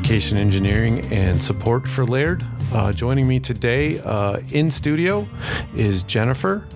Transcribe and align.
application 0.00 0.38
engineering 0.38 1.04
and 1.12 1.42
support 1.42 1.86
for 1.86 2.06
Laird. 2.06 2.42
Uh, 2.72 2.90
joining 2.90 3.28
me 3.28 3.38
today 3.38 3.98
uh, 3.98 4.40
in 4.50 4.70
studio 4.70 5.28
is 5.74 6.04
Jennifer. 6.04 6.66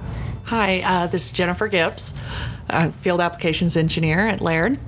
Hi, 0.45 0.83
uh, 0.83 1.07
this 1.07 1.25
is 1.25 1.33
Jennifer 1.33 1.67
Gibbs, 1.67 2.13
uh, 2.69 2.91
field 2.91 3.23
applications 3.23 3.79
engineer 3.79 4.19
at 4.19 4.43
Laird. 4.43 4.79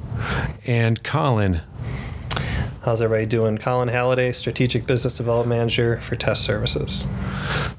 And 0.66 1.02
Colin. 1.02 1.62
How's 2.82 3.00
everybody 3.00 3.24
doing? 3.24 3.56
Colin 3.56 3.88
Halliday, 3.88 4.32
Strategic 4.32 4.86
Business 4.86 5.16
Development 5.16 5.58
Manager 5.58 5.98
for 6.02 6.14
Test 6.14 6.44
Services. 6.44 7.06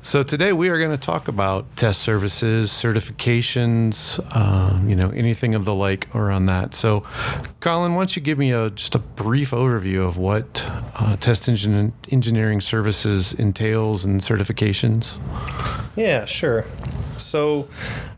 So 0.08 0.24
today 0.24 0.54
we 0.54 0.70
are 0.70 0.78
going 0.78 0.92
to 0.92 0.98
talk 0.98 1.28
about 1.28 1.76
test 1.76 2.00
services, 2.02 2.72
certifications, 2.72 4.24
um, 4.34 4.88
you 4.88 4.96
know, 4.96 5.10
anything 5.10 5.54
of 5.54 5.66
the 5.66 5.76
like 5.76 6.08
around 6.16 6.46
that. 6.46 6.74
So, 6.74 7.04
Colin, 7.60 7.94
why 7.94 8.04
don't 8.04 8.16
you 8.16 8.22
give 8.22 8.38
me 8.38 8.54
a 8.54 8.70
just 8.70 8.96
a 8.96 9.00
brief 9.00 9.52
overview 9.52 10.08
of 10.08 10.16
what 10.16 10.66
uh, 10.96 11.18
test 11.18 11.50
engine 11.50 11.92
engineering 12.10 12.62
services 12.62 13.34
entails 13.34 14.06
and 14.06 14.22
certifications? 14.22 15.18
Yeah, 15.98 16.24
sure. 16.24 16.64
So, 17.18 17.68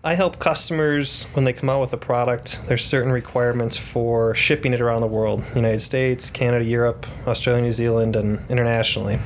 I 0.03 0.13
help 0.13 0.39
customers 0.39 1.23
when 1.33 1.45
they 1.45 1.53
come 1.53 1.69
out 1.69 1.81
with 1.81 1.94
a 1.94 1.97
product. 1.97 2.61
There's 2.67 2.85
certain 2.85 3.11
requirements 3.11 3.77
for 3.77 4.35
shipping 4.35 4.73
it 4.73 4.81
around 4.81 5.02
the 5.02 5.08
world: 5.08 5.44
United 5.55 5.81
States, 5.81 6.30
Canada, 6.30 6.66
Europe, 6.66 7.08
Australia, 7.25 7.61
New 7.61 7.72
Zealand, 7.72 8.16
and 8.16 8.39
internationally. 8.50 9.19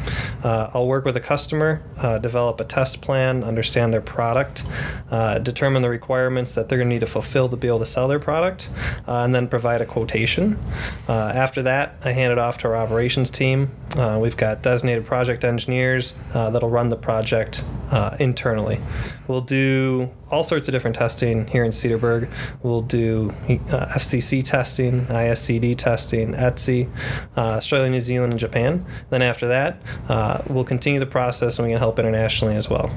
Uh, 0.43 0.69
I'll 0.73 0.87
work 0.87 1.03
with 1.03 1.17
a 1.17 1.19
customer, 1.19 1.83
uh, 1.97 2.19
develop 2.19 2.52
a 2.59 2.65
test 2.65 3.01
plan, 3.01 3.43
understand 3.43 3.93
their 3.93 4.01
product, 4.01 4.63
uh, 5.11 5.39
determine 5.39 5.81
the 5.81 5.89
requirements 5.89 6.53
that 6.55 6.69
they're 6.69 6.77
going 6.77 6.89
to 6.89 6.95
need 6.95 6.99
to 7.01 7.05
fulfill 7.05 7.49
to 7.49 7.57
be 7.57 7.67
able 7.67 7.79
to 7.79 7.85
sell 7.85 8.07
their 8.07 8.19
product, 8.19 8.69
uh, 9.07 9.23
and 9.23 9.33
then 9.33 9.47
provide 9.47 9.81
a 9.81 9.85
quotation. 9.85 10.59
Uh, 11.07 11.31
after 11.33 11.63
that, 11.63 11.95
I 12.03 12.11
hand 12.11 12.31
it 12.31 12.39
off 12.39 12.57
to 12.59 12.67
our 12.67 12.75
operations 12.75 13.29
team. 13.29 13.71
Uh, 13.95 14.19
we've 14.21 14.37
got 14.37 14.61
designated 14.61 15.05
project 15.05 15.43
engineers 15.43 16.13
that'll 16.33 16.69
run 16.69 16.89
the 16.89 16.95
project 16.95 17.63
internally. 18.19 18.79
We'll 19.27 19.41
do 19.41 20.09
all 20.31 20.43
sorts 20.43 20.67
of 20.67 20.71
different 20.71 20.95
testing 20.95 21.47
here 21.47 21.63
in 21.63 21.71
Cedarburg. 21.71 22.29
We'll 22.63 22.81
do 22.81 23.29
uh, 23.47 23.87
FCC 23.95 24.43
testing, 24.43 25.05
ISED 25.07 25.77
testing, 25.77 26.33
ETSI, 26.33 26.89
uh, 27.37 27.41
Australia, 27.41 27.89
New 27.89 27.99
Zealand, 27.99 28.33
and 28.33 28.39
Japan. 28.39 28.85
Then 29.09 29.21
after 29.21 29.47
that, 29.47 29.81
uh, 30.09 30.41
we'll 30.47 30.63
continue 30.63 30.99
the 30.99 31.05
process 31.05 31.59
and 31.59 31.67
we 31.67 31.73
can 31.73 31.79
help 31.79 31.99
internationally 31.99 32.55
as 32.55 32.69
well. 32.69 32.89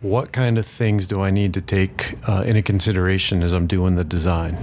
What 0.00 0.32
kind 0.32 0.58
of 0.58 0.66
things 0.66 1.06
do 1.06 1.20
I 1.20 1.30
need 1.30 1.54
to 1.54 1.60
take 1.60 2.14
uh, 2.28 2.42
into 2.44 2.60
consideration 2.62 3.42
as 3.42 3.52
I'm 3.52 3.68
doing 3.68 3.94
the 3.94 4.04
design? 4.04 4.58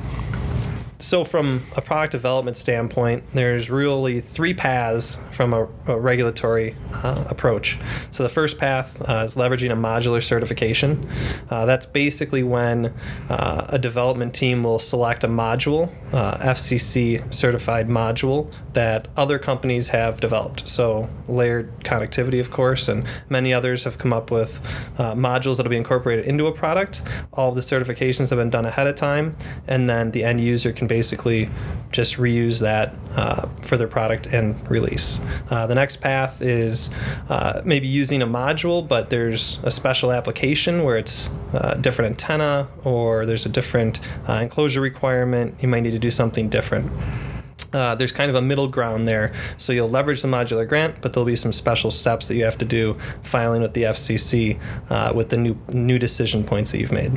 So 1.01 1.23
from 1.23 1.61
a 1.77 1.81
product 1.81 2.11
development 2.11 2.57
standpoint, 2.57 3.23
there's 3.31 3.69
really 3.69 4.19
three 4.19 4.53
paths 4.53 5.21
from 5.31 5.53
a, 5.53 5.63
a 5.87 5.97
regulatory 5.97 6.75
uh, 6.91 7.23
approach. 7.29 7.79
So 8.11 8.23
the 8.23 8.29
first 8.29 8.57
path 8.57 9.01
uh, 9.07 9.23
is 9.25 9.35
leveraging 9.35 9.71
a 9.71 9.77
modular 9.77 10.21
certification. 10.21 11.09
Uh, 11.49 11.65
that's 11.65 11.85
basically 11.85 12.43
when 12.43 12.93
uh, 13.29 13.67
a 13.69 13.79
development 13.79 14.33
team 14.33 14.61
will 14.61 14.77
select 14.77 15.23
a 15.23 15.29
module, 15.29 15.89
uh, 16.11 16.37
FCC 16.39 17.33
certified 17.33 17.87
module 17.87 18.51
that 18.73 19.07
other 19.15 19.39
companies 19.39 19.89
have 19.89 20.19
developed. 20.19 20.67
So 20.67 21.09
Laird 21.29 21.71
Connectivity, 21.79 22.41
of 22.41 22.51
course, 22.51 22.89
and 22.89 23.07
many 23.29 23.53
others 23.53 23.85
have 23.85 23.97
come 23.97 24.11
up 24.11 24.31
with 24.31 24.59
uh, 24.97 25.13
modules 25.13 25.57
that 25.57 25.63
will 25.63 25.69
be 25.69 25.77
incorporated 25.77 26.25
into 26.25 26.45
a 26.47 26.51
product. 26.51 27.03
All 27.31 27.49
of 27.49 27.55
the 27.55 27.61
certifications 27.61 28.31
have 28.31 28.37
been 28.39 28.49
done 28.49 28.65
ahead 28.65 28.87
of 28.87 28.95
time, 28.95 29.37
and 29.65 29.89
then 29.89 30.11
the 30.11 30.25
end 30.25 30.41
user 30.41 30.73
can 30.73 30.88
basically 30.89 31.49
just 31.93 32.17
reuse 32.17 32.59
that 32.59 32.93
uh, 33.15 33.47
for 33.61 33.77
their 33.77 33.87
product 33.87 34.27
and 34.27 34.69
release. 34.69 35.21
Uh, 35.49 35.65
the 35.65 35.75
next 35.75 36.01
path 36.01 36.41
is 36.41 36.89
uh, 37.29 37.61
maybe 37.63 37.87
using 37.87 38.21
a 38.21 38.27
module, 38.27 38.85
but 38.85 39.09
there's 39.09 39.59
a 39.63 39.71
special 39.71 40.11
application 40.11 40.83
where 40.83 40.97
it's 40.97 41.29
a 41.53 41.67
uh, 41.67 41.73
different 41.75 42.11
antenna 42.11 42.67
or 42.83 43.25
there's 43.25 43.45
a 43.45 43.49
different 43.49 44.01
uh, 44.27 44.33
enclosure 44.33 44.81
requirement. 44.81 45.55
You 45.61 45.69
might 45.69 45.81
need 45.81 45.91
to 45.91 45.99
do 45.99 46.11
something 46.11 46.49
different. 46.49 46.91
Uh, 47.73 47.95
there's 47.95 48.11
kind 48.11 48.29
of 48.29 48.35
a 48.35 48.41
middle 48.41 48.67
ground 48.67 49.07
there. 49.07 49.33
So 49.57 49.73
you'll 49.73 49.89
leverage 49.89 50.21
the 50.21 50.27
modular 50.27 50.67
grant, 50.67 51.01
but 51.01 51.13
there'll 51.13 51.25
be 51.25 51.35
some 51.35 51.53
special 51.53 51.91
steps 51.91 52.27
that 52.27 52.35
you 52.35 52.43
have 52.45 52.57
to 52.59 52.65
do 52.65 52.97
filing 53.23 53.61
with 53.61 53.73
the 53.73 53.83
FCC 53.83 54.59
uh, 54.89 55.13
with 55.15 55.29
the 55.29 55.37
new 55.37 55.57
new 55.69 55.99
decision 55.99 56.43
points 56.43 56.71
that 56.71 56.79
you've 56.79 56.91
made. 56.91 57.11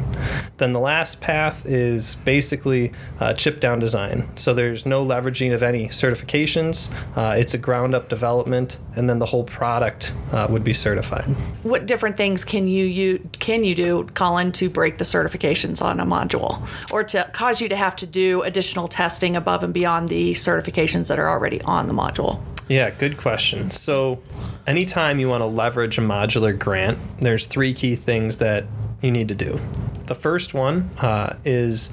Then 0.58 0.72
the 0.72 0.80
last 0.80 1.20
path 1.20 1.64
is 1.66 2.16
basically 2.16 2.92
uh, 3.20 3.32
chip 3.34 3.60
down 3.60 3.78
design. 3.78 4.28
So 4.36 4.54
there's 4.54 4.86
no 4.86 5.04
leveraging 5.04 5.54
of 5.54 5.62
any 5.62 5.88
certifications. 5.88 6.92
Uh, 7.16 7.34
it's 7.36 7.54
a 7.54 7.58
ground 7.58 7.94
up 7.94 8.08
development, 8.08 8.78
and 8.96 9.08
then 9.08 9.18
the 9.18 9.26
whole 9.26 9.44
product 9.44 10.14
uh, 10.32 10.46
would 10.50 10.64
be 10.64 10.74
certified. 10.74 11.24
What 11.62 11.86
different 11.86 12.16
things 12.16 12.44
can 12.44 12.66
you, 12.68 12.84
you 12.84 13.28
can 13.38 13.64
you 13.64 13.74
do, 13.74 14.04
Colin, 14.14 14.52
to 14.52 14.68
break 14.68 14.98
the 14.98 15.04
certifications 15.04 15.82
on 15.82 16.00
a 16.00 16.06
module, 16.06 16.68
or 16.92 17.04
to 17.04 17.28
cause 17.32 17.60
you 17.60 17.68
to 17.68 17.76
have 17.76 17.96
to 17.96 18.06
do 18.06 18.42
additional 18.42 18.88
testing 18.88 19.36
above 19.36 19.62
and 19.62 19.72
beyond 19.72 20.08
the 20.08 20.34
certifications 20.42 21.08
that 21.08 21.18
are 21.18 21.28
already 21.28 21.60
on 21.62 21.86
the 21.86 21.94
module? 21.94 22.42
Yeah, 22.68 22.90
good 22.90 23.16
question. 23.16 23.70
So, 23.70 24.22
anytime 24.66 25.18
you 25.18 25.28
want 25.28 25.42
to 25.42 25.46
leverage 25.46 25.98
a 25.98 26.00
modular 26.00 26.58
grant, 26.58 26.98
there's 27.18 27.46
three 27.46 27.74
key 27.74 27.96
things 27.96 28.38
that 28.38 28.64
you 29.00 29.10
need 29.10 29.28
to 29.28 29.34
do. 29.34 29.60
The 30.06 30.14
first 30.14 30.54
one 30.54 30.90
uh, 31.00 31.36
is 31.44 31.90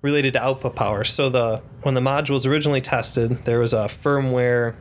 related 0.00 0.32
to 0.32 0.42
output 0.42 0.76
power. 0.76 1.02
So 1.02 1.28
the 1.28 1.60
when 1.82 1.94
the 1.94 2.00
module 2.00 2.30
was 2.30 2.46
originally 2.46 2.80
tested, 2.80 3.44
there 3.44 3.58
was 3.58 3.72
a 3.72 3.86
firmware 3.86 4.74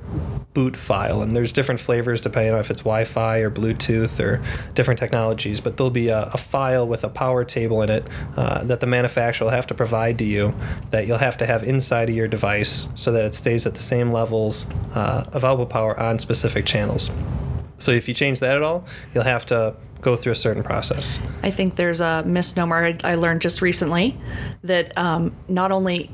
boot 0.54 0.76
file, 0.76 1.22
and 1.22 1.36
there's 1.36 1.54
different 1.54 1.80
flavors 1.80 2.22
depending 2.22 2.54
on 2.54 2.60
if 2.60 2.72
it's 2.72 2.82
Wi-Fi 2.82 3.40
or 3.40 3.52
Bluetooth 3.52 4.24
or 4.24 4.44
different 4.74 5.00
technologies. 5.00 5.62
But 5.62 5.78
there'll 5.78 5.92
be 5.92 6.10
a, 6.10 6.24
a 6.34 6.38
file 6.38 6.88
with 6.88 7.04
a 7.04 7.10
power 7.10 7.44
table 7.44 7.82
in 7.82 7.90
it 7.90 8.04
uh, 8.36 8.64
that 8.64 8.80
the 8.80 8.88
manufacturer 8.88 9.46
will 9.46 9.52
have 9.52 9.68
to 9.68 9.76
provide 9.76 10.18
to 10.20 10.24
you 10.24 10.54
that 10.90 11.08
you'll 11.08 11.18
have 11.18 11.38
to 11.38 11.46
have 11.46 11.64
inside 11.64 12.10
of 12.10 12.16
your 12.16 12.28
device 12.28 12.88
so 12.96 13.12
that 13.12 13.26
it 13.26 13.36
stays 13.36 13.66
at 13.66 13.74
the 13.74 13.82
same 13.82 14.12
levels 14.12 14.68
uh, 14.94 15.24
of 15.34 15.44
output 15.44 15.70
power 15.70 16.00
on 16.00 16.20
specific 16.20 16.66
channels. 16.66 17.12
So 17.78 17.92
if 17.92 18.08
you 18.08 18.14
change 18.14 18.40
that 18.40 18.56
at 18.56 18.64
all, 18.64 18.86
you'll 19.14 19.24
have 19.24 19.46
to 19.48 19.76
go 20.02 20.16
through 20.16 20.34
a 20.34 20.36
certain 20.36 20.64
process. 20.64 21.20
I 21.44 21.50
think 21.50 21.76
there's 21.76 22.02
a 22.02 22.24
misnomer 22.26 22.98
I 23.04 23.16
learned 23.16 23.42
just 23.42 23.62
recently 23.62 24.18
that 24.64 24.96
um, 24.98 25.36
not 25.48 25.72
only 25.72 26.12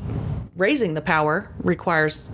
raising 0.55 0.93
the 0.93 1.01
power 1.01 1.49
requires 1.59 2.31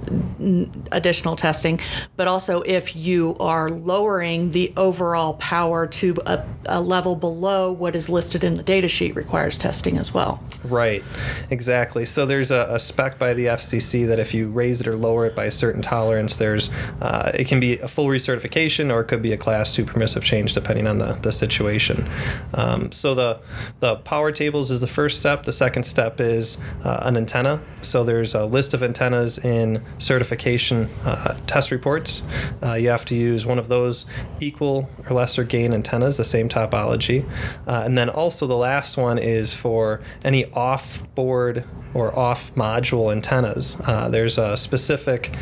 additional 0.92 1.36
testing, 1.38 1.80
but 2.18 2.28
also 2.28 2.62
if 2.62 2.94
you 2.96 3.36
are 3.40 3.70
lowering 3.70 4.52
the 4.52 4.74
overall 4.76 5.36
power 5.36 5.88
to 5.88 6.16
a, 6.26 6.44
a, 6.66 6.82
level 6.82 7.16
below 7.16 7.72
what 7.72 7.96
is 7.96 8.10
listed 8.10 8.44
in 8.44 8.56
the 8.56 8.64
data 8.64 8.88
sheet 8.88 9.16
requires 9.16 9.58
testing 9.58 9.98
as 9.98 10.14
well. 10.14 10.44
Right, 10.66 11.04
exactly. 11.50 12.06
So 12.06 12.26
there's 12.26 12.52
a, 12.52 12.68
a 12.70 12.80
spec 12.80 13.18
by 13.18 13.34
the 13.34 13.46
FCC 13.46 14.08
that 14.08 14.20
if 14.20 14.34
you 14.34 14.50
raise 14.50 14.82
it 14.82 14.88
or 14.88 14.98
lower 14.98 15.26
it 15.26 15.36
by 15.36 15.46
a 15.46 15.52
certain 15.52 15.82
tolerance, 15.82 16.36
there's 16.36 16.70
uh, 17.02 17.32
it 17.34 17.48
can 17.48 17.60
be 17.60 17.80
a 17.80 17.88
full 17.88 18.08
recertification 18.08 18.92
or 18.92 19.02
it 19.02 19.06
could 19.06 19.22
be 19.22 19.32
a 19.32 19.38
class 19.38 19.72
two 19.72 19.86
permissive 19.86 20.24
change 20.24 20.54
depending 20.54 20.88
on 20.88 20.98
the, 20.98 21.14
the 21.14 21.32
situation. 21.32 22.10
Um, 22.54 22.92
so 22.92 23.16
the 23.16 23.40
the 23.80 23.96
power 23.98 24.32
tables 24.34 24.72
is 24.72 24.82
the 24.82 24.88
first 24.88 25.20
step. 25.20 25.44
The 25.44 25.54
second 25.54 25.84
step 25.84 26.20
is 26.20 26.58
uh, 26.84 27.00
an 27.04 27.16
antenna. 27.16 27.62
So 27.82 28.04
there's 28.10 28.34
a 28.34 28.44
list 28.44 28.74
of 28.74 28.82
antennas 28.82 29.38
in 29.38 29.84
certification 30.00 30.90
uh, 31.06 31.38
test 31.46 31.70
reports. 31.70 32.24
Uh, 32.64 32.74
you 32.74 32.90
have 32.90 33.06
to 33.06 33.14
use 33.14 33.46
one 33.46 33.60
of 33.60 33.68
those 33.68 34.08
equal 34.40 34.90
or 35.08 35.16
lesser 35.16 35.44
gain 35.44 35.74
antennas, 35.74 36.18
the 36.18 36.24
same 36.24 36.50
topology. 36.50 37.24
Uh, 37.68 37.84
and 37.86 37.96
then 37.96 38.10
also 38.10 38.48
the 38.48 38.58
last 38.58 38.98
one 38.98 39.20
is 39.20 39.54
for 39.54 40.02
any 40.24 40.52
off 40.54 41.04
board 41.14 41.64
or 41.94 42.18
off 42.18 42.54
module 42.56 43.12
antennas. 43.12 43.80
Uh, 43.86 44.10
there's 44.10 44.38
a 44.38 44.56
specific 44.58 45.34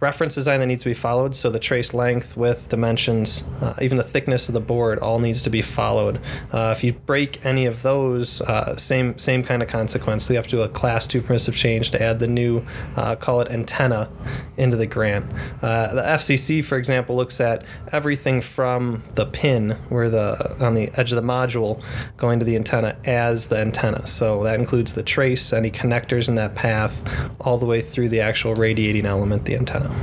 reference 0.00 0.36
design 0.36 0.60
that 0.60 0.66
needs 0.66 0.82
to 0.84 0.88
be 0.88 0.94
followed. 0.94 1.34
So 1.34 1.50
the 1.50 1.58
trace 1.58 1.92
length, 1.92 2.36
width, 2.36 2.68
dimensions, 2.68 3.44
uh, 3.60 3.74
even 3.80 3.96
the 3.96 4.04
thickness 4.04 4.48
of 4.48 4.54
the 4.54 4.60
board 4.60 4.98
all 4.98 5.18
needs 5.18 5.42
to 5.42 5.50
be 5.50 5.62
followed. 5.62 6.20
Uh, 6.52 6.72
if 6.76 6.84
you 6.84 6.92
break 6.92 7.44
any 7.44 7.66
of 7.66 7.82
those, 7.82 8.40
uh, 8.42 8.76
same 8.76 9.18
same 9.18 9.42
kind 9.42 9.62
of 9.62 9.68
consequence. 9.68 10.24
So 10.24 10.34
you 10.34 10.36
have 10.36 10.46
to 10.46 10.56
do 10.56 10.62
a 10.62 10.68
class 10.68 11.06
two 11.06 11.20
permissive 11.20 11.56
change 11.56 11.90
to 11.90 12.02
add 12.02 12.20
the 12.20 12.28
new, 12.28 12.64
uh, 12.96 13.16
call 13.16 13.40
it 13.40 13.50
antenna, 13.50 14.08
into 14.56 14.76
the 14.76 14.86
grant. 14.86 15.26
Uh, 15.62 15.94
the 15.94 16.02
FCC, 16.02 16.64
for 16.64 16.76
example, 16.78 17.16
looks 17.16 17.40
at 17.40 17.64
everything 17.92 18.40
from 18.40 19.02
the 19.14 19.26
pin 19.26 19.70
where 19.88 20.08
the 20.08 20.56
on 20.60 20.74
the 20.74 20.90
edge 20.94 21.12
of 21.12 21.16
the 21.16 21.28
module 21.28 21.82
going 22.16 22.38
to 22.38 22.44
the 22.44 22.54
antenna 22.54 22.96
as 23.04 23.48
the 23.48 23.58
antenna. 23.58 24.06
So 24.06 24.44
that 24.44 24.58
includes 24.60 24.94
the 24.94 25.02
trace, 25.02 25.52
any 25.52 25.70
connectors 25.88 26.28
in 26.28 26.34
that 26.34 26.54
path, 26.54 27.02
all 27.40 27.58
the 27.58 27.66
way 27.66 27.80
through 27.80 28.08
the 28.08 28.20
actual 28.20 28.54
radiating 28.54 29.06
element, 29.06 29.44
the 29.44 29.56
antenna. 29.56 29.94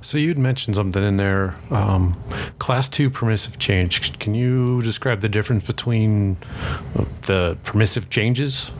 So 0.00 0.18
you'd 0.18 0.38
mentioned 0.38 0.76
something 0.76 1.02
in 1.02 1.16
there, 1.16 1.54
um, 1.70 2.20
class 2.58 2.88
two 2.88 3.10
permissive 3.10 3.58
change. 3.58 4.18
Can 4.18 4.34
you 4.34 4.82
describe 4.82 5.20
the 5.20 5.28
difference 5.28 5.64
between 5.64 6.36
the 7.26 7.56
permissive 7.64 8.10
changes? 8.10 8.70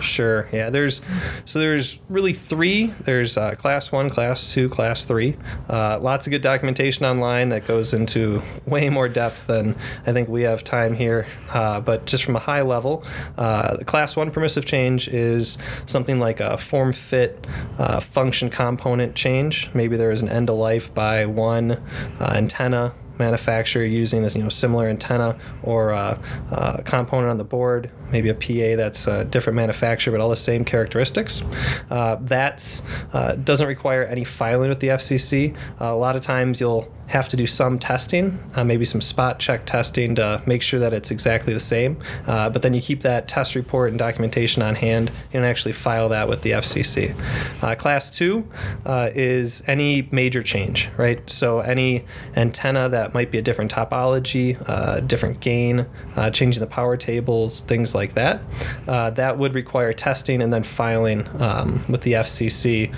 Sure. 0.00 0.48
Yeah. 0.52 0.70
There's 0.70 1.00
so 1.44 1.58
there's 1.58 1.98
really 2.08 2.32
three. 2.32 2.86
There's 3.00 3.36
uh, 3.36 3.54
class 3.54 3.90
one, 3.90 4.10
class 4.10 4.52
two, 4.52 4.68
class 4.68 5.04
three. 5.04 5.36
Uh, 5.68 5.98
lots 6.00 6.26
of 6.26 6.30
good 6.30 6.42
documentation 6.42 7.04
online 7.04 7.48
that 7.50 7.64
goes 7.64 7.92
into 7.92 8.42
way 8.66 8.88
more 8.88 9.08
depth 9.08 9.46
than 9.46 9.76
I 10.06 10.12
think 10.12 10.28
we 10.28 10.42
have 10.42 10.64
time 10.64 10.94
here. 10.94 11.26
Uh, 11.52 11.80
but 11.80 12.06
just 12.06 12.24
from 12.24 12.36
a 12.36 12.40
high 12.40 12.62
level, 12.62 13.04
uh, 13.36 13.76
the 13.76 13.84
class 13.84 14.16
one 14.16 14.30
permissive 14.30 14.64
change 14.64 15.08
is 15.08 15.58
something 15.86 16.18
like 16.18 16.40
a 16.40 16.58
form 16.58 16.92
fit 16.92 17.46
uh, 17.78 18.00
function 18.00 18.50
component 18.50 19.14
change. 19.14 19.70
Maybe 19.74 19.96
there 19.96 20.10
is 20.10 20.22
an 20.22 20.28
end 20.28 20.50
of 20.50 20.56
life 20.56 20.92
by 20.94 21.26
one 21.26 21.72
uh, 21.72 22.32
antenna 22.34 22.94
manufacturer 23.18 23.84
using 23.84 24.24
a 24.24 24.28
you 24.28 24.42
know 24.42 24.48
similar 24.48 24.88
antenna 24.88 25.38
or 25.62 25.90
a, 25.90 26.18
a, 26.50 26.82
component 26.84 27.30
on 27.30 27.38
the 27.38 27.44
board, 27.44 27.90
maybe 28.10 28.28
a 28.28 28.34
PA 28.34 28.76
that's 28.76 29.06
a 29.06 29.24
different 29.24 29.56
manufacturer 29.56 30.12
but 30.12 30.20
all 30.20 30.30
the 30.30 30.36
same 30.36 30.64
characteristics. 30.64 31.42
Uh, 31.90 32.16
that 32.16 32.82
uh, 33.12 33.34
doesn't 33.36 33.68
require 33.68 34.04
any 34.04 34.24
filing 34.24 34.68
with 34.68 34.80
the 34.80 34.88
FCC. 34.88 35.54
Uh, 35.80 35.86
a 35.86 35.96
lot 35.96 36.16
of 36.16 36.22
times 36.22 36.60
you'll 36.60 36.92
have 37.08 37.28
to 37.30 37.36
do 37.36 37.46
some 37.46 37.78
testing, 37.78 38.38
uh, 38.54 38.62
maybe 38.64 38.84
some 38.84 39.00
spot 39.00 39.38
check 39.38 39.64
testing 39.64 40.14
to 40.14 40.42
make 40.46 40.62
sure 40.62 40.78
that 40.78 40.92
it's 40.92 41.10
exactly 41.10 41.52
the 41.52 41.60
same. 41.60 41.98
Uh, 42.26 42.50
but 42.50 42.62
then 42.62 42.74
you 42.74 42.80
keep 42.80 43.00
that 43.00 43.26
test 43.26 43.54
report 43.54 43.90
and 43.90 43.98
documentation 43.98 44.62
on 44.62 44.74
hand 44.74 45.10
and 45.32 45.44
actually 45.44 45.72
file 45.72 46.08
that 46.10 46.28
with 46.28 46.42
the 46.42 46.50
FCC. 46.50 47.14
Uh, 47.62 47.74
class 47.74 48.10
two 48.10 48.46
uh, 48.84 49.10
is 49.14 49.62
any 49.66 50.08
major 50.10 50.42
change, 50.42 50.88
right? 50.96 51.28
So 51.30 51.60
any 51.60 52.04
antenna 52.36 52.88
that 52.90 53.14
might 53.14 53.30
be 53.30 53.38
a 53.38 53.42
different 53.42 53.72
topology, 53.72 54.62
uh, 54.68 55.00
different 55.00 55.40
gain, 55.40 55.86
uh, 56.14 56.30
changing 56.30 56.60
the 56.60 56.66
power 56.66 56.96
tables, 56.96 57.62
things 57.62 57.94
like 57.94 58.14
that. 58.14 58.42
that 58.86 59.38
would 59.38 59.54
require 59.54 59.92
testing 59.92 60.42
and 60.42 60.52
then 60.52 60.62
filing 60.62 61.26
um, 61.40 61.84
with 61.88 62.02
the 62.02 62.12
FCC 62.12 62.94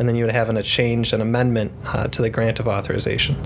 and 0.00 0.08
then 0.08 0.16
you 0.16 0.24
would 0.24 0.32
have 0.32 0.48
an, 0.48 0.56
a 0.56 0.62
change, 0.62 1.12
an 1.12 1.20
amendment 1.20 1.72
uh, 1.84 2.08
to 2.08 2.22
the 2.22 2.30
grant 2.30 2.58
of 2.58 2.66
authorization. 2.66 3.36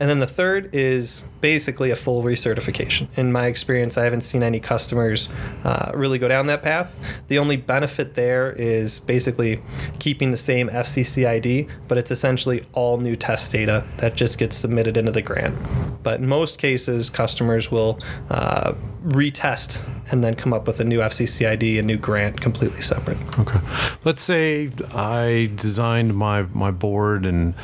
And 0.00 0.08
then 0.08 0.20
the 0.20 0.26
third 0.26 0.74
is 0.74 1.24
basically 1.40 1.90
a 1.90 1.96
full 1.96 2.22
recertification. 2.22 3.16
In 3.18 3.32
my 3.32 3.46
experience, 3.46 3.98
I 3.98 4.04
haven't 4.04 4.22
seen 4.22 4.42
any 4.42 4.60
customers 4.60 5.28
uh, 5.64 5.92
really 5.94 6.18
go 6.18 6.28
down 6.28 6.46
that 6.46 6.62
path. 6.62 6.96
The 7.28 7.38
only 7.38 7.56
benefit 7.56 8.14
there 8.14 8.52
is 8.52 9.00
basically 9.00 9.62
keeping 9.98 10.30
the 10.30 10.36
same 10.36 10.68
FCC 10.68 11.26
ID, 11.26 11.68
but 11.88 11.98
it's 11.98 12.10
essentially 12.10 12.64
all 12.72 12.98
new 12.98 13.16
test 13.16 13.52
data 13.52 13.84
that 13.98 14.16
just 14.16 14.38
gets 14.38 14.56
submitted 14.56 14.96
into 14.96 15.12
the 15.12 15.22
grant. 15.22 15.58
But 16.02 16.20
in 16.20 16.26
most 16.26 16.58
cases, 16.58 17.10
customers 17.10 17.70
will 17.70 17.98
uh, 18.30 18.74
retest 19.04 19.86
and 20.10 20.22
then 20.22 20.34
come 20.34 20.52
up 20.52 20.66
with 20.66 20.80
a 20.80 20.84
new 20.84 21.00
FCC 21.00 21.48
ID, 21.48 21.78
a 21.78 21.82
new 21.82 21.96
grant 21.96 22.40
completely 22.40 22.82
separate. 22.82 23.18
Okay. 23.38 23.60
Let's 24.04 24.20
say 24.20 24.70
I 24.94 25.50
designed 25.54 26.14
my, 26.14 26.42
my 26.42 26.70
board 26.70 27.26
and 27.26 27.54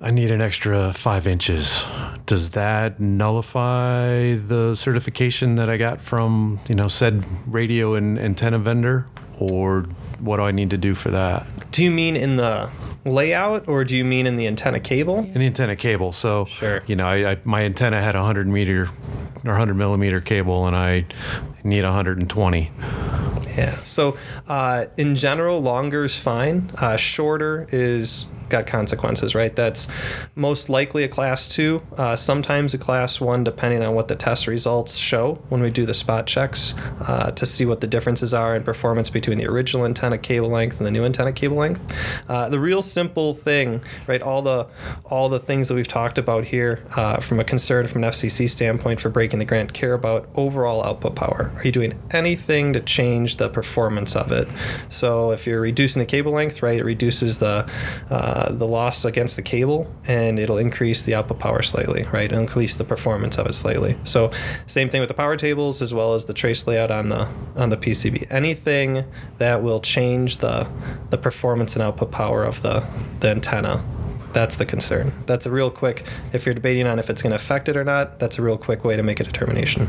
I 0.00 0.12
need 0.12 0.30
an 0.30 0.40
extra 0.40 0.92
five 0.92 1.26
inches. 1.26 1.84
Does 2.26 2.50
that 2.50 3.00
nullify 3.00 4.36
the 4.36 4.76
certification 4.76 5.56
that 5.56 5.68
I 5.68 5.76
got 5.76 6.00
from, 6.00 6.60
you 6.68 6.76
know, 6.76 6.86
said 6.86 7.24
radio 7.46 7.94
and 7.94 8.18
antenna 8.18 8.58
vendor? 8.58 9.06
Or 9.40 9.82
what 10.20 10.36
do 10.36 10.44
I 10.44 10.52
need 10.52 10.70
to 10.70 10.78
do 10.78 10.94
for 10.94 11.10
that? 11.10 11.46
Do 11.72 11.82
you 11.82 11.90
mean 11.90 12.16
in 12.16 12.36
the 12.36 12.70
layout 13.04 13.66
or 13.66 13.84
do 13.84 13.96
you 13.96 14.04
mean 14.04 14.26
in 14.26 14.36
the 14.36 14.46
antenna 14.46 14.78
cable? 14.78 15.18
In 15.18 15.34
the 15.34 15.46
antenna 15.46 15.74
cable. 15.74 16.12
So, 16.12 16.44
sure. 16.44 16.82
you 16.86 16.94
know, 16.94 17.06
I, 17.06 17.32
I, 17.32 17.38
my 17.44 17.62
antenna 17.62 18.00
had 18.00 18.14
a 18.14 18.18
100 18.18 18.46
meter 18.46 18.84
or 19.44 19.50
100 19.50 19.74
millimeter 19.74 20.20
cable 20.20 20.66
and 20.66 20.76
I 20.76 21.06
need 21.64 21.84
120. 21.84 22.70
Yeah. 23.56 23.74
So, 23.82 24.16
uh, 24.46 24.86
in 24.96 25.16
general, 25.16 25.60
longer 25.60 26.04
is 26.04 26.16
fine. 26.16 26.70
Uh, 26.76 26.96
shorter 26.96 27.66
is 27.72 28.26
got 28.48 28.66
consequences, 28.66 29.34
right? 29.34 29.54
That's 29.54 29.88
most 30.34 30.68
likely 30.68 31.04
a 31.04 31.08
class 31.08 31.48
two, 31.48 31.82
uh, 31.96 32.16
sometimes 32.16 32.74
a 32.74 32.78
class 32.78 33.20
one, 33.20 33.44
depending 33.44 33.82
on 33.82 33.94
what 33.94 34.08
the 34.08 34.16
test 34.16 34.46
results 34.46 34.96
show 34.96 35.34
when 35.48 35.60
we 35.60 35.70
do 35.70 35.86
the 35.86 35.94
spot 35.94 36.26
checks 36.26 36.74
uh, 37.00 37.30
to 37.32 37.46
see 37.46 37.64
what 37.66 37.80
the 37.80 37.86
differences 37.86 38.34
are 38.34 38.54
in 38.54 38.62
performance 38.62 39.10
between 39.10 39.38
the 39.38 39.46
original 39.46 39.84
antenna 39.84 40.18
cable 40.18 40.48
length 40.48 40.78
and 40.78 40.86
the 40.86 40.90
new 40.90 41.04
antenna 41.04 41.32
cable 41.32 41.56
length. 41.56 41.84
Uh, 42.28 42.48
the 42.48 42.60
real 42.60 42.82
simple 42.82 43.32
thing, 43.34 43.82
right? 44.06 44.22
All 44.22 44.42
the 44.42 44.66
all 45.06 45.28
the 45.28 45.40
things 45.40 45.68
that 45.68 45.74
we've 45.74 45.88
talked 45.88 46.18
about 46.18 46.44
here 46.44 46.84
uh, 46.96 47.20
from 47.20 47.40
a 47.40 47.44
concern 47.44 47.86
from 47.86 48.04
an 48.04 48.10
FCC 48.10 48.48
standpoint 48.48 49.00
for 49.00 49.08
breaking 49.08 49.38
the 49.38 49.44
grant 49.44 49.72
care 49.72 49.94
about 49.94 50.28
overall 50.34 50.82
output 50.84 51.14
power. 51.14 51.52
Are 51.56 51.62
you 51.64 51.72
doing 51.72 52.00
anything 52.10 52.72
to 52.72 52.80
change 52.80 53.36
the 53.36 53.48
performance 53.48 54.16
of 54.16 54.32
it? 54.32 54.48
So 54.88 55.32
if 55.32 55.46
you're 55.46 55.60
reducing 55.60 56.00
the 56.00 56.06
cable 56.06 56.32
length, 56.32 56.62
right, 56.62 56.78
it 56.78 56.84
reduces 56.84 57.38
the 57.38 57.68
uh, 58.38 58.52
the 58.52 58.66
loss 58.66 59.04
against 59.04 59.34
the 59.34 59.42
cable 59.42 59.92
and 60.06 60.38
it'll 60.38 60.58
increase 60.58 61.02
the 61.02 61.12
output 61.12 61.40
power 61.40 61.60
slightly, 61.60 62.04
right? 62.12 62.26
It'll 62.26 62.38
increase 62.38 62.76
the 62.76 62.84
performance 62.84 63.36
of 63.36 63.46
it 63.46 63.54
slightly. 63.54 63.96
So 64.04 64.30
same 64.68 64.88
thing 64.88 65.00
with 65.00 65.08
the 65.08 65.14
power 65.14 65.36
tables 65.36 65.82
as 65.82 65.92
well 65.92 66.14
as 66.14 66.26
the 66.26 66.34
trace 66.34 66.64
layout 66.64 66.92
on 66.92 67.08
the 67.08 67.28
on 67.56 67.70
the 67.70 67.76
PCB. 67.76 68.28
Anything 68.30 69.04
that 69.38 69.60
will 69.60 69.80
change 69.80 70.36
the 70.36 70.70
the 71.10 71.18
performance 71.18 71.74
and 71.74 71.82
output 71.82 72.12
power 72.12 72.44
of 72.44 72.62
the, 72.62 72.86
the 73.18 73.30
antenna 73.30 73.82
that's 74.32 74.56
the 74.56 74.66
concern. 74.66 75.12
That's 75.26 75.46
a 75.46 75.50
real 75.50 75.70
quick, 75.70 76.04
if 76.34 76.44
you're 76.44 76.54
debating 76.54 76.86
on 76.86 76.98
if 76.98 77.08
it's 77.08 77.22
going 77.22 77.30
to 77.30 77.36
affect 77.36 77.66
it 77.66 77.78
or 77.78 77.82
not, 77.82 78.20
that's 78.20 78.38
a 78.38 78.42
real 78.42 78.58
quick 78.58 78.84
way 78.84 78.94
to 78.94 79.02
make 79.02 79.20
a 79.20 79.24
determination. 79.24 79.88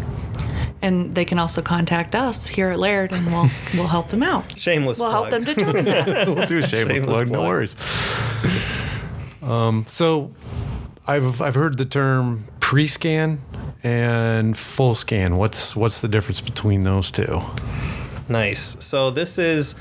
And 0.81 1.13
they 1.13 1.25
can 1.25 1.39
also 1.39 1.61
contact 1.61 2.15
us 2.15 2.47
here 2.47 2.69
at 2.69 2.79
Laird, 2.79 3.11
and 3.11 3.25
we'll 3.27 3.49
we'll 3.73 3.87
help 3.87 4.09
them 4.09 4.23
out. 4.23 4.57
Shameless. 4.57 4.99
We'll 4.99 5.09
plug. 5.09 5.31
help 5.31 5.45
them 5.45 5.55
determine 5.55 5.85
that. 5.85 6.27
we'll 6.27 6.45
do 6.45 6.59
a 6.59 6.63
shameless, 6.63 6.97
Shameless 6.97 7.17
plug. 7.17 7.29
No 7.29 7.41
worries. 7.47 7.75
Um, 9.41 9.85
so, 9.87 10.31
I've 11.07 11.41
I've 11.41 11.55
heard 11.55 11.77
the 11.77 11.85
term 11.85 12.45
pre-scan 12.59 13.41
and 13.83 14.57
full 14.57 14.95
scan. 14.95 15.37
What's 15.37 15.75
what's 15.75 16.01
the 16.01 16.07
difference 16.07 16.39
between 16.39 16.83
those 16.83 17.11
two? 17.11 17.41
Nice. 18.29 18.83
So 18.85 19.09
this 19.09 19.39
is, 19.39 19.75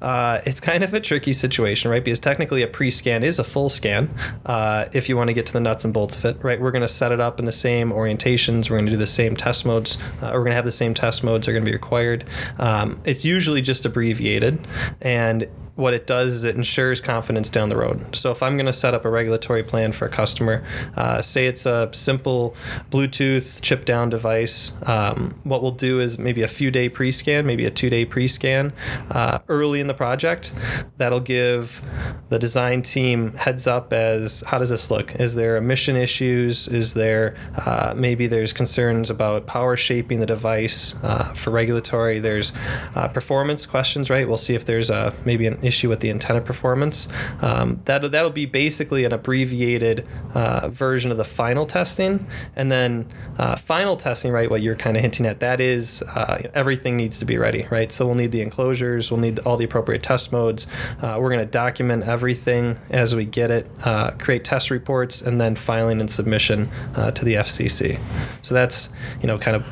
uh, 0.00 0.40
it's 0.46 0.60
kind 0.60 0.84
of 0.84 0.94
a 0.94 1.00
tricky 1.00 1.32
situation, 1.32 1.90
right? 1.90 2.04
Because 2.04 2.20
technically 2.20 2.62
a 2.62 2.68
pre-scan 2.68 3.24
is 3.24 3.40
a 3.40 3.44
full 3.44 3.68
scan. 3.68 4.14
Uh, 4.46 4.86
if 4.92 5.08
you 5.08 5.16
want 5.16 5.30
to 5.30 5.34
get 5.34 5.46
to 5.46 5.52
the 5.52 5.60
nuts 5.60 5.84
and 5.84 5.92
bolts 5.92 6.16
of 6.16 6.24
it, 6.24 6.44
right? 6.44 6.60
We're 6.60 6.70
going 6.70 6.82
to 6.82 6.88
set 6.88 7.10
it 7.10 7.20
up 7.20 7.40
in 7.40 7.44
the 7.44 7.52
same 7.52 7.90
orientations. 7.90 8.70
We're 8.70 8.76
going 8.76 8.86
to 8.86 8.92
do 8.92 8.96
the 8.96 9.06
same 9.06 9.34
test 9.34 9.66
modes. 9.66 9.98
Uh, 10.22 10.30
we're 10.32 10.40
going 10.40 10.50
to 10.50 10.56
have 10.56 10.64
the 10.64 10.70
same 10.70 10.94
test 10.94 11.24
modes 11.24 11.48
are 11.48 11.52
going 11.52 11.64
to 11.64 11.70
be 11.70 11.74
required. 11.74 12.24
Um, 12.58 13.00
it's 13.04 13.24
usually 13.24 13.62
just 13.62 13.84
abbreviated, 13.84 14.66
and 15.00 15.48
what 15.78 15.94
it 15.94 16.08
does 16.08 16.34
is 16.34 16.44
it 16.44 16.56
ensures 16.56 17.00
confidence 17.00 17.48
down 17.50 17.68
the 17.68 17.76
road. 17.76 18.16
So 18.16 18.32
if 18.32 18.42
I'm 18.42 18.56
going 18.56 18.66
to 18.66 18.72
set 18.72 18.94
up 18.94 19.04
a 19.04 19.10
regulatory 19.10 19.62
plan 19.62 19.92
for 19.92 20.06
a 20.06 20.10
customer, 20.10 20.64
uh, 20.96 21.22
say 21.22 21.46
it's 21.46 21.66
a 21.66 21.88
simple 21.92 22.56
Bluetooth 22.90 23.62
chip 23.62 23.84
down 23.84 24.08
device, 24.08 24.72
um, 24.88 25.38
what 25.44 25.62
we'll 25.62 25.70
do 25.70 26.00
is 26.00 26.18
maybe 26.18 26.42
a 26.42 26.48
few 26.48 26.72
day 26.72 26.88
pre 26.88 27.12
scan, 27.12 27.46
maybe 27.46 27.64
a 27.64 27.70
two 27.70 27.90
day 27.90 28.04
pre 28.04 28.26
scan 28.26 28.72
uh, 29.12 29.38
early 29.46 29.78
in 29.78 29.86
the 29.86 29.94
project. 29.94 30.52
That'll 30.96 31.20
give 31.20 31.80
the 32.28 32.40
design 32.40 32.82
team 32.82 33.34
heads 33.34 33.68
up 33.68 33.92
as 33.92 34.42
how 34.48 34.58
does 34.58 34.70
this 34.70 34.90
look? 34.90 35.14
Is 35.14 35.36
there 35.36 35.56
emission 35.56 35.94
issues? 35.94 36.66
Is 36.66 36.94
there 36.94 37.36
uh, 37.56 37.94
maybe 37.96 38.26
there's 38.26 38.52
concerns 38.52 39.10
about 39.10 39.46
power 39.46 39.76
shaping 39.76 40.18
the 40.18 40.26
device 40.26 40.96
uh, 41.04 41.32
for 41.34 41.52
regulatory? 41.52 42.18
There's 42.18 42.50
uh, 42.96 43.06
performance 43.06 43.64
questions, 43.64 44.10
right? 44.10 44.26
We'll 44.26 44.38
see 44.38 44.56
if 44.56 44.64
there's 44.64 44.90
a 44.90 45.14
maybe 45.24 45.46
an 45.46 45.67
issue 45.68 45.88
with 45.88 46.00
the 46.00 46.10
antenna 46.10 46.40
performance. 46.40 47.06
Um, 47.40 47.80
that 47.84 48.10
that'll 48.10 48.30
be 48.30 48.46
basically 48.46 49.04
an 49.04 49.12
abbreviated 49.12 50.06
uh, 50.34 50.68
version 50.68 51.12
of 51.12 51.16
the 51.16 51.24
final 51.24 51.66
testing, 51.66 52.26
and 52.56 52.72
then 52.72 53.06
uh, 53.38 53.56
final 53.56 53.96
testing, 53.96 54.32
right? 54.32 54.50
What 54.50 54.62
you're 54.62 54.74
kind 54.74 54.96
of 54.96 55.02
hinting 55.02 55.26
at, 55.26 55.40
that 55.40 55.60
is 55.60 56.02
uh, 56.02 56.38
everything 56.54 56.96
needs 56.96 57.18
to 57.20 57.24
be 57.24 57.38
ready, 57.38 57.66
right? 57.70 57.92
So 57.92 58.06
we'll 58.06 58.16
need 58.16 58.32
the 58.32 58.42
enclosures, 58.42 59.10
we'll 59.10 59.20
need 59.20 59.38
all 59.40 59.56
the 59.56 59.64
appropriate 59.64 60.02
test 60.02 60.32
modes. 60.32 60.66
Uh, 61.00 61.18
we're 61.20 61.30
going 61.30 61.44
to 61.44 61.50
document 61.50 62.04
everything 62.04 62.78
as 62.90 63.14
we 63.14 63.24
get 63.24 63.50
it, 63.50 63.70
uh, 63.84 64.10
create 64.12 64.44
test 64.44 64.70
reports, 64.70 65.20
and 65.20 65.40
then 65.40 65.54
filing 65.54 66.00
and 66.00 66.10
submission 66.10 66.68
to 67.14 67.24
the 67.24 67.34
FCC. 67.34 68.00
So 68.42 68.54
that's 68.54 68.90
you 69.20 69.26
know 69.26 69.38
kind 69.38 69.56
of 69.56 69.64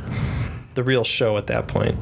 the 0.75 0.85
real 0.85 1.03
show 1.03 1.37
at 1.37 1.49
that 1.49 1.67
point. 1.67 1.97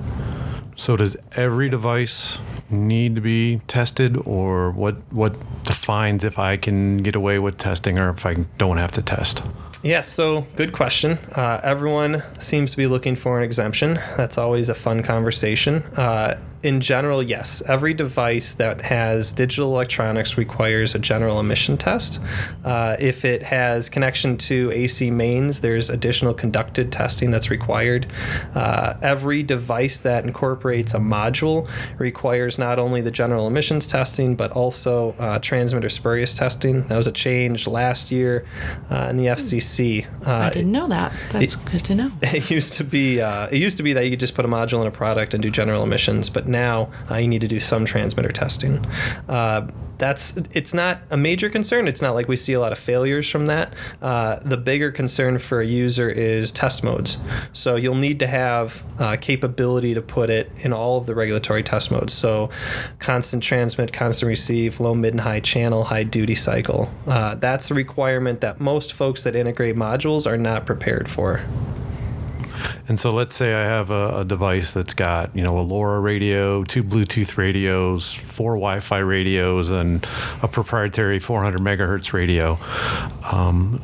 So 0.77 0.97
does 0.97 1.17
every 1.33 1.69
device 1.69 2.39
need 2.75 3.16
to 3.16 3.23
be 3.23 3.61
tested, 3.69 4.16
or 4.26 4.71
what 4.71 4.97
what 5.12 5.35
defines 5.64 6.25
if 6.25 6.38
I 6.38 6.57
can 6.57 6.99
get 6.99 7.14
away 7.14 7.38
with 7.38 7.59
testing 7.59 7.99
or 7.99 8.11
if 8.11 8.26
I 8.26 8.35
don't 8.59 8.76
have 8.78 8.93
to 8.93 9.02
test? 9.02 9.43
Yeah, 9.83 10.00
so 10.00 10.47
good 10.57 10.73
question. 10.73 11.19
Uh, 11.33 11.61
everyone 11.62 12.23
seems 12.38 12.71
to 12.71 12.76
be 12.78 12.87
looking 12.87 13.16
for 13.16 13.38
an 13.38 13.45
exemption. 13.45 13.95
That's 14.16 14.38
always 14.38 14.71
a 14.71 14.75
fun 14.75 15.02
conversation. 15.02 15.83
Uh, 15.97 16.38
in 16.64 16.80
general, 16.80 17.23
yes. 17.23 17.62
Every 17.68 17.94
device 17.94 18.54
that 18.54 18.80
has 18.83 19.33
digital 19.33 19.71
electronics 19.73 20.38
requires 20.38 20.94
a 20.94 20.99
general 20.99 21.38
emission 21.40 21.76
test. 21.76 22.21
Uh, 22.64 22.97
if 22.99 23.25
it 23.25 23.42
has 23.42 23.88
connection 23.88 24.37
to 24.38 24.71
AC 24.73 25.11
mains, 25.11 25.61
there's 25.61 25.90
additional 25.90 26.33
conducted 26.35 26.90
testing 26.90 27.30
that's 27.30 27.50
required. 27.50 28.06
Uh, 28.54 28.94
every 29.02 29.42
device 29.42 30.00
that 30.00 30.25
incorporates 30.25 30.94
a 30.94 30.99
module 30.99 31.68
requires 31.99 32.59
not 32.59 32.78
only 32.78 33.00
the 33.00 33.11
general 33.11 33.47
emissions 33.47 33.87
testing, 33.87 34.35
but 34.35 34.50
also 34.52 35.12
uh, 35.18 35.38
transmitter 35.40 35.88
spurious 35.88 36.37
testing. 36.37 36.87
That 36.88 36.97
was 36.97 37.06
a 37.06 37.12
change 37.12 37.66
last 37.66 38.11
year 38.11 38.44
uh, 38.90 39.09
in 39.11 39.16
the 39.16 39.26
FCC. 39.26 40.06
I 40.26 40.47
Uh, 40.47 40.50
didn't 40.50 40.73
know 40.73 40.88
that. 40.88 41.12
That's 41.33 41.56
good 41.56 41.85
to 41.85 41.94
know. 41.94 42.11
it 42.23 42.50
used 42.50 42.75
to 42.75 42.85
be 42.85 43.21
uh, 43.21 43.47
it 43.50 43.59
used 43.59 43.76
to 43.76 43.83
be 43.83 43.92
that 43.92 44.04
you 44.04 44.11
could 44.11 44.21
just 44.21 44.35
put 44.35 44.44
a 44.44 44.49
module 44.49 44.80
in 44.80 44.87
a 44.87 44.90
product 44.90 45.35
and 45.35 45.42
do 45.42 45.50
general 45.50 45.83
emissions, 45.83 46.30
but 46.30 46.49
now 46.55 46.91
uh, 47.11 47.17
you 47.17 47.29
need 47.29 47.43
to 47.43 47.49
do 47.49 47.61
some 47.61 47.85
transmitter 47.85 48.33
testing. 48.33 48.85
Uh, 49.29 49.69
that's 49.99 50.37
it's 50.53 50.75
not 50.75 51.01
a 51.11 51.17
major 51.17 51.49
concern. 51.49 51.87
It's 51.89 52.03
not 52.03 52.15
like 52.15 52.29
we 52.29 52.37
see 52.37 52.53
a 52.53 52.61
lot 52.61 52.73
of 52.73 52.79
failures 52.79 53.29
from 53.29 53.47
that. 53.47 53.73
Uh, 54.03 54.39
the 54.41 54.57
bigger 54.57 54.91
concern 54.91 55.39
for 55.39 55.61
a 55.61 55.67
user 55.67 56.11
is 56.11 56.51
test 56.51 56.83
modes. 56.83 57.19
So 57.53 57.77
you'll 57.77 57.95
need 57.95 58.19
to 58.21 58.27
have 58.27 58.83
uh, 58.99 59.17
capability 59.21 59.95
to 59.95 60.03
put 60.03 60.31
it 60.31 60.51
in 60.65 60.73
all 60.73 60.99
of 60.99 61.07
the 61.07 61.15
regulatory 61.15 61.63
test 61.63 61.91
modes. 61.91 62.13
So 62.13 62.51
constant 62.99 63.43
transmit, 63.43 63.93
constant 63.93 64.29
receive, 64.29 64.81
low, 64.81 64.95
mid, 64.95 65.15
and 65.15 65.21
high 65.21 65.41
channel, 65.41 65.85
high 65.85 66.05
duty 66.05 66.35
cycle. 66.35 66.91
Uh, 67.07 67.37
that's 67.37 67.71
a 67.71 67.75
requirement 67.75 68.41
that 68.41 68.61
most 68.61 68.93
folks 68.93 69.25
that 69.25 69.37
integrate 69.37 69.77
modules 69.77 70.31
are 70.31 70.39
not 70.39 70.67
prepared 70.67 71.09
for. 71.09 71.41
And 72.87 73.00
so 73.00 73.11
let's 73.11 73.35
say 73.35 73.55
I 73.55 73.64
have 73.64 73.91
a, 73.91 74.19
a 74.19 74.25
device 74.25 74.73
that's 74.73 74.93
got, 74.93 75.35
you 75.35 75.43
know, 75.43 75.59
a 75.59 75.64
LoRa 75.64 76.03
radio, 76.03 76.64
two 76.64 76.83
Bluetooth 76.83 77.37
radios, 77.38 78.12
four 78.12 78.57
Wi-Fi 78.57 78.99
radios, 78.99 79.71
and 79.71 80.07
a 80.43 80.49
proprietary 80.49 81.19
400 81.19 81.61
megahertz 81.61 82.12
radio. 82.12 82.59
Um, 83.33 83.83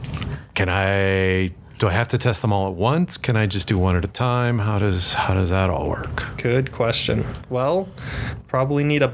can 0.55 0.69
I? 0.69 1.53
Do 1.81 1.89
I 1.89 1.93
have 1.93 2.09
to 2.09 2.19
test 2.19 2.43
them 2.43 2.53
all 2.53 2.69
at 2.69 2.75
once? 2.75 3.17
Can 3.17 3.39
I 3.39 3.47
just 3.47 3.67
do 3.67 3.79
one 3.79 3.97
at 3.97 4.05
a 4.05 4.09
time? 4.09 4.59
How 4.59 4.79
does 4.79 5.15
how 5.15 5.33
does 5.33 5.49
that 5.49 5.71
all 5.71 5.89
work? 5.89 6.27
Good 6.37 6.73
question. 6.73 7.27
Well, 7.49 7.89
probably 8.49 8.85
need 8.85 9.01
a 9.03 9.09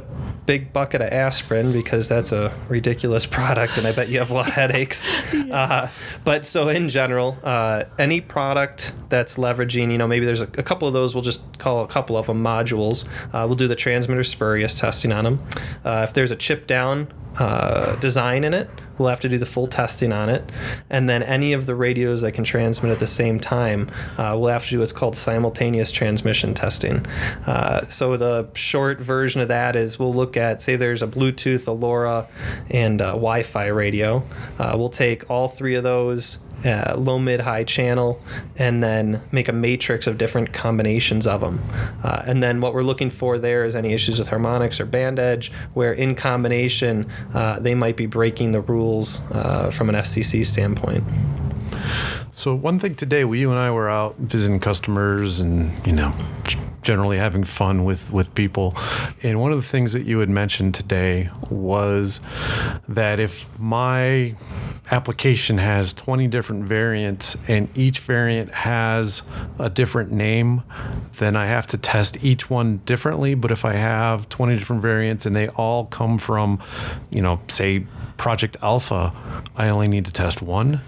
big 0.46 0.72
bucket 0.72 1.00
of 1.00 1.12
aspirin 1.12 1.70
because 1.70 2.08
that's 2.08 2.32
a 2.32 2.52
ridiculous 2.68 3.24
product, 3.36 3.78
and 3.78 3.86
I 3.86 3.92
bet 3.92 4.08
you 4.08 4.18
have 4.18 4.32
a 4.32 4.34
lot 4.34 4.48
of 4.48 4.54
headaches. 4.54 5.06
Uh, 5.46 5.88
but 6.24 6.44
so 6.44 6.68
in 6.68 6.88
general, 6.88 7.38
uh, 7.42 7.84
any 7.98 8.20
product 8.20 8.92
that's 9.08 9.36
leveraging, 9.36 9.92
you 9.92 9.96
know, 9.96 10.06
maybe 10.06 10.26
there's 10.26 10.40
a, 10.40 10.48
a 10.58 10.62
couple 10.62 10.88
of 10.88 10.92
those. 10.92 11.14
We'll 11.14 11.22
just 11.22 11.58
call 11.58 11.84
a 11.84 11.86
couple 11.86 12.16
of 12.16 12.26
them 12.26 12.42
modules. 12.42 13.06
Uh, 13.32 13.46
we'll 13.46 13.54
do 13.54 13.68
the 13.68 13.76
transmitter 13.76 14.24
spurious 14.24 14.78
testing 14.78 15.12
on 15.12 15.24
them. 15.24 15.46
Uh, 15.84 16.04
if 16.06 16.14
there's 16.14 16.30
a 16.30 16.36
chip 16.36 16.66
down 16.66 17.08
uh, 17.38 17.96
design 17.96 18.44
in 18.44 18.54
it. 18.54 18.68
We'll 18.98 19.10
have 19.10 19.20
to 19.20 19.28
do 19.28 19.36
the 19.36 19.46
full 19.46 19.66
testing 19.66 20.10
on 20.10 20.30
it. 20.30 20.50
And 20.88 21.08
then 21.08 21.22
any 21.22 21.52
of 21.52 21.66
the 21.66 21.74
radios 21.74 22.22
that 22.22 22.32
can 22.32 22.44
transmit 22.44 22.90
at 22.92 22.98
the 22.98 23.06
same 23.06 23.38
time, 23.38 23.88
uh, 24.16 24.36
we'll 24.38 24.48
have 24.48 24.64
to 24.64 24.70
do 24.70 24.78
what's 24.78 24.92
called 24.92 25.16
simultaneous 25.16 25.90
transmission 25.90 26.54
testing. 26.54 27.04
Uh, 27.46 27.82
so 27.84 28.16
the 28.16 28.48
short 28.54 29.00
version 29.00 29.42
of 29.42 29.48
that 29.48 29.76
is 29.76 29.98
we'll 29.98 30.14
look 30.14 30.36
at, 30.36 30.62
say, 30.62 30.76
there's 30.76 31.02
a 31.02 31.06
Bluetooth, 31.06 31.68
a 31.68 31.74
LoRa, 31.74 32.26
and 32.70 33.00
a 33.02 33.12
Wi 33.12 33.42
Fi 33.42 33.66
radio. 33.66 34.24
Uh, 34.58 34.74
we'll 34.78 34.88
take 34.88 35.28
all 35.30 35.48
three 35.48 35.74
of 35.74 35.82
those 35.82 36.38
uh, 36.64 36.94
low, 36.96 37.18
mid, 37.18 37.40
high 37.40 37.64
channel, 37.64 38.20
and 38.56 38.82
then 38.82 39.20
make 39.32 39.48
a 39.48 39.52
matrix 39.52 40.06
of 40.06 40.18
different 40.18 40.52
combinations 40.52 41.26
of 41.26 41.40
them. 41.40 41.62
Uh, 42.02 42.22
and 42.26 42.42
then 42.42 42.60
what 42.60 42.74
we're 42.74 42.82
looking 42.82 43.10
for 43.10 43.38
there 43.38 43.64
is 43.64 43.76
any 43.76 43.92
issues 43.92 44.18
with 44.18 44.28
harmonics 44.28 44.80
or 44.80 44.86
band 44.86 45.18
edge, 45.18 45.52
where 45.74 45.92
in 45.92 46.14
combination 46.14 47.06
uh, 47.34 47.58
they 47.58 47.74
might 47.74 47.96
be 47.96 48.06
breaking 48.06 48.52
the 48.52 48.60
rules 48.60 49.20
uh, 49.32 49.70
from 49.70 49.88
an 49.88 49.94
FCC 49.94 50.44
standpoint. 50.44 51.04
So 52.32 52.54
one 52.54 52.78
thing 52.78 52.94
today, 52.94 53.24
we 53.24 53.40
you 53.40 53.50
and 53.50 53.58
I 53.58 53.70
were 53.70 53.88
out 53.88 54.16
visiting 54.18 54.60
customers 54.60 55.40
and 55.40 55.70
you 55.86 55.92
know 55.92 56.14
generally 56.86 57.18
having 57.18 57.42
fun 57.42 57.84
with 57.84 58.12
with 58.12 58.32
people. 58.34 58.74
And 59.22 59.40
one 59.40 59.50
of 59.50 59.58
the 59.58 59.66
things 59.66 59.92
that 59.92 60.04
you 60.04 60.20
had 60.20 60.28
mentioned 60.28 60.72
today 60.74 61.30
was 61.50 62.20
that 62.88 63.18
if 63.18 63.48
my 63.58 64.36
application 64.92 65.58
has 65.58 65.92
20 65.92 66.28
different 66.28 66.62
variants 66.64 67.36
and 67.48 67.68
each 67.76 67.98
variant 67.98 68.54
has 68.54 69.22
a 69.58 69.68
different 69.68 70.12
name, 70.12 70.62
then 71.18 71.34
I 71.34 71.46
have 71.46 71.66
to 71.68 71.76
test 71.76 72.22
each 72.22 72.48
one 72.48 72.78
differently. 72.84 73.34
But 73.34 73.50
if 73.50 73.64
I 73.64 73.72
have 73.72 74.28
20 74.28 74.56
different 74.56 74.80
variants 74.80 75.26
and 75.26 75.34
they 75.34 75.48
all 75.48 75.86
come 75.86 76.18
from, 76.18 76.62
you 77.10 77.20
know, 77.20 77.40
say 77.48 77.84
Project 78.16 78.56
Alpha, 78.62 79.12
I 79.56 79.68
only 79.68 79.88
need 79.88 80.04
to 80.04 80.12
test 80.12 80.40
one. 80.40 80.82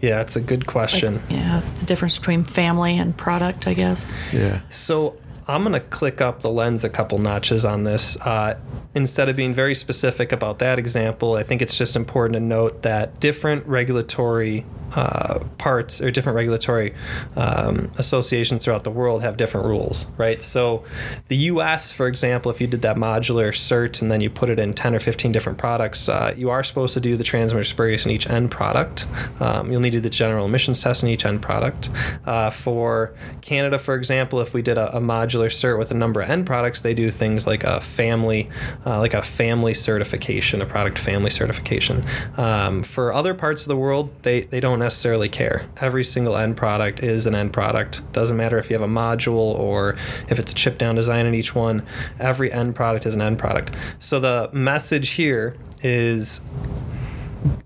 Yeah, 0.00 0.20
it's 0.20 0.36
a 0.36 0.40
good 0.40 0.66
question. 0.66 1.20
Yeah, 1.28 1.62
the 1.80 1.86
difference 1.86 2.18
between 2.18 2.44
family 2.44 2.98
and 2.98 3.16
product, 3.16 3.66
I 3.66 3.74
guess. 3.74 4.14
Yeah. 4.32 4.60
So 4.68 5.16
I'm 5.46 5.62
going 5.62 5.74
to 5.74 5.80
click 5.80 6.20
up 6.20 6.40
the 6.40 6.50
lens 6.50 6.84
a 6.84 6.88
couple 6.88 7.18
notches 7.18 7.64
on 7.64 7.84
this. 7.84 8.16
Uh, 8.20 8.58
instead 8.94 9.28
of 9.28 9.36
being 9.36 9.52
very 9.52 9.74
specific 9.74 10.32
about 10.32 10.58
that 10.60 10.78
example, 10.78 11.34
I 11.34 11.42
think 11.42 11.60
it's 11.60 11.76
just 11.76 11.96
important 11.96 12.34
to 12.34 12.40
note 12.40 12.82
that 12.82 13.20
different 13.20 13.66
regulatory 13.66 14.64
uh, 14.96 15.40
parts 15.58 16.00
or 16.00 16.10
different 16.10 16.36
regulatory 16.36 16.94
um, 17.36 17.90
associations 17.98 18.64
throughout 18.64 18.84
the 18.84 18.90
world 18.90 19.22
have 19.22 19.36
different 19.36 19.66
rules, 19.66 20.06
right? 20.16 20.40
So, 20.42 20.84
the 21.26 21.36
US, 21.36 21.92
for 21.92 22.06
example, 22.06 22.50
if 22.50 22.60
you 22.60 22.66
did 22.66 22.82
that 22.82 22.96
modular 22.96 23.48
cert 23.48 24.00
and 24.00 24.10
then 24.10 24.20
you 24.20 24.30
put 24.30 24.50
it 24.50 24.58
in 24.58 24.72
10 24.72 24.94
or 24.94 25.00
15 25.00 25.32
different 25.32 25.58
products, 25.58 26.08
uh, 26.08 26.32
you 26.36 26.50
are 26.50 26.62
supposed 26.62 26.94
to 26.94 27.00
do 27.00 27.16
the 27.16 27.24
transmitter 27.24 27.64
spurious 27.64 28.04
in 28.04 28.12
each 28.12 28.28
end 28.28 28.50
product. 28.50 29.06
Um, 29.40 29.70
you'll 29.70 29.80
need 29.80 29.90
to 29.90 29.98
do 29.98 30.02
the 30.02 30.10
general 30.10 30.46
emissions 30.46 30.80
test 30.80 31.02
in 31.02 31.08
each 31.08 31.26
end 31.26 31.42
product. 31.42 31.90
Uh, 32.24 32.50
for 32.50 33.14
Canada, 33.40 33.78
for 33.78 33.94
example, 33.94 34.40
if 34.40 34.54
we 34.54 34.62
did 34.62 34.78
a, 34.78 34.96
a, 34.96 35.00
modular 35.00 35.33
cert 35.40 35.78
with 35.78 35.90
a 35.90 35.94
number 35.94 36.20
of 36.20 36.30
end 36.30 36.46
products, 36.46 36.80
they 36.80 36.94
do 36.94 37.10
things 37.10 37.46
like 37.46 37.64
a 37.64 37.80
family, 37.80 38.48
uh, 38.86 38.98
like 38.98 39.14
a 39.14 39.22
family 39.22 39.74
certification, 39.74 40.62
a 40.62 40.66
product 40.66 40.98
family 40.98 41.30
certification. 41.30 42.04
Um, 42.36 42.82
for 42.82 43.12
other 43.12 43.34
parts 43.34 43.62
of 43.62 43.68
the 43.68 43.76
world, 43.76 44.10
they, 44.22 44.42
they 44.42 44.60
don't 44.60 44.78
necessarily 44.78 45.28
care. 45.28 45.66
Every 45.80 46.04
single 46.04 46.36
end 46.36 46.56
product 46.56 47.02
is 47.02 47.26
an 47.26 47.34
end 47.34 47.52
product. 47.52 48.10
Doesn't 48.12 48.36
matter 48.36 48.58
if 48.58 48.70
you 48.70 48.74
have 48.74 48.88
a 48.88 48.92
module 48.92 49.58
or 49.58 49.90
if 50.28 50.38
it's 50.38 50.52
a 50.52 50.54
chip 50.54 50.78
down 50.78 50.94
design 50.94 51.26
in 51.26 51.34
each 51.34 51.54
one. 51.54 51.84
Every 52.18 52.52
end 52.52 52.74
product 52.74 53.06
is 53.06 53.14
an 53.14 53.22
end 53.22 53.38
product. 53.38 53.74
So 53.98 54.20
the 54.20 54.50
message 54.52 55.10
here 55.10 55.56
is 55.82 56.40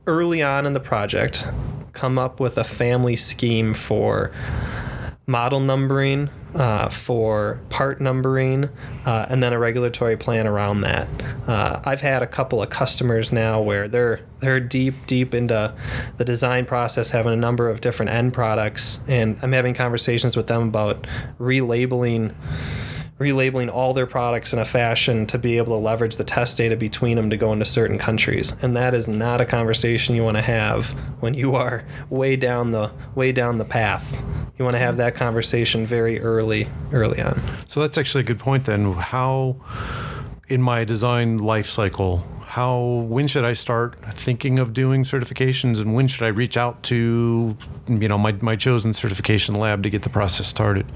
early 0.06 0.42
on 0.42 0.66
in 0.66 0.72
the 0.72 0.80
project, 0.80 1.46
come 1.92 2.18
up 2.18 2.40
with 2.40 2.58
a 2.58 2.64
family 2.64 3.16
scheme 3.16 3.74
for 3.74 4.32
model 5.26 5.60
numbering, 5.60 6.30
uh, 6.58 6.88
for 6.88 7.60
part 7.70 8.00
numbering, 8.00 8.68
uh, 9.06 9.26
and 9.30 9.42
then 9.42 9.52
a 9.52 9.58
regulatory 9.58 10.16
plan 10.16 10.46
around 10.46 10.80
that. 10.80 11.08
Uh, 11.46 11.80
I've 11.86 12.00
had 12.00 12.22
a 12.22 12.26
couple 12.26 12.60
of 12.60 12.68
customers 12.68 13.32
now 13.32 13.62
where 13.62 13.86
they're 13.86 14.20
they're 14.40 14.60
deep 14.60 14.94
deep 15.06 15.34
into 15.34 15.72
the 16.16 16.24
design 16.24 16.66
process, 16.66 17.10
having 17.10 17.32
a 17.32 17.36
number 17.36 17.68
of 17.70 17.80
different 17.80 18.10
end 18.10 18.34
products, 18.34 19.00
and 19.06 19.38
I'm 19.40 19.52
having 19.52 19.72
conversations 19.72 20.36
with 20.36 20.48
them 20.48 20.68
about 20.68 21.06
relabeling 21.38 22.34
relabeling 23.18 23.72
all 23.72 23.92
their 23.92 24.06
products 24.06 24.52
in 24.52 24.58
a 24.58 24.64
fashion 24.64 25.26
to 25.26 25.38
be 25.38 25.58
able 25.58 25.76
to 25.76 25.82
leverage 25.82 26.16
the 26.16 26.24
test 26.24 26.56
data 26.56 26.76
between 26.76 27.16
them 27.16 27.30
to 27.30 27.36
go 27.36 27.52
into 27.52 27.64
certain 27.64 27.98
countries. 27.98 28.52
And 28.62 28.76
that 28.76 28.94
is 28.94 29.08
not 29.08 29.40
a 29.40 29.46
conversation 29.46 30.14
you 30.14 30.22
want 30.22 30.36
to 30.36 30.42
have 30.42 30.90
when 31.20 31.34
you 31.34 31.54
are 31.54 31.84
way 32.10 32.36
down 32.36 32.70
the 32.70 32.92
way 33.14 33.32
down 33.32 33.58
the 33.58 33.64
path. 33.64 34.16
You 34.58 34.64
want 34.64 34.74
to 34.74 34.80
have 34.80 34.96
that 34.96 35.14
conversation 35.14 35.86
very 35.86 36.20
early 36.20 36.68
early 36.92 37.20
on. 37.20 37.40
So 37.68 37.80
that's 37.80 37.98
actually 37.98 38.22
a 38.22 38.26
good 38.26 38.38
point 38.38 38.64
then. 38.64 38.92
How 38.92 39.56
in 40.48 40.62
my 40.62 40.84
design 40.84 41.38
life 41.38 41.68
cycle 41.68 42.24
how 42.48 42.80
when 43.08 43.26
should 43.26 43.44
I 43.44 43.52
start 43.52 43.96
thinking 44.12 44.58
of 44.58 44.72
doing 44.72 45.04
certifications 45.04 45.82
and 45.82 45.94
when 45.94 46.08
should 46.08 46.22
I 46.22 46.28
reach 46.28 46.56
out 46.56 46.82
to 46.84 47.54
you 47.86 48.08
know 48.08 48.16
my, 48.16 48.32
my 48.40 48.56
chosen 48.56 48.94
certification 48.94 49.54
lab 49.54 49.82
to 49.82 49.90
get 49.90 50.00
the 50.02 50.08
process 50.08 50.46
started 50.46 50.86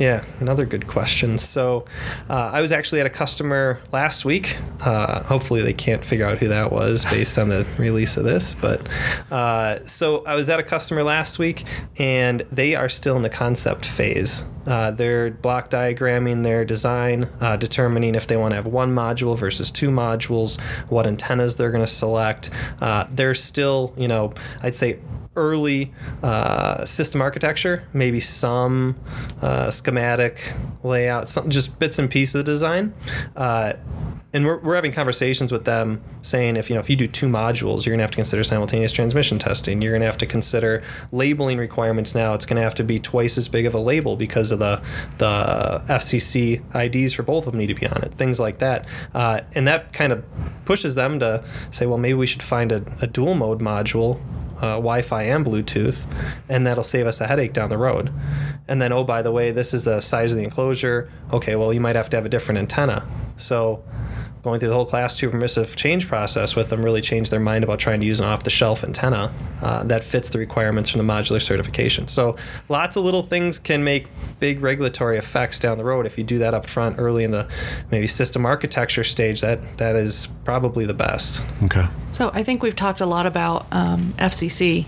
yeah, 0.00 0.24
another 0.40 0.64
good 0.64 0.86
question. 0.86 1.36
So, 1.36 1.84
uh, 2.30 2.50
I 2.54 2.62
was 2.62 2.72
actually 2.72 3.00
at 3.00 3.06
a 3.06 3.10
customer 3.10 3.78
last 3.92 4.24
week. 4.24 4.56
Uh, 4.80 5.22
hopefully, 5.24 5.60
they 5.60 5.74
can't 5.74 6.02
figure 6.02 6.26
out 6.26 6.38
who 6.38 6.48
that 6.48 6.72
was 6.72 7.04
based 7.04 7.36
on 7.36 7.50
the 7.50 7.68
release 7.78 8.16
of 8.16 8.24
this. 8.24 8.54
But 8.54 8.88
uh, 9.30 9.84
so, 9.84 10.24
I 10.24 10.36
was 10.36 10.48
at 10.48 10.58
a 10.58 10.62
customer 10.62 11.02
last 11.02 11.38
week, 11.38 11.64
and 11.98 12.40
they 12.50 12.74
are 12.74 12.88
still 12.88 13.14
in 13.16 13.22
the 13.22 13.28
concept 13.28 13.84
phase. 13.84 14.48
Uh, 14.66 14.90
they're 14.90 15.30
block 15.30 15.68
diagramming 15.68 16.44
their 16.44 16.64
design, 16.64 17.28
uh, 17.40 17.58
determining 17.58 18.14
if 18.14 18.26
they 18.26 18.36
want 18.38 18.52
to 18.52 18.56
have 18.56 18.66
one 18.66 18.94
module 18.94 19.36
versus 19.36 19.70
two 19.70 19.90
modules, 19.90 20.58
what 20.88 21.06
antennas 21.06 21.56
they're 21.56 21.70
going 21.70 21.84
to 21.84 21.90
select. 21.90 22.50
Uh, 22.80 23.06
they're 23.10 23.34
still, 23.34 23.92
you 23.96 24.08
know, 24.08 24.32
I'd 24.62 24.74
say 24.74 24.98
early 25.40 25.92
uh, 26.22 26.84
system 26.84 27.22
architecture, 27.22 27.88
maybe 27.94 28.20
some 28.20 28.96
uh, 29.40 29.70
schematic 29.70 30.52
layout, 30.82 31.28
some, 31.28 31.48
just 31.48 31.78
bits 31.78 31.98
and 31.98 32.10
pieces 32.10 32.34
of 32.36 32.44
design. 32.44 32.94
Uh, 33.34 33.72
and 34.32 34.44
we're, 34.44 34.58
we're 34.58 34.74
having 34.74 34.92
conversations 34.92 35.50
with 35.50 35.64
them 35.64 36.02
saying 36.22 36.56
if 36.56 36.70
you 36.70 36.74
know 36.74 36.80
if 36.80 36.88
you 36.88 36.96
do 36.96 37.06
two 37.06 37.26
modules 37.26 37.84
you're 37.84 37.92
going 37.92 37.98
to 37.98 38.04
have 38.04 38.10
to 38.10 38.16
consider 38.16 38.44
simultaneous 38.44 38.92
transmission 38.92 39.38
testing. 39.38 39.82
You're 39.82 39.92
going 39.92 40.02
to 40.02 40.06
have 40.06 40.18
to 40.18 40.26
consider 40.26 40.82
labeling 41.10 41.58
requirements 41.58 42.14
now. 42.14 42.34
It's 42.34 42.46
going 42.46 42.56
to 42.56 42.62
have 42.62 42.74
to 42.76 42.84
be 42.84 43.00
twice 43.00 43.36
as 43.38 43.48
big 43.48 43.66
of 43.66 43.74
a 43.74 43.80
label 43.80 44.16
because 44.16 44.52
of 44.52 44.58
the 44.58 44.80
the 45.18 45.82
fcc 45.86 46.62
ids 46.74 47.14
for 47.14 47.22
both 47.22 47.46
of 47.46 47.52
them 47.52 47.60
need 47.60 47.68
to 47.68 47.74
be 47.74 47.86
on 47.86 48.02
it 48.02 48.14
things 48.14 48.38
like 48.38 48.58
that. 48.58 48.86
Uh, 49.14 49.40
and 49.54 49.66
that 49.66 49.92
kind 49.92 50.12
of 50.12 50.24
pushes 50.64 50.94
them 50.94 51.18
to 51.18 51.44
say 51.70 51.86
well 51.86 51.98
maybe 51.98 52.14
we 52.14 52.26
should 52.26 52.42
find 52.42 52.70
a, 52.70 52.84
a 53.02 53.06
dual 53.06 53.34
mode 53.34 53.60
module 53.60 54.20
uh, 54.60 54.76
Wi-Fi 54.76 55.22
and 55.22 55.44
Bluetooth, 55.44 56.06
and 56.48 56.66
that'll 56.66 56.84
save 56.84 57.06
us 57.06 57.20
a 57.20 57.26
headache 57.26 57.52
down 57.52 57.70
the 57.70 57.78
road. 57.78 58.12
And 58.68 58.80
then, 58.80 58.92
oh, 58.92 59.04
by 59.04 59.22
the 59.22 59.32
way, 59.32 59.50
this 59.50 59.74
is 59.74 59.84
the 59.84 60.00
size 60.00 60.32
of 60.32 60.38
the 60.38 60.44
enclosure. 60.44 61.10
Okay, 61.32 61.56
well, 61.56 61.72
you 61.72 61.80
might 61.80 61.96
have 61.96 62.10
to 62.10 62.16
have 62.16 62.26
a 62.26 62.28
different 62.28 62.58
antenna. 62.58 63.06
So 63.36 63.82
going 64.42 64.58
through 64.58 64.68
the 64.68 64.74
whole 64.74 64.86
class 64.86 65.16
two 65.16 65.28
permissive 65.30 65.76
change 65.76 66.08
process 66.08 66.56
with 66.56 66.70
them 66.70 66.82
really 66.82 67.00
changed 67.00 67.30
their 67.30 67.40
mind 67.40 67.62
about 67.62 67.78
trying 67.78 68.00
to 68.00 68.06
use 68.06 68.20
an 68.20 68.26
off 68.26 68.42
the 68.42 68.50
shelf 68.50 68.82
antenna 68.84 69.32
uh, 69.62 69.82
that 69.84 70.02
fits 70.02 70.30
the 70.30 70.38
requirements 70.38 70.90
from 70.90 71.04
the 71.04 71.12
modular 71.12 71.40
certification. 71.40 72.08
So 72.08 72.36
lots 72.68 72.96
of 72.96 73.04
little 73.04 73.22
things 73.22 73.58
can 73.58 73.84
make 73.84 74.06
big 74.38 74.60
regulatory 74.60 75.18
effects 75.18 75.58
down 75.58 75.78
the 75.78 75.84
road. 75.84 76.06
If 76.06 76.16
you 76.16 76.24
do 76.24 76.38
that 76.38 76.54
up 76.54 76.66
front 76.66 76.96
early 76.98 77.24
in 77.24 77.30
the 77.30 77.48
maybe 77.90 78.06
system 78.06 78.46
architecture 78.46 79.04
stage, 79.04 79.40
that 79.42 79.78
that 79.78 79.96
is 79.96 80.28
probably 80.44 80.86
the 80.86 80.94
best. 80.94 81.42
Okay. 81.64 81.86
So 82.10 82.30
I 82.32 82.42
think 82.42 82.62
we've 82.62 82.76
talked 82.76 83.00
a 83.00 83.06
lot 83.06 83.26
about 83.26 83.66
um, 83.70 84.00
FCC. 84.18 84.86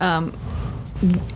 Um, 0.00 0.32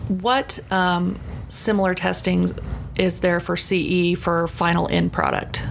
what 0.07 0.59
um, 0.71 1.19
similar 1.49 1.93
testings 1.93 2.53
is 2.95 3.21
there 3.21 3.39
for 3.39 3.55
CE 3.55 4.17
for 4.17 4.47
final 4.47 4.87
end 4.89 5.11
product? 5.11 5.65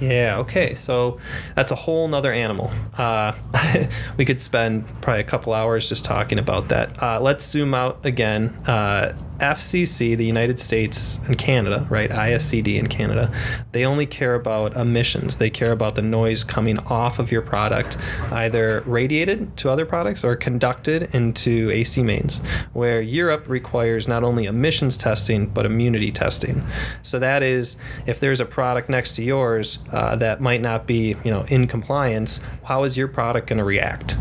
Yeah, 0.00 0.38
okay. 0.40 0.74
So 0.74 1.18
that's 1.54 1.72
a 1.72 1.74
whole 1.74 2.06
nother 2.08 2.32
animal. 2.32 2.70
Uh, 2.96 3.32
we 4.16 4.24
could 4.24 4.40
spend 4.40 4.86
probably 5.00 5.20
a 5.20 5.24
couple 5.24 5.52
hours 5.52 5.88
just 5.88 6.04
talking 6.04 6.38
about 6.38 6.68
that. 6.68 7.02
Uh, 7.02 7.20
let's 7.20 7.46
zoom 7.46 7.74
out 7.74 8.04
again. 8.04 8.48
Uh, 8.66 9.08
FCC, 9.38 10.16
the 10.16 10.24
United 10.24 10.58
States 10.58 11.18
and 11.26 11.36
Canada, 11.36 11.86
right? 11.90 12.10
ISED 12.10 12.78
in 12.78 12.86
Canada, 12.86 13.32
they 13.72 13.84
only 13.84 14.06
care 14.06 14.34
about 14.34 14.76
emissions. 14.76 15.36
They 15.36 15.50
care 15.50 15.72
about 15.72 15.94
the 15.94 16.02
noise 16.02 16.44
coming 16.44 16.78
off 16.78 17.18
of 17.18 17.30
your 17.30 17.42
product, 17.42 17.98
either 18.30 18.82
radiated 18.86 19.56
to 19.58 19.70
other 19.70 19.84
products 19.84 20.24
or 20.24 20.36
conducted 20.36 21.14
into 21.14 21.70
AC 21.70 22.02
mains, 22.02 22.38
where 22.72 23.00
Europe 23.00 23.48
requires 23.48 24.08
not 24.08 24.24
only 24.24 24.46
emissions 24.46 24.96
testing, 24.96 25.46
but 25.46 25.66
immunity 25.66 26.10
testing. 26.10 26.66
So 27.02 27.18
that 27.18 27.42
is, 27.42 27.76
if 28.06 28.20
there's 28.20 28.40
a 28.40 28.46
product 28.46 28.88
next 28.88 29.16
to 29.16 29.22
yours 29.22 29.80
uh, 29.92 30.16
that 30.16 30.40
might 30.40 30.60
not 30.60 30.86
be, 30.86 31.16
you 31.24 31.30
know, 31.30 31.44
in 31.48 31.66
compliance, 31.66 32.40
how 32.64 32.84
is 32.84 32.96
your 32.96 33.08
product 33.08 33.48
going 33.48 33.58
to 33.58 33.64
react? 33.64 34.16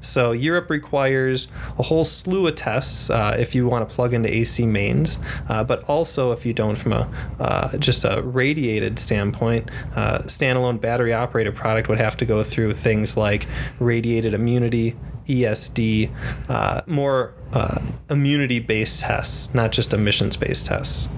So 0.00 0.32
Europe 0.32 0.70
requires 0.70 1.48
a 1.78 1.82
whole 1.82 2.04
slew 2.04 2.46
of 2.46 2.54
tests 2.54 3.10
uh, 3.10 3.36
if 3.38 3.54
you 3.54 3.68
want 3.68 3.88
to 3.88 3.94
plug 3.94 4.14
into 4.14 4.32
AC 4.32 4.59
mains, 4.66 5.18
uh, 5.48 5.64
but 5.64 5.82
also 5.84 6.32
if 6.32 6.44
you 6.46 6.52
don't 6.52 6.76
from 6.76 6.92
a 6.92 7.10
uh, 7.38 7.76
just 7.78 8.04
a 8.04 8.22
radiated 8.22 8.98
standpoint, 8.98 9.70
uh, 9.94 10.18
standalone 10.20 10.80
battery 10.80 11.12
operated 11.12 11.54
product 11.54 11.88
would 11.88 11.98
have 11.98 12.16
to 12.16 12.24
go 12.24 12.42
through 12.42 12.74
things 12.74 13.16
like 13.16 13.46
radiated 13.78 14.34
immunity, 14.34 14.96
ESD, 15.26 16.10
uh, 16.48 16.80
more 16.86 17.34
uh, 17.52 17.80
immunity 18.08 18.58
based 18.58 19.00
tests, 19.02 19.54
not 19.54 19.72
just 19.72 19.92
emissions 19.92 20.36
based 20.36 20.66
tests. 20.66 21.08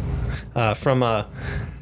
From 0.76 1.02
a 1.02 1.26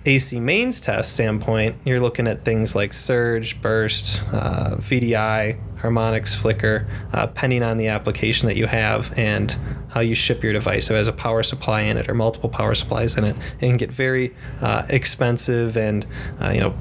AC 0.06 0.40
mains 0.40 0.80
test 0.80 1.12
standpoint, 1.12 1.76
you're 1.84 2.00
looking 2.00 2.26
at 2.26 2.42
things 2.42 2.74
like 2.74 2.94
surge, 2.94 3.60
burst, 3.60 4.22
uh, 4.32 4.76
VDI, 4.78 5.58
harmonics, 5.78 6.34
flicker, 6.34 6.86
uh, 7.12 7.26
depending 7.26 7.62
on 7.62 7.76
the 7.76 7.88
application 7.88 8.48
that 8.48 8.56
you 8.56 8.66
have 8.66 9.16
and 9.18 9.56
how 9.88 10.00
you 10.00 10.14
ship 10.14 10.42
your 10.42 10.54
device. 10.54 10.86
So, 10.86 10.94
it 10.94 10.98
has 10.98 11.08
a 11.08 11.12
power 11.12 11.42
supply 11.42 11.82
in 11.82 11.98
it 11.98 12.08
or 12.08 12.14
multiple 12.14 12.48
power 12.48 12.74
supplies 12.74 13.18
in 13.18 13.24
it, 13.24 13.36
it 13.60 13.66
can 13.66 13.76
get 13.76 13.92
very 13.92 14.34
uh, 14.62 14.86
expensive 14.88 15.76
and 15.76 16.06
uh, 16.40 16.48
you 16.48 16.60
know 16.60 16.74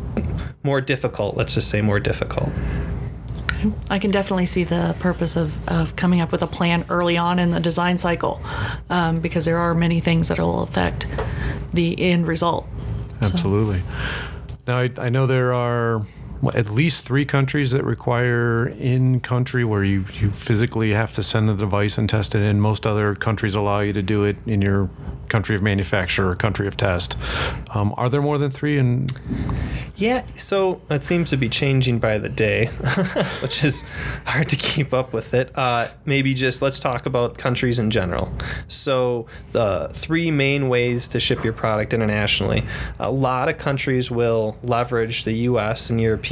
more 0.63 0.79
difficult. 0.79 1.35
Let's 1.35 1.55
just 1.55 1.69
say 1.69 1.81
more 1.81 1.99
difficult. 1.99 2.51
I 3.89 3.99
can 3.99 4.11
definitely 4.11 4.45
see 4.45 4.63
the 4.63 4.95
purpose 4.99 5.35
of, 5.35 5.67
of 5.67 5.97
coming 5.97 6.21
up 6.21 6.31
with 6.31 6.41
a 6.41 6.47
plan 6.47 6.85
early 6.89 7.17
on 7.17 7.39
in 7.39 7.51
the 7.51 7.59
design 7.59 7.97
cycle 7.97 8.41
um, 8.89 9.19
because 9.19 9.43
there 9.43 9.57
are 9.57 9.73
many 9.73 9.99
things 9.99 10.29
that 10.29 10.39
will 10.39 10.63
affect 10.63 11.07
the 11.73 11.99
end 11.99 12.25
result. 12.25 12.69
So- 13.21 13.33
Absolutely. 13.33 13.81
Now, 14.67 14.77
I, 14.79 14.89
I 14.97 15.09
know 15.09 15.25
there 15.27 15.53
are 15.53 16.05
at 16.53 16.69
least 16.69 17.03
three 17.03 17.25
countries 17.25 17.71
that 17.71 17.83
require 17.83 18.67
in 18.67 19.19
country 19.19 19.63
where 19.65 19.83
you, 19.83 20.05
you 20.19 20.31
physically 20.31 20.91
have 20.91 21.11
to 21.13 21.23
send 21.23 21.49
the 21.49 21.55
device 21.55 21.97
and 21.97 22.09
test 22.09 22.33
it 22.33 22.41
in. 22.41 22.61
Most 22.61 22.87
other 22.87 23.13
countries 23.15 23.55
allow 23.55 23.81
you 23.81 23.93
to 23.93 24.01
do 24.01 24.23
it 24.23 24.37
in 24.45 24.61
your 24.61 24.89
country 25.27 25.55
of 25.55 25.61
manufacture 25.61 26.29
or 26.29 26.35
country 26.35 26.65
of 26.67 26.77
test. 26.77 27.17
Um, 27.71 27.93
are 27.97 28.09
there 28.09 28.21
more 28.21 28.37
than 28.37 28.51
three? 28.51 28.77
And 28.77 29.11
Yeah, 29.95 30.25
so 30.27 30.81
that 30.87 31.03
seems 31.03 31.29
to 31.31 31.37
be 31.37 31.49
changing 31.49 31.99
by 31.99 32.17
the 32.17 32.29
day, 32.29 32.65
which 33.41 33.63
is 33.63 33.83
hard 34.25 34.49
to 34.49 34.55
keep 34.55 34.93
up 34.93 35.13
with 35.13 35.33
it. 35.33 35.51
Uh, 35.57 35.89
maybe 36.05 36.33
just 36.33 36.61
let's 36.61 36.79
talk 36.79 37.05
about 37.05 37.37
countries 37.37 37.79
in 37.79 37.91
general. 37.91 38.31
So, 38.67 39.27
the 39.51 39.89
three 39.91 40.31
main 40.31 40.69
ways 40.69 41.07
to 41.09 41.19
ship 41.19 41.43
your 41.43 41.53
product 41.53 41.93
internationally. 41.93 42.63
A 42.97 43.11
lot 43.11 43.49
of 43.49 43.57
countries 43.57 44.09
will 44.09 44.57
leverage 44.63 45.25
the 45.25 45.33
US 45.33 45.89
and 45.89 45.99
European 45.99 46.28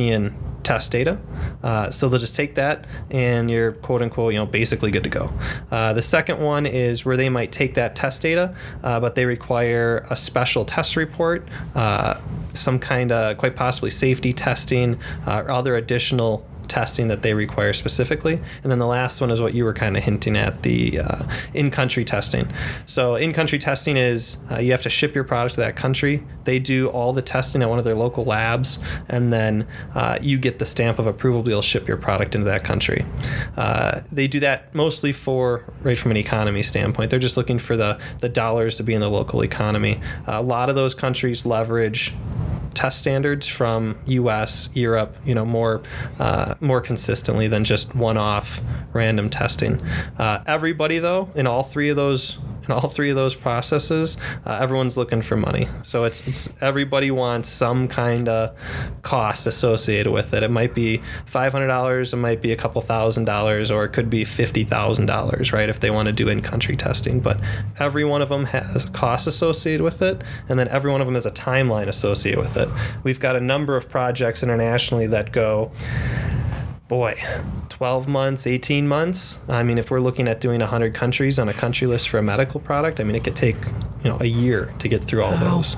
test 0.67 0.91
data. 0.91 1.17
Uh, 1.63 1.89
so 1.89 2.09
they'll 2.09 2.19
just 2.19 2.35
take 2.35 2.55
that 2.55 2.85
and 3.09 3.49
you're 3.49 3.71
quote 3.71 4.01
unquote, 4.01 4.33
you 4.33 4.39
know, 4.39 4.45
basically 4.45 4.91
good 4.91 5.03
to 5.03 5.09
go. 5.09 5.31
Uh, 5.71 5.93
the 5.93 6.01
second 6.01 6.41
one 6.41 6.65
is 6.65 7.05
where 7.05 7.15
they 7.15 7.29
might 7.29 7.53
take 7.53 7.75
that 7.75 7.95
test 7.95 8.21
data, 8.21 8.53
uh, 8.83 8.99
but 8.99 9.15
they 9.15 9.25
require 9.25 10.05
a 10.09 10.15
special 10.15 10.65
test 10.65 10.97
report, 10.97 11.47
uh, 11.73 12.19
some 12.53 12.79
kind 12.79 13.13
of 13.13 13.37
quite 13.37 13.55
possibly 13.55 13.89
safety 13.89 14.33
testing 14.33 14.99
uh, 15.25 15.43
or 15.45 15.51
other 15.51 15.77
additional 15.77 16.45
testing 16.67 17.07
that 17.07 17.21
they 17.21 17.33
require 17.33 17.73
specifically. 17.73 18.39
And 18.63 18.71
then 18.71 18.79
the 18.79 18.87
last 18.87 19.21
one 19.21 19.31
is 19.31 19.41
what 19.41 19.53
you 19.53 19.65
were 19.65 19.73
kind 19.73 19.97
of 19.97 20.03
hinting 20.03 20.37
at 20.37 20.63
the 20.63 20.99
uh, 20.99 21.23
in 21.53 21.71
country 21.71 22.03
testing. 22.03 22.47
So, 22.85 23.15
in 23.15 23.33
country 23.33 23.59
testing 23.59 23.97
is 23.97 24.37
uh, 24.51 24.59
you 24.59 24.71
have 24.71 24.81
to 24.83 24.89
ship 24.89 25.15
your 25.15 25.23
product 25.23 25.55
to 25.55 25.61
that 25.61 25.75
country. 25.75 26.23
They 26.43 26.59
do 26.59 26.87
all 26.87 27.13
the 27.13 27.21
testing 27.21 27.61
at 27.61 27.69
one 27.69 27.79
of 27.79 27.85
their 27.85 27.95
local 27.95 28.23
labs, 28.23 28.79
and 29.09 29.33
then 29.33 29.67
uh, 29.95 30.17
you 30.21 30.37
get 30.37 30.59
the 30.59 30.65
stamp 30.65 30.99
of 30.99 31.07
approval 31.07 31.43
to 31.43 31.61
ship 31.61 31.87
your 31.87 31.97
product 31.97 32.35
into 32.35 32.45
that 32.45 32.63
country. 32.63 33.05
Uh, 33.55 34.01
they 34.11 34.27
do 34.27 34.39
that 34.39 34.73
mostly 34.73 35.11
for, 35.11 35.65
right 35.81 35.97
from 35.97 36.11
an 36.11 36.17
economy 36.17 36.63
standpoint. 36.63 37.09
They're 37.09 37.19
just 37.19 37.37
looking 37.37 37.59
for 37.59 37.75
the, 37.75 37.99
the 38.19 38.29
dollars 38.29 38.75
to 38.75 38.83
be 38.83 38.93
in 38.93 39.01
the 39.01 39.09
local 39.09 39.43
economy. 39.43 39.99
a 40.25 40.41
lot 40.41 40.69
of 40.69 40.75
those 40.75 40.93
countries 40.93 41.45
leverage 41.45 42.13
test 42.77 42.99
standards 42.99 43.47
from 43.47 43.97
U.S., 44.05 44.69
Europe, 44.75 45.17
you 45.25 45.33
know, 45.33 45.45
more 45.45 45.81
uh, 46.19 46.53
more 46.61 46.79
consistently 46.79 47.47
than 47.47 47.63
just 47.63 47.95
one-off 47.95 48.61
random 48.93 49.31
testing. 49.31 49.81
Uh, 50.19 50.43
everybody, 50.45 50.99
though, 50.99 51.29
in 51.33 51.47
all 51.47 51.63
three 51.63 51.89
of 51.89 51.95
those 51.95 52.37
in 52.67 52.73
all 52.73 52.89
three 52.89 53.09
of 53.09 53.15
those 53.15 53.35
processes, 53.35 54.17
uh, 54.45 54.59
everyone's 54.61 54.97
looking 54.97 55.21
for 55.21 55.37
money. 55.37 55.67
So 55.83 56.03
it's 56.03 56.27
it's 56.27 56.49
everybody 56.61 57.11
wants 57.11 57.49
some 57.49 57.87
kind 57.87 58.27
of 58.27 58.55
cost 59.01 59.47
associated 59.47 60.11
with 60.11 60.33
it. 60.33 60.43
It 60.43 60.51
might 60.51 60.73
be 60.73 61.01
five 61.25 61.51
hundred 61.51 61.67
dollars, 61.67 62.13
it 62.13 62.17
might 62.17 62.41
be 62.41 62.51
a 62.51 62.55
couple 62.55 62.81
thousand 62.81 63.25
dollars, 63.25 63.71
or 63.71 63.85
it 63.85 63.89
could 63.89 64.09
be 64.09 64.25
fifty 64.25 64.63
thousand 64.63 65.05
dollars, 65.05 65.53
right? 65.53 65.69
If 65.69 65.79
they 65.79 65.91
want 65.91 66.07
to 66.07 66.13
do 66.13 66.29
in-country 66.29 66.75
testing, 66.75 67.19
but 67.19 67.39
every 67.79 68.03
one 68.03 68.21
of 68.21 68.29
them 68.29 68.45
has 68.45 68.85
a 68.85 68.91
cost 68.91 69.27
associated 69.27 69.83
with 69.83 70.01
it, 70.01 70.21
and 70.49 70.59
then 70.59 70.67
every 70.69 70.91
one 70.91 71.01
of 71.01 71.07
them 71.07 71.15
has 71.15 71.25
a 71.25 71.31
timeline 71.31 71.87
associated 71.87 72.39
with 72.39 72.57
it. 72.57 72.69
We've 73.03 73.19
got 73.19 73.35
a 73.35 73.39
number 73.39 73.77
of 73.77 73.87
projects 73.87 74.43
internationally 74.43 75.07
that 75.07 75.31
go 75.31 75.71
boy 76.87 77.13
12 77.69 78.07
months 78.07 78.47
18 78.47 78.87
months 78.87 79.41
i 79.49 79.61
mean 79.61 79.77
if 79.77 79.91
we're 79.91 79.99
looking 79.99 80.27
at 80.27 80.39
doing 80.39 80.59
100 80.61 80.93
countries 80.93 81.37
on 81.37 81.49
a 81.49 81.53
country 81.53 81.85
list 81.87 82.07
for 82.07 82.17
a 82.17 82.23
medical 82.23 82.59
product 82.61 82.99
i 82.99 83.03
mean 83.03 83.15
it 83.15 83.23
could 83.23 83.35
take 83.35 83.57
you 84.03 84.09
know 84.09 84.17
a 84.21 84.25
year 84.25 84.73
to 84.79 84.87
get 84.87 85.03
through 85.03 85.21
all 85.23 85.31
Wow. 85.33 85.57
those 85.57 85.75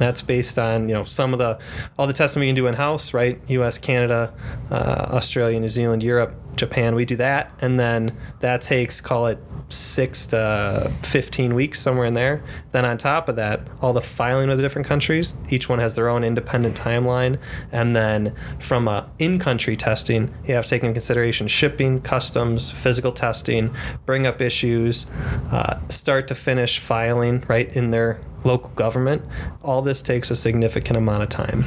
That's 0.00 0.22
based 0.22 0.58
on 0.58 0.88
you 0.88 0.94
know 0.94 1.04
some 1.04 1.34
of 1.34 1.38
the 1.38 1.60
all 1.98 2.06
the 2.06 2.14
testing 2.14 2.40
we 2.40 2.46
can 2.46 2.54
do 2.54 2.66
in 2.66 2.74
house, 2.74 3.12
right? 3.12 3.38
U.S., 3.48 3.76
Canada, 3.76 4.32
uh, 4.70 5.10
Australia, 5.10 5.60
New 5.60 5.68
Zealand, 5.68 6.02
Europe, 6.02 6.34
Japan. 6.56 6.94
We 6.94 7.04
do 7.04 7.16
that, 7.16 7.52
and 7.60 7.78
then 7.78 8.16
that 8.40 8.62
takes 8.62 9.02
call 9.02 9.26
it 9.26 9.38
six 9.72 10.26
to 10.26 10.92
15 11.02 11.54
weeks 11.54 11.80
somewhere 11.80 12.06
in 12.06 12.14
there 12.14 12.42
then 12.72 12.84
on 12.84 12.98
top 12.98 13.28
of 13.28 13.36
that 13.36 13.60
all 13.80 13.92
the 13.92 14.00
filing 14.00 14.48
with 14.48 14.58
the 14.58 14.62
different 14.62 14.86
countries 14.86 15.36
each 15.48 15.68
one 15.68 15.78
has 15.78 15.94
their 15.94 16.08
own 16.08 16.24
independent 16.24 16.76
timeline 16.76 17.38
and 17.70 17.94
then 17.94 18.34
from 18.58 18.88
a 18.88 19.08
in-country 19.18 19.76
testing 19.76 20.34
you 20.44 20.54
have 20.54 20.64
to 20.64 20.70
take 20.70 20.82
into 20.82 20.92
consideration 20.92 21.46
shipping 21.46 22.00
customs 22.00 22.70
physical 22.70 23.12
testing 23.12 23.72
bring 24.06 24.26
up 24.26 24.40
issues 24.40 25.06
uh, 25.52 25.78
start 25.88 26.26
to 26.26 26.34
finish 26.34 26.78
filing 26.78 27.44
right 27.48 27.76
in 27.76 27.90
their 27.90 28.20
local 28.44 28.70
government 28.70 29.22
all 29.62 29.82
this 29.82 30.02
takes 30.02 30.30
a 30.30 30.36
significant 30.36 30.96
amount 30.96 31.22
of 31.22 31.28
time 31.28 31.64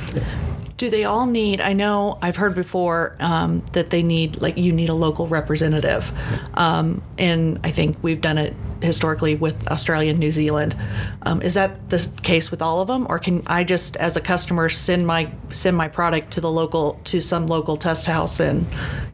Do 0.77 0.89
they 0.89 1.05
all 1.05 1.27
need? 1.27 1.61
I 1.61 1.71
know 1.73 2.17
I've 2.21 2.35
heard 2.35 2.55
before 2.55 3.15
um, 3.19 3.63
that 3.71 3.89
they 3.89 4.03
need, 4.03 4.41
like, 4.41 4.57
you 4.57 4.73
need 4.73 4.89
a 4.89 4.93
local 4.93 5.27
representative. 5.27 6.11
Um, 6.55 7.01
and 7.17 7.59
I 7.63 7.71
think 7.71 7.97
we've 8.01 8.19
done 8.19 8.37
it 8.37 8.53
historically 8.83 9.35
with 9.35 9.67
Australia 9.67 10.11
and 10.11 10.19
New 10.19 10.31
Zealand. 10.31 10.75
Um, 11.23 11.41
is 11.41 11.53
that 11.53 11.89
the 11.89 12.11
case 12.21 12.51
with 12.51 12.61
all 12.61 12.81
of 12.81 12.87
them, 12.87 13.07
or 13.09 13.19
can 13.19 13.43
I 13.47 13.63
just, 13.63 13.95
as 13.97 14.17
a 14.17 14.21
customer, 14.21 14.69
send 14.69 15.07
my 15.07 15.31
send 15.49 15.77
my 15.77 15.87
product 15.87 16.31
to 16.33 16.41
the 16.41 16.51
local 16.51 16.99
to 17.05 17.21
some 17.21 17.47
local 17.47 17.77
test 17.77 18.05
house 18.05 18.39
in 18.39 18.65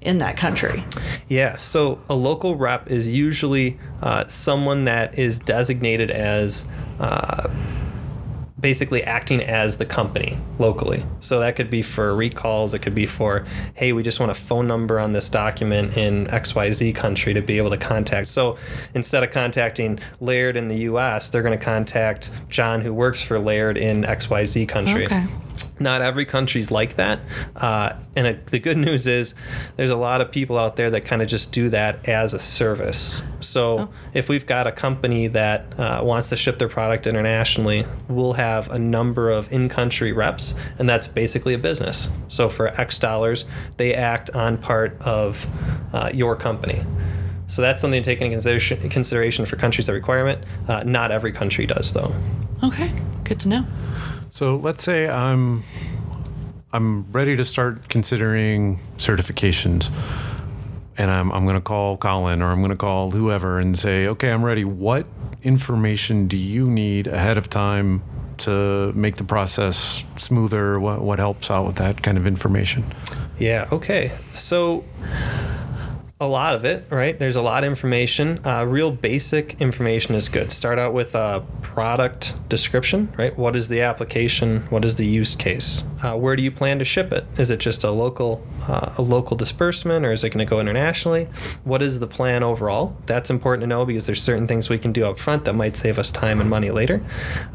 in 0.02 0.18
that 0.20 0.38
country? 0.38 0.84
Yeah, 1.28 1.56
so 1.58 2.02
a 2.10 2.16
local 2.16 2.56
rep 2.56 2.90
is 2.90 3.10
usually 3.10 3.78
uh, 4.02 4.26
someone 4.26 4.86
that 4.86 5.18
is 5.20 5.40
designated 5.40 6.12
as 6.12 6.68
uh, 7.00 7.50
basically 8.60 9.04
acting 9.04 9.42
as 9.42 9.78
the 9.78 9.86
company 9.86 10.38
locally. 10.58 11.04
So 11.20 11.40
that 11.40 11.56
could 11.56 11.70
be 11.70 11.82
for 11.82 12.16
recalls, 12.16 12.74
it 12.74 12.80
could 12.80 12.96
be 12.96 13.06
for, 13.06 13.46
hey, 13.76 13.94
we 13.94 14.04
just 14.04 14.20
want 14.20 14.32
a 14.32 14.36
phone 14.36 14.68
number 14.68 15.00
on 15.00 15.14
this 15.14 15.30
document 15.30 15.98
in 15.98 16.26
XYZ 16.28 16.96
country 16.96 17.34
to 17.34 17.42
be 17.42 17.58
able 17.58 17.70
to 17.70 17.78
contact. 17.78 18.28
So 18.28 18.58
instead 18.94 19.24
of 19.24 19.32
contacting 19.32 20.00
Laird 20.20 20.58
in 20.58 20.68
the 20.68 20.78
US, 20.78 21.30
they're 21.30 21.44
going 21.44 21.58
to 21.58 21.64
contact 21.64 22.32
John 22.50 22.82
who 22.82 22.94
works 22.94 23.24
for 23.24 23.40
Laird 23.40 23.78
in 23.78 24.04
XYZ 24.04 24.68
country. 24.68 25.06
Okay. 25.06 25.26
Not 25.80 26.02
every 26.02 26.26
country's 26.26 26.72
like 26.72 26.96
that. 26.96 27.20
Uh, 27.56 27.94
and 28.16 28.40
the 28.48 28.60
good 28.60 28.78
news 28.90 29.08
is 29.08 29.34
there's 29.76 29.90
a 29.90 29.96
lot 29.96 30.22
of 30.22 30.32
people 30.32 30.58
out 30.58 30.76
there 30.76 30.90
that 30.92 31.06
kind 31.06 31.22
of 31.22 31.28
just 31.28 31.52
do 31.52 31.70
that 31.70 32.08
as 32.08 32.34
a 32.34 32.40
service. 32.40 33.22
So 33.40 33.90
if 34.14 34.30
we've 34.30 34.46
got 34.46 34.68
a 34.68 34.72
company 34.72 35.28
that 35.28 35.80
uh, 35.80 36.02
wants 36.04 36.30
to 36.30 36.36
ship 36.36 36.60
their 36.60 36.68
product 36.68 37.08
internationally, 37.08 37.86
we'll 38.08 38.34
have 38.34 38.70
a 38.70 38.80
number 38.80 39.30
of 39.30 39.52
in 39.52 39.70
country 39.70 40.12
reps, 40.12 40.56
and 40.78 40.90
that's 40.90 41.08
basically 41.08 41.54
a 41.54 41.58
business. 41.58 42.10
So 42.28 42.50
for 42.50 42.68
X 42.68 43.00
dollars, 43.00 43.46
they 43.78 43.94
act 43.94 44.30
on 44.32 44.58
part 44.58 45.00
of 45.02 45.48
uh, 45.94 46.12
your 46.14 46.36
company. 46.36 46.84
So 47.48 47.64
that's 47.64 47.82
something 47.82 48.02
to 48.02 48.06
take 48.06 48.22
into 48.22 48.32
consideration, 48.36 48.90
consideration 48.90 49.46
for 49.46 49.56
countries 49.56 49.88
that 49.88 49.94
require 49.94 50.28
it. 50.28 50.44
Uh, 50.68 50.84
not 50.86 51.12
every 51.12 51.32
country 51.32 51.66
does, 51.66 51.92
though. 51.94 52.14
Okay, 52.64 52.92
good 53.24 53.40
to 53.40 53.48
know. 53.48 53.66
So 54.40 54.56
let's 54.56 54.82
say 54.82 55.10
I'm 55.10 55.64
I'm 56.72 57.12
ready 57.12 57.36
to 57.36 57.44
start 57.44 57.90
considering 57.90 58.80
certifications. 58.96 59.92
And 60.98 61.12
I'm, 61.12 61.30
I'm 61.34 61.44
going 61.44 61.56
to 61.58 61.62
call 61.62 61.98
Colin 61.98 62.42
or 62.42 62.46
I'm 62.46 62.60
going 62.60 62.72
to 62.72 62.78
call 62.78 63.12
whoever 63.12 63.60
and 63.60 63.78
say, 63.78 64.08
okay, 64.08 64.32
I'm 64.32 64.46
ready. 64.46 64.64
What 64.64 65.08
information 65.44 66.30
do 66.30 66.38
you 66.38 66.70
need 66.70 67.06
ahead 67.08 67.38
of 67.38 67.50
time 67.50 68.02
to 68.38 68.94
make 68.94 69.18
the 69.18 69.26
process 69.26 70.06
smoother? 70.16 70.80
What, 70.80 71.02
what 71.02 71.20
helps 71.20 71.52
out 71.52 71.68
with 71.68 71.76
that 71.76 72.02
kind 72.02 72.18
of 72.18 72.26
information? 72.26 72.86
Yeah, 73.40 73.68
okay. 73.74 74.14
So 74.32 74.86
a 76.22 76.28
lot 76.28 76.54
of 76.54 76.66
it, 76.66 76.86
right? 76.90 77.18
There's 77.18 77.38
a 77.38 77.42
lot 77.42 77.64
of 77.64 77.70
information. 77.70 78.46
Uh, 78.46 78.66
real 78.66 78.92
basic 78.92 79.62
information 79.62 80.16
is 80.16 80.28
good. 80.28 80.52
Start 80.52 80.78
out 80.78 80.94
with 80.94 81.16
a 81.16 81.46
product 81.62 82.34
description, 82.50 83.14
right? 83.18 83.38
What 83.38 83.56
is 83.56 83.70
the 83.70 83.80
application? 83.82 84.62
What 84.70 84.84
is 84.84 84.98
the 84.98 85.06
use 85.06 85.38
case? 85.38 85.86
Uh, 86.04 86.18
where 86.18 86.36
do 86.36 86.44
you 86.44 86.52
plan 86.52 86.78
to 86.80 86.86
ship 86.86 87.14
it? 87.14 87.26
Is 87.38 87.50
it 87.50 87.62
just 87.62 87.86
a 87.86 87.92
local, 87.92 88.46
uh, 88.68 88.94
a 88.98 89.02
local 89.02 89.38
disbursement, 89.38 90.06
or 90.06 90.12
is 90.12 90.26
it 90.26 90.32
going 90.32 90.46
to 90.46 90.50
go 90.50 90.60
internationally? 90.60 91.26
What 91.64 91.82
is 91.82 92.00
the 92.00 92.08
plan 92.08 92.44
overall? 92.44 92.98
That's 93.06 93.30
important 93.30 93.62
to 93.62 93.68
know 93.68 93.86
because 93.86 94.06
there's 94.06 94.22
certain 94.22 94.46
things 94.46 94.68
we 94.68 94.78
can 94.78 94.92
do 94.92 95.06
up 95.06 95.20
front 95.20 95.46
that 95.46 95.54
might 95.54 95.78
save 95.78 95.98
us 95.98 96.12
time 96.12 96.42
and 96.42 96.50
money 96.50 96.70
later. 96.70 97.02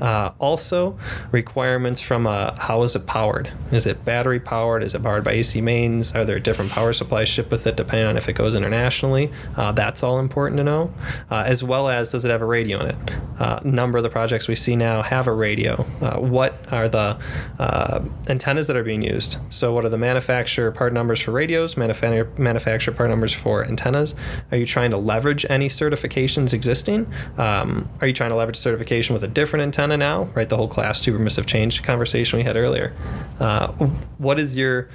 Uh, 0.01 0.31
also, 0.39 0.99
requirements 1.33 2.01
from 2.01 2.27
a 2.27 2.59
how 2.59 2.83
is 2.83 2.97
it 2.97 3.07
powered? 3.07 3.53
Is 3.73 3.87
it 3.87 4.07
battery 4.07 4.41
powered? 4.41 4.83
Is 4.83 4.95
it 4.95 5.03
powered 5.03 5.25
by 5.25 5.33
AC 5.33 5.61
mains? 5.61 6.15
Are 6.15 6.25
there 6.25 6.41
different 6.41 6.71
power 6.71 6.95
supplies 6.95 7.29
shipped 7.29 7.51
with 7.51 7.67
it 7.67 7.77
depending 7.77 8.07
on 8.07 8.17
if 8.17 8.27
it 8.27 8.33
goes 8.33 8.54
internationally? 8.55 9.33
Uh, 9.57 9.73
that's 9.73 10.03
all 10.03 10.19
important 10.19 10.59
to 10.59 10.65
know, 10.65 10.93
uh, 11.31 11.45
as 11.47 11.63
well 11.65 11.89
as 11.89 12.11
does 12.13 12.25
it 12.25 12.31
have 12.31 12.43
a 12.43 12.47
radio 12.47 12.81
in 12.81 12.91
it? 12.91 12.97
Uh, 13.39 13.61
number 13.65 13.99
of 13.99 14.05
the 14.05 14.11
projects 14.11 14.47
we 14.47 14.55
see 14.55 14.77
now 14.77 15.03
have 15.03 15.27
a 15.27 15.33
radio. 15.33 15.85
Uh, 16.01 16.19
what 16.21 16.73
are 16.73 16.89
the 16.89 17.19
uh, 17.59 18.05
antennas 18.29 18.67
that 18.67 18.77
are 18.77 18.85
being 18.85 19.03
used? 19.03 19.39
So, 19.51 19.73
what 19.73 19.85
are 19.85 19.89
the 19.89 19.99
manufacturer 19.99 20.71
part 20.71 20.93
numbers 20.93 21.21
for 21.21 21.33
radios, 21.33 21.77
manufacturer 21.77 22.31
manufacturer 22.39 22.95
part 22.95 23.11
numbers 23.11 23.33
for 23.33 23.65
antennas? 23.65 24.15
Are 24.53 24.57
you 24.57 24.67
trying 24.67 24.91
to 24.91 24.97
leverage 24.97 25.45
any 25.49 25.69
certifications 25.69 26.53
existing? 26.53 27.13
Um, 27.37 27.89
are 28.01 28.07
you 28.07 28.13
trying 28.13 28.31
to 28.31 28.37
leverage 28.37 28.57
certification 28.57 29.15
with 29.15 29.25
a 29.25 29.29
different 29.29 29.63
antenna 29.65 29.97
now? 29.97 30.25
Right, 30.35 30.49
the 30.49 30.57
whole 30.57 30.69
class 30.69 31.01
two 31.01 31.13
permissive 31.13 31.47
change 31.47 31.83
conversation 31.83 32.39
we 32.39 32.45
had 32.45 32.57
earlier. 32.57 32.95
Uh, 33.41 33.73
what 34.19 34.39
is 34.39 34.57
your 34.57 34.89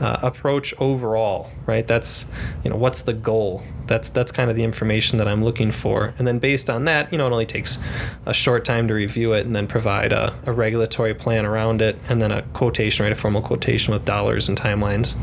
approach 0.00 0.74
overall? 0.78 1.50
Right, 1.64 1.86
that's 1.86 2.26
you 2.62 2.70
know 2.70 2.76
what's 2.76 3.02
the 3.06 3.14
goal? 3.14 3.62
That's 3.86 4.10
that's 4.10 4.32
kind 4.32 4.50
of 4.50 4.56
the 4.56 4.64
information 4.64 5.18
that 5.18 5.28
I'm 5.28 5.42
looking 5.42 5.72
for, 5.72 6.12
and 6.18 6.26
then 6.26 6.38
based 6.38 6.68
on 6.68 6.84
that, 6.84 7.12
you 7.12 7.18
know, 7.18 7.26
it 7.26 7.32
only 7.32 7.46
takes 7.46 7.78
a 8.26 8.34
short 8.34 8.64
time 8.64 8.88
to 8.88 8.94
review 8.94 9.32
it 9.32 9.46
and 9.46 9.56
then 9.56 9.66
provide 9.66 10.12
a, 10.12 10.34
a 10.44 10.52
regulatory 10.52 11.14
plan 11.14 11.46
around 11.46 11.80
it, 11.80 11.98
and 12.10 12.20
then 12.20 12.32
a 12.32 12.42
quotation, 12.52 13.04
right, 13.04 13.12
a 13.12 13.14
formal 13.14 13.42
quotation 13.42 13.92
with 13.92 14.04
dollars 14.04 14.48
and 14.48 14.58
timelines. 14.58 15.16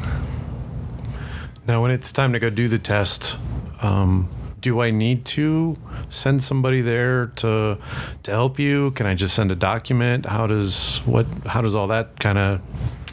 Now, 1.67 1.81
when 1.81 1.91
it's 1.91 2.11
time 2.11 2.33
to 2.33 2.39
go 2.39 2.49
do 2.49 2.67
the 2.67 2.79
test, 2.79 3.37
um, 3.81 4.29
do 4.59 4.81
I 4.81 4.91
need 4.91 5.25
to 5.25 5.77
send 6.09 6.41
somebody 6.41 6.81
there 6.81 7.27
to 7.27 7.77
to 8.23 8.31
help 8.31 8.59
you? 8.59 8.91
Can 8.91 9.05
I 9.05 9.13
just 9.13 9.35
send 9.35 9.51
a 9.51 9.55
document? 9.55 10.25
How 10.25 10.47
does 10.47 10.99
what 11.05 11.25
how 11.45 11.61
does 11.61 11.75
all 11.75 11.87
that 11.87 12.19
kind 12.19 12.37
of 12.37 12.61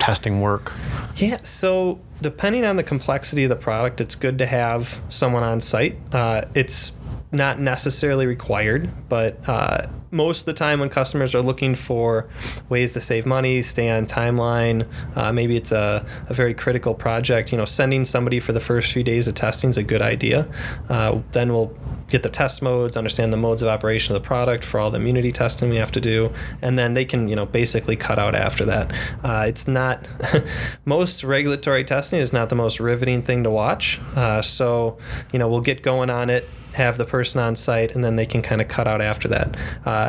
testing 0.00 0.40
work? 0.40 0.72
Yeah, 1.16 1.42
so 1.42 2.00
depending 2.20 2.64
on 2.64 2.76
the 2.76 2.82
complexity 2.82 3.44
of 3.44 3.50
the 3.50 3.56
product, 3.56 4.00
it's 4.00 4.14
good 4.14 4.38
to 4.38 4.46
have 4.46 5.00
someone 5.08 5.42
on 5.42 5.60
site. 5.60 5.96
Uh, 6.12 6.42
it's 6.54 6.96
not 7.32 7.60
necessarily 7.60 8.26
required, 8.26 8.90
but 9.08 9.36
uh, 9.48 9.86
most 10.10 10.40
of 10.40 10.46
the 10.46 10.52
time 10.52 10.80
when 10.80 10.88
customers 10.88 11.34
are 11.34 11.42
looking 11.42 11.74
for 11.74 12.28
ways 12.68 12.92
to 12.94 13.00
save 13.00 13.26
money, 13.26 13.62
stay 13.62 13.88
on 13.88 14.06
timeline, 14.06 14.86
uh, 15.16 15.32
maybe 15.32 15.56
it's 15.56 15.72
a, 15.72 16.04
a, 16.28 16.34
very 16.34 16.54
critical 16.54 16.94
project, 16.94 17.52
you 17.52 17.58
know, 17.58 17.64
sending 17.64 18.04
somebody 18.04 18.40
for 18.40 18.52
the 18.52 18.60
first 18.60 18.92
few 18.92 19.04
days 19.04 19.28
of 19.28 19.34
testing 19.34 19.70
is 19.70 19.76
a 19.76 19.82
good 19.82 20.02
idea. 20.02 20.48
Uh, 20.88 21.20
then 21.32 21.52
we'll 21.52 21.76
get 22.08 22.22
the 22.22 22.28
test 22.28 22.60
modes, 22.60 22.96
understand 22.96 23.32
the 23.32 23.36
modes 23.36 23.62
of 23.62 23.68
operation 23.68 24.14
of 24.14 24.22
the 24.22 24.26
product 24.26 24.64
for 24.64 24.80
all 24.80 24.90
the 24.90 24.98
immunity 24.98 25.30
testing 25.30 25.70
we 25.70 25.76
have 25.76 25.92
to 25.92 26.00
do, 26.00 26.32
and 26.60 26.78
then 26.78 26.94
they 26.94 27.04
can, 27.04 27.28
you 27.28 27.36
know, 27.36 27.46
basically 27.46 27.94
cut 27.94 28.18
out 28.18 28.34
after 28.34 28.64
that. 28.64 28.92
Uh, 29.22 29.44
it's 29.46 29.68
not, 29.68 30.08
most 30.84 31.22
regulatory 31.22 31.84
testing 31.84 32.18
is 32.18 32.32
not 32.32 32.48
the 32.48 32.56
most 32.56 32.80
riveting 32.80 33.22
thing 33.22 33.44
to 33.44 33.50
watch. 33.50 34.00
Uh, 34.16 34.42
so, 34.42 34.98
you 35.32 35.38
know, 35.38 35.48
we'll 35.48 35.60
get 35.60 35.82
going 35.82 36.10
on 36.10 36.30
it 36.30 36.48
have 36.74 36.96
the 36.96 37.04
person 37.04 37.40
on 37.40 37.56
site 37.56 37.94
and 37.94 38.04
then 38.04 38.16
they 38.16 38.26
can 38.26 38.42
kind 38.42 38.60
of 38.60 38.68
cut 38.68 38.86
out 38.86 39.00
after 39.00 39.28
that. 39.28 39.56
Uh, 39.84 39.99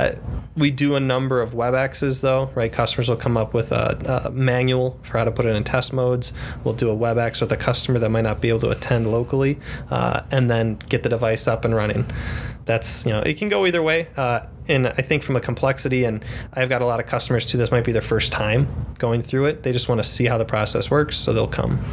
we 0.56 0.69
do 0.69 0.95
a 0.95 0.99
number 0.99 1.41
of 1.41 1.51
WebExes 1.51 2.21
though, 2.21 2.51
right? 2.56 2.71
Customers 2.71 3.10
will 3.10 3.15
come 3.15 3.38
up 3.38 3.54
with 3.54 3.71
a, 3.71 4.23
a, 4.25 4.32
manual 4.32 4.99
for 5.04 5.17
how 5.17 5.23
to 5.23 5.32
put 5.32 5.45
it 5.45 5.56
in 5.56 5.63
test 5.63 5.93
modes. 5.93 6.34
We'll 6.63 6.73
do 6.73 6.89
a 6.89 6.95
WebEx 6.95 7.41
with 7.41 7.51
a 7.51 7.58
customer 7.58 7.99
that 7.99 8.10
might 8.10 8.21
not 8.21 8.41
be 8.41 8.49
able 8.49 8.60
to 8.62 8.69
attend 8.69 9.12
locally 9.12 9.60
uh, 9.89 10.21
and 10.32 10.49
then 10.49 10.75
get 10.89 11.04
the 11.04 11.10
device 11.10 11.47
up 11.47 11.63
and 11.63 11.73
running. 11.73 12.06
That's, 12.65 13.06
you 13.06 13.12
know, 13.12 13.21
it 13.21 13.38
can 13.38 13.49
go 13.49 13.65
either 13.65 13.82
way. 13.82 14.08
Uh, 14.15 14.41
and 14.67 14.88
I 14.88 15.01
think 15.01 15.23
from 15.23 15.36
a 15.36 15.41
complexity, 15.41 16.04
and 16.04 16.23
I've 16.54 16.69
got 16.69 16.82
a 16.82 16.86
lot 16.86 16.99
of 16.99 17.08
customers 17.08 17.45
too, 17.45 17.58
this 17.58 17.71
might 17.71 17.84
be 17.84 17.91
their 17.91 18.01
first 18.01 18.32
time 18.32 18.67
going 18.99 19.21
through 19.21 19.45
it. 19.45 19.63
They 19.63 19.71
just 19.71 19.89
want 19.89 19.99
to 19.99 20.08
see 20.08 20.25
how 20.25 20.38
the 20.38 20.45
process 20.45 20.91
works, 20.91 21.17
so 21.17 21.34
they'll 21.34 21.47
come. 21.47 21.84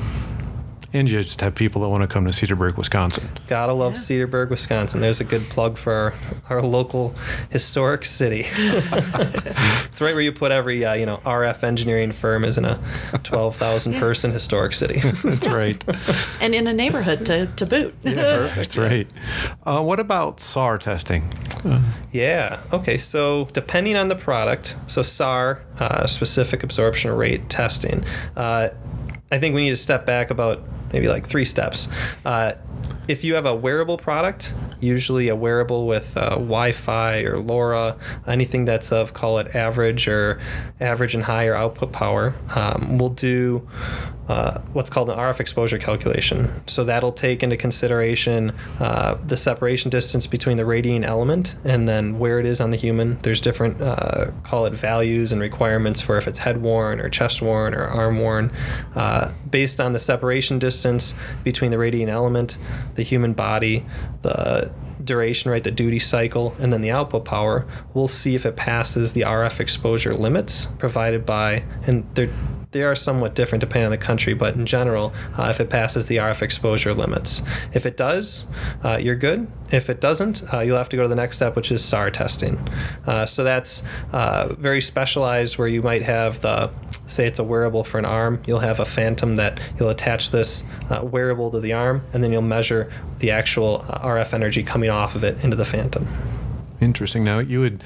And 0.91 1.11
you 1.11 1.23
just 1.23 1.41
have 1.43 1.55
people 1.55 1.83
that 1.83 1.89
want 1.91 2.03
to 2.03 2.09
come 2.09 2.25
to 2.25 2.31
Cedarburg, 2.31 2.79
Wisconsin. 2.79 3.29
Gotta 3.47 3.75
love 3.75 3.93
yeah. 3.93 3.99
Cedarburg, 3.99 4.49
Wisconsin. 4.49 5.03
There's 5.03 5.21
a 5.21 5.25
good 5.25 5.43
plug 5.43 5.77
for 5.77 5.93
our, 5.93 6.15
our 6.49 6.63
local 6.63 7.15
historic 7.51 8.07
city. 8.07 8.45
it's 8.47 10.01
right 10.01 10.15
where 10.15 10.23
you 10.23 10.33
put 10.33 10.51
every 10.51 10.87
uh, 10.87 10.95
you 10.95 11.05
know 11.05 11.19
RF 11.19 11.63
engineering 11.63 12.11
firm 12.13 12.43
is 12.43 12.57
in 12.57 12.65
a 12.65 12.81
12,000 13.23 13.97
person 13.97 14.33
historic 14.33 14.73
city. 14.73 15.01
That's 15.25 15.47
right. 15.49 15.83
and 16.41 16.55
in 16.55 16.67
a 16.67 16.73
neighborhood 16.73 17.27
to, 17.27 17.47
to 17.47 17.67
boot. 17.67 17.95
Yeah, 18.03 18.15
perfect. 18.15 18.57
That's 18.57 18.77
right. 18.79 19.09
Uh, 19.65 19.83
what 19.83 20.01
about 20.01 20.41
SAR 20.41 20.79
testing? 20.79 21.31
Yeah. 22.13 22.61
Okay. 22.73 22.97
So 22.97 23.49
depending 23.53 23.97
on 23.97 24.09
the 24.09 24.17
product, 24.17 24.77
so 24.87 25.03
SAR, 25.03 25.63
uh, 25.79 26.07
specific 26.07 26.63
absorption 26.63 27.11
rate 27.11 27.51
testing, 27.51 28.05
uh, 28.37 28.71
I 29.31 29.39
think 29.39 29.55
we 29.55 29.63
need 29.63 29.71
to 29.71 29.77
step 29.77 30.07
back 30.07 30.31
about 30.31 30.67
maybe 30.93 31.09
like 31.09 31.27
three 31.27 31.45
steps. 31.45 31.89
Uh, 32.25 32.53
if 33.09 33.25
you 33.25 33.35
have 33.35 33.47
a 33.47 33.55
wearable 33.55 33.97
product, 33.97 34.53
usually 34.81 35.29
a 35.29 35.35
wearable 35.35 35.87
with 35.87 36.17
uh, 36.17 36.31
Wi-Fi 36.31 37.21
or 37.23 37.37
LoRa, 37.37 37.99
anything 38.27 38.67
that's 38.67 38.93
of 38.93 39.15
call 39.15 39.39
it 39.39 39.57
average 39.57 40.07
or 40.07 40.39
average 40.79 41.15
and 41.15 41.25
higher 41.25 41.55
output 41.55 41.91
power, 41.91 42.35
um, 42.55 42.99
we'll 42.99 43.09
do 43.09 43.67
uh, 44.29 44.61
what's 44.75 44.91
called 44.91 45.09
an 45.09 45.17
RF 45.17 45.41
exposure 45.41 45.79
calculation. 45.79 46.63
So 46.67 46.85
that'll 46.85 47.13
take 47.13 47.43
into 47.43 47.57
consideration 47.57 48.53
uh, 48.79 49.15
the 49.25 49.39
separation 49.39 49.91
distance 49.91 50.27
between 50.27 50.59
the 50.59 50.67
radiating 50.67 51.05
element 51.05 51.57
and 51.65 51.89
then 51.89 52.19
where 52.19 52.39
it 52.39 52.45
is 52.45 52.61
on 52.61 52.71
the 52.71 52.77
human. 52.77 53.19
There's 53.23 53.41
different, 53.41 53.81
uh, 53.81 54.33
call 54.43 54.67
it 54.67 54.75
values 54.75 55.33
and 55.33 55.41
requirements 55.41 56.03
for 56.03 56.19
if 56.19 56.29
it's 56.29 56.41
head 56.41 56.61
worn 56.61 57.01
or 57.01 57.09
chest 57.09 57.41
worn 57.41 57.75
or 57.75 57.85
arm 57.85 58.19
worn. 58.19 58.53
Uh, 58.95 59.33
based 59.51 59.81
on 59.81 59.95
the 59.95 59.99
separation 59.99 60.59
distance 60.59 61.15
between 61.43 61.71
the 61.71 61.79
radiating 61.79 62.11
element, 62.11 62.59
the 62.99 63.05
human 63.05 63.33
body, 63.33 63.87
the 64.23 64.73
duration, 65.05 65.53
right, 65.53 65.63
the 65.63 65.71
duty 65.71 66.01
cycle, 66.01 66.57
and 66.59 66.73
then 66.73 66.83
the 66.83 66.91
output 66.91 67.25
power, 67.25 67.65
we'll 67.95 68.09
see 68.09 68.35
if 68.35 68.45
it 68.45 68.57
passes 68.57 69.13
the 69.13 69.21
RF 69.21 69.61
exposure 69.61 70.13
limits 70.13 70.67
provided 70.79 71.25
by, 71.25 71.63
and 71.87 72.05
they're 72.15 72.29
they 72.71 72.83
are 72.83 72.95
somewhat 72.95 73.35
different 73.35 73.61
depending 73.61 73.87
on 73.87 73.91
the 73.91 73.99
country, 73.99 74.35
but 74.35 74.55
in 74.55 74.67
general, 74.67 75.13
uh, 75.37 75.49
if 75.51 75.61
it 75.61 75.71
passes 75.71 76.07
the 76.07 76.17
RF 76.17 76.43
exposure 76.43 76.93
limits. 76.93 77.43
If 77.73 77.87
it 77.87 77.97
does, 77.97 78.45
uh, 78.83 78.99
you're 79.01 79.17
good. 79.17 79.51
If 79.71 79.89
it 79.89 80.01
doesn't, 80.01 80.43
uh, 80.53 80.61
you'll 80.61 80.77
have 80.77 80.89
to 80.91 80.97
go 80.97 81.03
to 81.03 81.09
the 81.09 81.15
next 81.15 81.37
step, 81.37 81.57
which 81.57 81.73
is 81.73 81.83
SAR 81.83 82.11
testing. 82.11 82.59
Uh, 83.07 83.27
so 83.27 83.43
that's 83.43 83.83
uh, 84.13 84.55
very 84.59 84.81
specialized 84.81 85.57
where 85.57 85.69
you 85.69 85.83
might 85.83 86.03
have 86.03 86.41
the, 86.43 86.71
say 87.07 87.27
it's 87.27 87.39
a 87.39 87.45
wearable 87.45 87.85
for 87.85 87.99
an 87.99 88.05
arm, 88.05 88.43
you'll 88.47 88.61
have 88.61 88.81
a 88.81 88.85
phantom 88.85 89.37
that 89.37 89.59
you'll 89.79 89.91
attach 89.91 90.31
this 90.31 90.63
wearable 91.03 91.51
to 91.51 91.61
the 91.61 91.73
arm, 91.73 92.03
and 92.13 92.23
then 92.23 92.33
you'll 92.33 92.43
measure 92.43 92.91
the 93.19 93.31
actual 93.31 93.79
RF 93.79 94.35
energy 94.35 94.63
coming 94.63 94.91
off 94.91 95.15
of 95.15 95.25
it 95.25 95.43
into 95.43 95.57
the 95.57 95.65
phantom. 95.65 96.07
Interesting. 96.81 97.25
Now, 97.25 97.41
you 97.41 97.63
had 97.63 97.83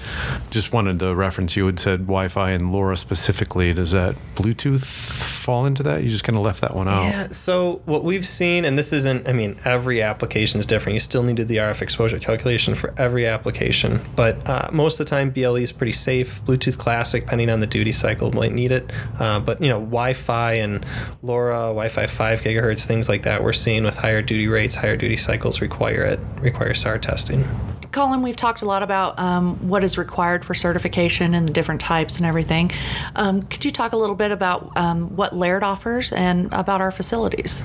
just 0.50 0.72
wanted 0.72 0.98
to 1.00 1.14
reference, 1.14 1.56
you 1.56 1.64
had 1.66 1.78
said 1.78 2.00
Wi 2.00 2.28
Fi 2.28 2.50
and 2.50 2.64
LoRa 2.64 2.98
specifically. 2.98 3.72
Does 3.72 3.92
that 3.92 4.14
Bluetooth 4.34 4.84
fall 4.84 5.64
into 5.64 5.82
that? 5.82 6.04
You 6.04 6.10
just 6.10 6.24
kind 6.24 6.36
of 6.36 6.44
left 6.44 6.60
that 6.60 6.76
one 6.76 6.88
out. 6.88 7.02
Yeah, 7.02 7.28
so 7.28 7.80
what 7.86 8.04
we've 8.04 8.26
seen, 8.26 8.64
and 8.64 8.78
this 8.78 8.92
isn't, 8.92 9.26
I 9.26 9.32
mean, 9.32 9.56
every 9.64 10.02
application 10.02 10.60
is 10.60 10.66
different. 10.66 10.94
You 10.94 11.00
still 11.00 11.22
need 11.22 11.36
to 11.36 11.42
do 11.42 11.46
the 11.46 11.56
RF 11.56 11.80
exposure 11.80 12.18
calculation 12.18 12.74
for 12.74 12.92
every 12.98 13.26
application. 13.26 14.00
But 14.14 14.48
uh, 14.48 14.68
most 14.72 15.00
of 15.00 15.06
the 15.06 15.10
time, 15.10 15.30
BLE 15.30 15.56
is 15.56 15.72
pretty 15.72 15.92
safe. 15.92 16.44
Bluetooth 16.44 16.78
Classic, 16.78 17.24
depending 17.24 17.48
on 17.48 17.60
the 17.60 17.66
duty 17.66 17.92
cycle, 17.92 18.30
might 18.32 18.52
need 18.52 18.72
it. 18.72 18.90
Uh, 19.18 19.40
but, 19.40 19.60
you 19.62 19.68
know, 19.68 19.80
Wi 19.80 20.12
Fi 20.12 20.54
and 20.54 20.84
LoRa, 21.24 21.68
Wi 21.68 21.88
Fi 21.88 22.06
5 22.06 22.42
gigahertz, 22.42 22.86
things 22.86 23.08
like 23.08 23.22
that, 23.22 23.42
we're 23.42 23.52
seeing 23.52 23.84
with 23.84 23.96
higher 23.96 24.20
duty 24.20 24.48
rates, 24.48 24.74
higher 24.74 24.96
duty 24.96 25.16
cycles 25.16 25.60
require 25.62 26.04
it, 26.04 26.20
require 26.40 26.74
SAR 26.74 26.98
testing. 26.98 27.44
Colin, 27.92 28.22
we've 28.22 28.36
talked 28.36 28.62
a 28.62 28.64
lot 28.64 28.81
about 28.82 29.18
um, 29.18 29.68
what 29.68 29.84
is 29.84 29.98
required 29.98 30.44
for 30.44 30.54
certification 30.54 31.34
and 31.34 31.48
the 31.48 31.52
different 31.52 31.80
types 31.80 32.16
and 32.16 32.26
everything. 32.26 32.70
Um, 33.16 33.42
could 33.42 33.64
you 33.64 33.70
talk 33.70 33.92
a 33.92 33.96
little 33.96 34.16
bit 34.16 34.30
about 34.30 34.76
um, 34.76 35.16
what 35.16 35.34
Laird 35.34 35.62
offers 35.62 36.12
and 36.12 36.52
about 36.52 36.80
our 36.80 36.90
facilities? 36.90 37.64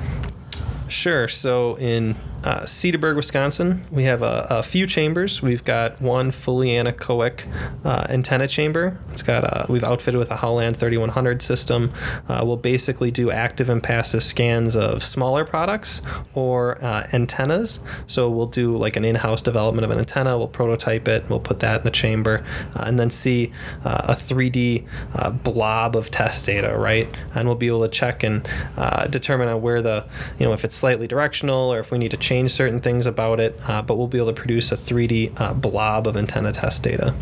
Sure. 0.88 1.28
So 1.28 1.78
in 1.78 2.16
uh, 2.44 2.62
Cedarburg, 2.62 3.16
Wisconsin, 3.16 3.86
we 3.92 4.04
have 4.04 4.22
a, 4.22 4.46
a, 4.50 4.64
few 4.64 4.86
chambers. 4.86 5.42
We've 5.42 5.64
got 5.64 6.00
one 6.00 6.32
fully 6.32 6.70
anechoic 6.70 7.48
uh, 7.84 8.06
antenna 8.10 8.48
chamber. 8.48 9.00
It's 9.12 9.24
got 9.24 9.44
a, 9.44 9.66
we've 9.70 9.84
outfitted 9.84 10.20
with 10.20 10.30
a 10.30 10.38
Howland 10.38 10.78
3100 10.78 11.42
system. 11.42 11.92
Uh, 12.30 12.44
we'll 12.46 12.58
basically 12.58 13.10
do 13.10 13.32
active 13.32 13.70
and 13.70 13.82
passive 13.82 14.22
scans 14.22 14.76
of 14.76 15.02
smaller 15.02 15.46
products 15.46 16.04
or 16.36 16.84
uh, 16.84 17.08
antennas. 17.12 17.80
So 18.06 18.30
we'll 18.30 18.46
do 18.46 18.78
like 18.78 18.96
an 18.96 19.04
in-house 19.04 19.42
development 19.42 19.86
of 19.86 19.92
an 19.92 19.98
antenna. 19.98 20.38
We'll 20.38 20.48
prototype 20.48 21.08
it. 21.08 21.28
We'll 21.30 21.40
put 21.40 21.60
that 21.62 21.80
in 21.80 21.86
the 21.86 21.92
chamber, 21.92 22.46
uh, 22.76 22.84
and 22.86 23.00
then 23.00 23.10
see 23.10 23.52
uh, 23.84 24.06
a 24.10 24.14
3D 24.14 24.86
blob 25.44 25.96
of 25.96 26.12
test 26.12 26.46
data, 26.46 26.78
right? 26.78 27.12
And 27.34 27.48
we'll 27.48 27.58
be 27.58 27.68
able 27.68 27.82
to 27.82 27.90
check 27.90 28.24
and 28.24 28.48
determine 29.10 29.62
where 29.62 29.82
the, 29.82 30.06
you 30.38 30.46
know, 30.46 30.54
if 30.54 30.64
it's 30.64 30.76
slightly 30.76 31.08
directional 31.08 31.74
or 31.74 31.80
if 31.80 31.92
we 31.92 31.98
need 31.98 32.12
to 32.12 32.27
change 32.28 32.52
certain 32.52 32.82
things 32.82 33.06
about 33.06 33.40
it, 33.40 33.58
uh, 33.70 33.82
but 33.82 33.98
we'll 33.98 34.08
be 34.08 34.18
able 34.18 34.28
to 34.28 34.34
produce 34.34 34.72
a 34.74 34.76
3D 34.76 35.40
uh, 35.40 35.54
blob 35.54 36.06
of 36.08 36.18
antenna 36.18 36.52
test 36.52 36.84
data. 36.84 37.16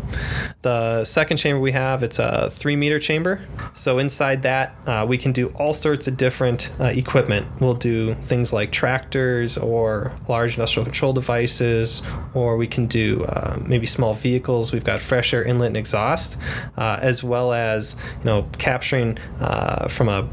The 0.66 1.04
second 1.04 1.36
chamber 1.36 1.60
we 1.60 1.70
have, 1.70 2.02
it's 2.02 2.18
a 2.18 2.50
three 2.50 2.74
meter 2.74 2.98
chamber. 2.98 3.40
So 3.74 4.00
inside 4.00 4.42
that, 4.42 4.74
uh, 4.84 5.06
we 5.08 5.16
can 5.16 5.30
do 5.30 5.46
all 5.50 5.72
sorts 5.72 6.08
of 6.08 6.16
different 6.16 6.72
uh, 6.80 6.86
equipment. 6.86 7.46
We'll 7.60 7.74
do 7.74 8.14
things 8.14 8.52
like 8.52 8.72
tractors 8.72 9.56
or 9.56 10.10
large 10.26 10.54
industrial 10.54 10.84
control 10.84 11.12
devices, 11.12 12.02
or 12.34 12.56
we 12.56 12.66
can 12.66 12.86
do 12.86 13.22
uh, 13.26 13.60
maybe 13.64 13.86
small 13.86 14.12
vehicles. 14.12 14.72
We've 14.72 14.82
got 14.82 14.98
fresh 14.98 15.32
air 15.32 15.44
inlet 15.44 15.68
and 15.68 15.76
exhaust, 15.76 16.36
uh, 16.76 16.98
as 17.00 17.22
well 17.22 17.52
as 17.52 17.94
you 18.18 18.24
know 18.24 18.48
capturing 18.58 19.18
from 19.88 20.08
a 20.08 20.28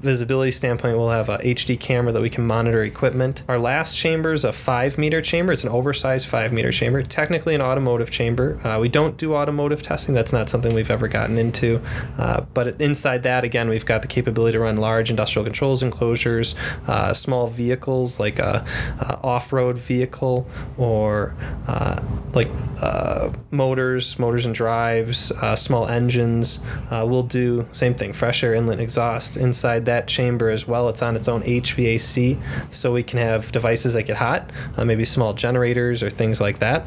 visibility 0.00 0.50
standpoint. 0.50 0.96
We'll 0.96 1.10
have 1.10 1.28
a 1.28 1.38
HD 1.38 1.78
camera 1.78 2.10
that 2.10 2.22
we 2.22 2.28
can 2.28 2.44
monitor 2.44 2.82
equipment. 2.82 3.44
Our 3.46 3.58
last 3.58 3.96
chamber 3.96 4.32
is 4.32 4.42
a 4.42 4.52
five 4.52 4.98
meter 4.98 5.22
chamber. 5.22 5.52
It's 5.52 5.62
an 5.62 5.70
oversized 5.70 6.26
five 6.26 6.52
meter 6.52 6.72
chamber, 6.72 7.04
technically 7.04 7.54
an 7.54 7.62
automotive 7.62 8.10
chamber. 8.10 8.58
Uh, 8.66 8.80
we 8.80 8.88
don't 8.88 9.16
do 9.16 9.27
automotive 9.34 9.82
testing. 9.82 10.14
That's 10.14 10.32
not 10.32 10.50
something 10.50 10.74
we've 10.74 10.90
ever 10.90 11.08
gotten 11.08 11.38
into. 11.38 11.82
Uh, 12.16 12.42
but 12.54 12.80
inside 12.80 13.22
that, 13.24 13.44
again, 13.44 13.68
we've 13.68 13.86
got 13.86 14.02
the 14.02 14.08
capability 14.08 14.52
to 14.52 14.60
run 14.60 14.76
large 14.76 15.10
industrial 15.10 15.44
controls 15.44 15.82
enclosures, 15.82 16.54
uh, 16.86 17.12
small 17.14 17.48
vehicles 17.48 18.18
like 18.18 18.38
a, 18.38 18.64
a 19.00 19.20
off 19.22 19.52
road 19.52 19.78
vehicle 19.78 20.48
or 20.76 21.34
uh, 21.66 21.96
like 22.34 22.48
uh, 22.80 23.30
motors, 23.50 24.18
motors 24.18 24.46
and 24.46 24.54
drives, 24.54 25.32
uh, 25.32 25.56
small 25.56 25.88
engines. 25.88 26.60
we'll 26.90 27.22
do 27.22 27.66
same 27.72 27.94
thing, 27.94 28.12
fresh 28.12 28.42
air 28.42 28.54
inlet 28.54 28.80
exhaust 28.80 29.36
inside 29.36 29.84
that 29.86 30.06
chamber 30.06 30.50
as 30.50 30.66
well. 30.66 30.88
It's 30.88 31.02
on 31.02 31.16
its 31.16 31.28
own 31.28 31.42
HVAC, 31.42 32.40
so 32.70 32.92
we 32.92 33.02
can 33.02 33.18
have 33.18 33.52
devices 33.52 33.94
that 33.94 34.04
get 34.04 34.16
hot, 34.16 34.50
uh, 34.76 34.84
maybe 34.84 35.04
small 35.04 35.34
generators 35.34 36.02
or 36.02 36.10
things 36.10 36.40
like 36.40 36.58
that. 36.58 36.84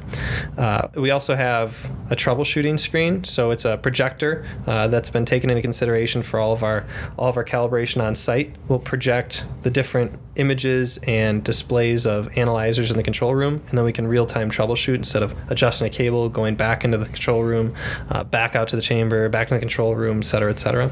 Uh, 0.58 0.88
we 0.96 1.12
also 1.12 1.36
have 1.36 1.92
a 2.10 2.16
troubleshooting 2.32 2.80
screen, 2.80 3.24
so 3.24 3.52
it's 3.52 3.66
a 3.66 3.78
projector 3.78 4.46
uh, 4.66 4.88
that's 4.88 5.10
been 5.10 5.26
taken 5.26 5.50
into 5.50 5.62
consideration 5.62 6.24
for 6.24 6.40
all 6.40 6.54
of 6.54 6.64
our 6.64 6.86
all 7.18 7.30
of 7.30 7.38
our 7.38 7.44
calibration 7.44 8.02
on 8.02 8.16
site. 8.16 8.56
We'll 8.68 8.80
project 8.80 9.46
the 9.62 9.70
different 9.70 10.14
images 10.36 10.98
and 11.08 11.44
displays 11.44 12.06
of 12.06 12.38
analyzers 12.38 12.90
in 12.90 12.98
the 12.98 13.04
control 13.04 13.36
room, 13.36 13.62
and 13.68 13.78
then 13.78 13.86
we 13.86 13.92
can 13.92 14.08
real 14.08 14.26
time 14.26 14.50
troubleshoot 14.50 14.96
instead 14.96 15.24
of 15.24 15.36
adjusting 15.52 15.88
a 15.88 15.90
cable, 15.90 16.30
going 16.30 16.56
back 16.56 16.84
into 16.86 16.98
the 16.98 17.06
control 17.06 17.44
room, 17.44 17.74
uh, 18.10 18.24
back 18.24 18.56
out 18.56 18.70
to 18.70 18.76
the 18.76 18.82
chamber, 18.82 19.28
back 19.30 19.50
to 19.50 19.54
the 19.54 19.60
control 19.60 19.96
room, 19.96 20.20
et 20.20 20.26
cetera, 20.26 20.52
et 20.52 20.60
cetera. 20.60 20.90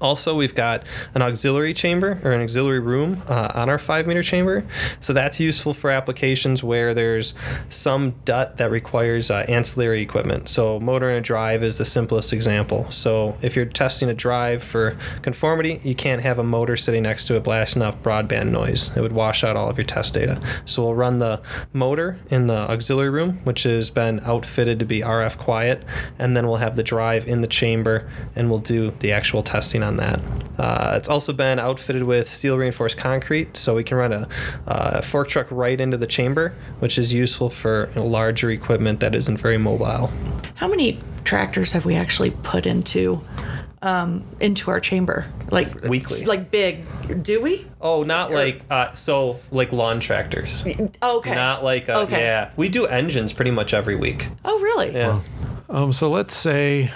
Also, 0.00 0.36
we've 0.36 0.54
got 0.54 0.84
an 1.14 1.22
auxiliary 1.22 1.74
chamber 1.74 2.20
or 2.22 2.32
an 2.32 2.42
auxiliary 2.42 2.80
room 2.80 3.22
uh, 3.26 3.52
on 3.54 3.68
our 3.68 3.78
five 3.78 4.06
meter 4.06 4.22
chamber. 4.22 4.64
So 5.00 5.12
that's 5.12 5.40
useful 5.40 5.74
for 5.74 5.90
applications 5.90 6.62
where 6.62 6.94
there's 6.94 7.34
some 7.70 8.14
DUT 8.24 8.56
that 8.56 8.70
requires 8.70 9.30
uh, 9.30 9.44
ancillary 9.48 10.00
equipment. 10.00 10.48
So, 10.48 10.80
motor 10.80 11.08
and 11.08 11.18
a 11.18 11.20
drive 11.20 11.62
is 11.62 11.78
the 11.78 11.84
simplest 11.84 12.32
example. 12.32 12.90
So, 12.90 13.36
if 13.42 13.56
you're 13.56 13.64
testing 13.64 14.08
a 14.08 14.14
drive 14.14 14.62
for 14.62 14.96
conformity, 15.22 15.80
you 15.82 15.94
can't 15.94 16.22
have 16.22 16.38
a 16.38 16.42
motor 16.42 16.76
sitting 16.76 17.02
next 17.02 17.26
to 17.26 17.36
it 17.36 17.44
blasting 17.44 17.82
off 17.82 18.02
broadband 18.02 18.50
noise. 18.50 18.96
It 18.96 19.00
would 19.00 19.12
wash 19.12 19.44
out 19.44 19.56
all 19.56 19.68
of 19.68 19.78
your 19.78 19.84
test 19.84 20.14
data. 20.14 20.40
So, 20.64 20.82
we'll 20.84 20.94
run 20.94 21.18
the 21.18 21.40
motor 21.72 22.18
in 22.30 22.46
the 22.46 22.70
auxiliary 22.70 23.10
room, 23.10 23.38
which 23.44 23.64
has 23.64 23.90
been 23.90 24.20
outfitted 24.20 24.78
to 24.78 24.84
be 24.84 25.00
RF 25.00 25.38
quiet, 25.38 25.82
and 26.18 26.36
then 26.36 26.46
we'll 26.46 26.56
have 26.56 26.76
the 26.76 26.82
drive 26.82 27.26
in 27.26 27.40
the 27.40 27.46
chamber 27.46 28.08
and 28.34 28.50
we'll 28.50 28.58
do 28.58 28.92
the 29.00 29.12
actual 29.12 29.42
testing 29.42 29.82
on 29.88 29.96
that. 29.96 30.20
Uh, 30.58 30.94
it's 30.96 31.08
also 31.08 31.32
been 31.32 31.58
outfitted 31.58 32.02
with 32.02 32.28
steel 32.28 32.56
reinforced 32.56 32.96
concrete, 32.96 33.56
so 33.56 33.74
we 33.74 33.82
can 33.82 33.96
run 33.96 34.12
a 34.12 34.28
uh, 34.66 35.00
fork 35.00 35.28
truck 35.28 35.46
right 35.50 35.80
into 35.80 35.96
the 35.96 36.06
chamber, 36.06 36.54
which 36.78 36.98
is 36.98 37.12
useful 37.12 37.50
for 37.50 37.88
you 37.94 38.00
know, 38.00 38.06
larger 38.06 38.50
equipment 38.50 39.00
that 39.00 39.14
isn't 39.14 39.38
very 39.38 39.58
mobile. 39.58 40.10
How 40.56 40.68
many 40.68 41.00
tractors 41.24 41.72
have 41.72 41.84
we 41.84 41.94
actually 41.94 42.30
put 42.30 42.66
into 42.66 43.20
um, 43.80 44.24
into 44.40 44.70
our 44.70 44.80
chamber, 44.80 45.26
like 45.50 45.82
weekly, 45.82 46.24
like 46.24 46.50
big. 46.50 46.84
Do 47.22 47.40
we? 47.40 47.66
Oh, 47.80 48.02
not 48.02 48.32
or, 48.32 48.34
like 48.34 48.64
uh, 48.70 48.92
so 48.92 49.38
like 49.50 49.72
lawn 49.72 50.00
tractors. 50.00 50.64
Okay. 51.00 51.34
Not 51.34 51.62
like 51.62 51.88
uh, 51.88 52.00
okay. 52.02 52.20
Yeah, 52.20 52.50
we 52.56 52.68
do 52.68 52.86
engines 52.86 53.32
pretty 53.32 53.52
much 53.52 53.72
every 53.72 53.94
week. 53.94 54.26
Oh, 54.44 54.58
really? 54.60 54.92
Yeah. 54.92 55.20
Um, 55.70 55.92
so 55.92 56.08
let's 56.10 56.34
say 56.34 56.90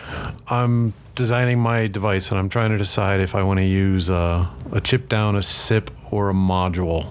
I'm 0.49 0.95
designing 1.15 1.59
my 1.61 1.89
device 1.89 2.31
and 2.31 2.39
I'm 2.39 2.49
trying 2.49 2.71
to 2.71 2.79
decide 2.79 3.21
if 3.21 3.35
I 3.35 3.43
want 3.43 3.59
to 3.59 3.65
use 3.67 4.09
a, 4.09 4.49
a 4.73 4.81
chip 4.81 5.09
down, 5.09 5.37
a 5.37 5.43
SIP, 5.43 5.91
or 6.11 6.31
a 6.31 6.35
module. 6.35 7.05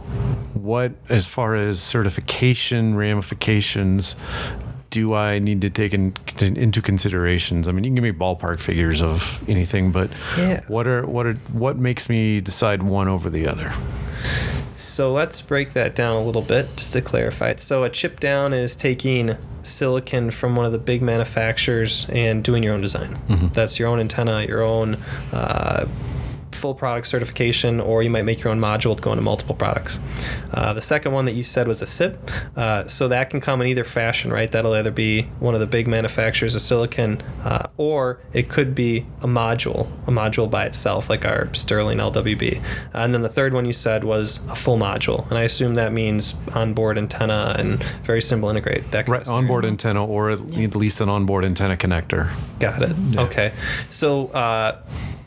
What, 0.55 0.93
as 1.09 1.25
far 1.27 1.55
as 1.55 1.81
certification 1.81 2.95
ramifications, 2.95 4.15
do 4.89 5.13
I 5.13 5.39
need 5.39 5.61
to 5.61 5.69
take 5.69 5.93
in, 5.93 6.13
into 6.39 6.81
considerations? 6.81 7.67
I 7.67 7.71
mean, 7.71 7.83
you 7.83 7.89
can 7.89 7.95
give 7.95 8.03
me 8.03 8.11
ballpark 8.11 8.59
figures 8.59 9.01
of 9.01 9.43
anything, 9.49 9.91
but 9.91 10.09
Yeah. 10.37 10.61
what 10.67 10.85
are 10.87 11.05
what 11.05 11.25
are 11.25 11.33
what 11.53 11.77
makes 11.77 12.09
me 12.09 12.41
decide 12.41 12.83
one 12.83 13.07
over 13.07 13.29
the 13.29 13.47
other? 13.47 13.73
So 14.81 15.11
let's 15.11 15.41
break 15.41 15.71
that 15.73 15.95
down 15.95 16.15
a 16.15 16.23
little 16.23 16.41
bit 16.41 16.75
just 16.75 16.93
to 16.93 17.01
clarify 17.01 17.49
it. 17.49 17.59
So 17.59 17.83
a 17.83 17.89
chip 17.89 18.19
down 18.19 18.51
is 18.53 18.75
taking 18.75 19.37
silicon 19.63 20.31
from 20.31 20.55
one 20.55 20.65
of 20.65 20.71
the 20.71 20.79
big 20.79 21.01
manufacturers 21.01 22.07
and 22.09 22.43
doing 22.43 22.63
your 22.63 22.73
own 22.73 22.81
design. 22.81 23.17
That's 23.53 23.77
your 23.77 23.87
own 23.89 23.99
antenna, 23.99 24.43
your 24.43 24.63
own 24.63 24.97
uh, 25.31 25.85
full 26.51 26.73
product 26.73 27.07
certification, 27.07 27.79
or 27.79 28.03
you 28.03 28.09
might 28.09 28.23
make 28.25 28.43
your 28.43 28.51
own 28.51 28.59
module 28.59 28.95
to 28.95 29.01
go 29.01 29.11
into 29.11 29.21
multiple 29.23 29.55
products. 29.55 29.99
Uh, 30.53 30.73
the 30.73 30.81
second 30.81 31.11
one 31.13 31.25
that 31.25 31.33
you 31.33 31.43
said 31.43 31.67
was 31.67 31.81
a 31.81 31.87
SIP. 31.87 32.19
Uh, 32.55 32.83
so 32.85 33.07
that 33.07 33.29
can 33.29 33.39
come 33.41 33.61
in 33.61 33.67
either 33.67 33.83
fashion, 33.83 34.31
right? 34.31 34.51
That'll 34.51 34.73
either 34.73 34.91
be 34.91 35.23
one 35.39 35.53
of 35.53 35.59
the 35.59 35.67
big 35.67 35.87
manufacturers 35.87 36.55
of 36.55 36.61
silicon, 36.61 37.21
uh, 37.43 37.67
or 37.77 38.19
it 38.33 38.49
could 38.49 38.75
be 38.75 39.05
a 39.21 39.27
module, 39.27 39.89
a 40.07 40.11
module 40.11 40.49
by 40.49 40.65
itself, 40.65 41.09
like 41.09 41.25
our 41.25 41.53
Sterling 41.53 41.97
LWB. 41.99 42.57
Uh, 42.59 42.61
and 42.93 43.13
then 43.13 43.21
the 43.21 43.29
third 43.29 43.53
one 43.53 43.65
you 43.65 43.73
said 43.73 44.03
was 44.03 44.39
a 44.49 44.55
full 44.55 44.77
module, 44.77 45.27
and 45.29 45.37
I 45.37 45.43
assume 45.43 45.75
that 45.75 45.93
means 45.93 46.35
onboard 46.53 46.97
antenna 46.97 47.55
and 47.57 47.83
very 48.03 48.21
simple 48.21 48.49
integrate. 48.49 48.91
That 48.91 49.05
kind 49.05 49.09
Right, 49.09 49.21
of 49.21 49.27
stuff. 49.27 49.37
onboard 49.37 49.65
antenna, 49.65 50.05
or 50.05 50.31
at 50.31 50.39
at 50.57 50.75
least 50.75 51.01
an 51.01 51.09
onboard 51.09 51.43
antenna 51.45 51.75
connector. 51.77 52.29
Got 52.59 52.81
it. 52.83 52.95
Okay. 53.17 53.51
So 53.89 54.27
uh, 54.27 54.77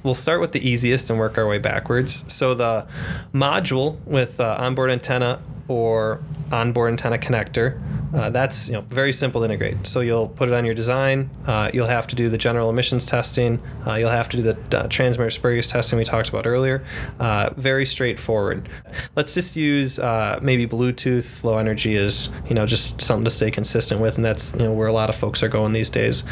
we'll 0.05 0.14
start 0.14 0.40
with 0.40 0.53
the 0.53 0.69
easiest 0.69 1.11
and 1.11 1.19
work 1.19 1.37
our 1.37 1.49
way 1.49 1.59
backwards. 1.59 2.33
So 2.33 2.55
the 2.55 2.87
module 3.33 3.99
with 4.05 4.38
uh, 4.38 4.57
onboard 4.61 4.90
antenna 4.90 5.40
or 5.68 6.20
onboard 6.53 6.90
antenna 6.90 7.18
connector, 7.18 7.81
uh, 8.14 8.31
that's 8.31 8.68
you 8.68 8.74
know 8.74 8.83
very 8.83 9.12
simple 9.12 9.40
to 9.40 9.44
integrate. 9.44 9.87
So 9.87 10.00
you'll 10.00 10.29
put 10.29 10.48
it 10.48 10.55
on 10.55 10.64
your 10.64 10.74
design. 10.74 11.31
Uh, 11.46 11.70
you'll 11.74 11.88
have 11.88 12.07
to 12.09 12.16
do 12.16 12.29
the 12.29 12.38
general 12.38 12.70
emissions 12.70 13.07
testing. 13.07 13.61
Uh, 13.87 13.94
you'll 13.94 14.11
have 14.11 14.29
to 14.31 14.37
do 14.37 14.42
the 14.42 14.79
uh, 14.79 14.87
transmitter 14.88 15.31
spurious 15.31 15.68
testing 15.68 15.98
we 15.98 16.05
talked 16.05 16.29
about 16.29 16.46
earlier. 16.46 16.85
Uh, 17.18 17.50
very 17.57 17.85
straightforward. 17.85 18.68
Let's 19.16 19.35
just 19.35 19.57
use 19.57 19.98
uh, 19.98 20.38
maybe 20.42 20.66
Bluetooth 20.66 21.42
low 21.42 21.59
energy 21.59 21.96
is 21.96 22.31
you 22.48 22.55
know 22.55 22.66
just 22.66 23.00
something 23.00 23.24
to 23.24 23.31
stay 23.31 23.50
consistent 23.50 24.00
with, 24.00 24.16
and 24.16 24.24
that's 24.24 24.53
you 24.53 24.61
know 24.61 24.72
where 24.72 24.87
a 24.87 24.92
lot 24.92 25.09
of 25.09 25.16
folks 25.16 25.42
are 25.42 25.48
going 25.48 25.72
these 25.72 25.90
days. 25.90 26.22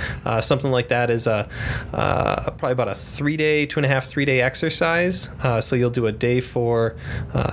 Something 0.41 0.71
like 0.71 0.89
that 0.89 1.11
is 1.11 1.27
a 1.27 1.49
probably 1.93 2.73
about 2.73 2.89
a 2.89 2.95
three 2.95 3.37
day, 3.37 3.67
two 3.67 3.81
and 3.81 3.87
a 3.87 3.89
half, 3.89 4.05
three 4.05 4.25
day 4.25 4.41
exercise. 4.41 5.31
So 5.61 5.75
you'll 5.75 5.91
do 5.91 6.07
a 6.07 6.13
day 6.13 6.41
for 6.41 6.95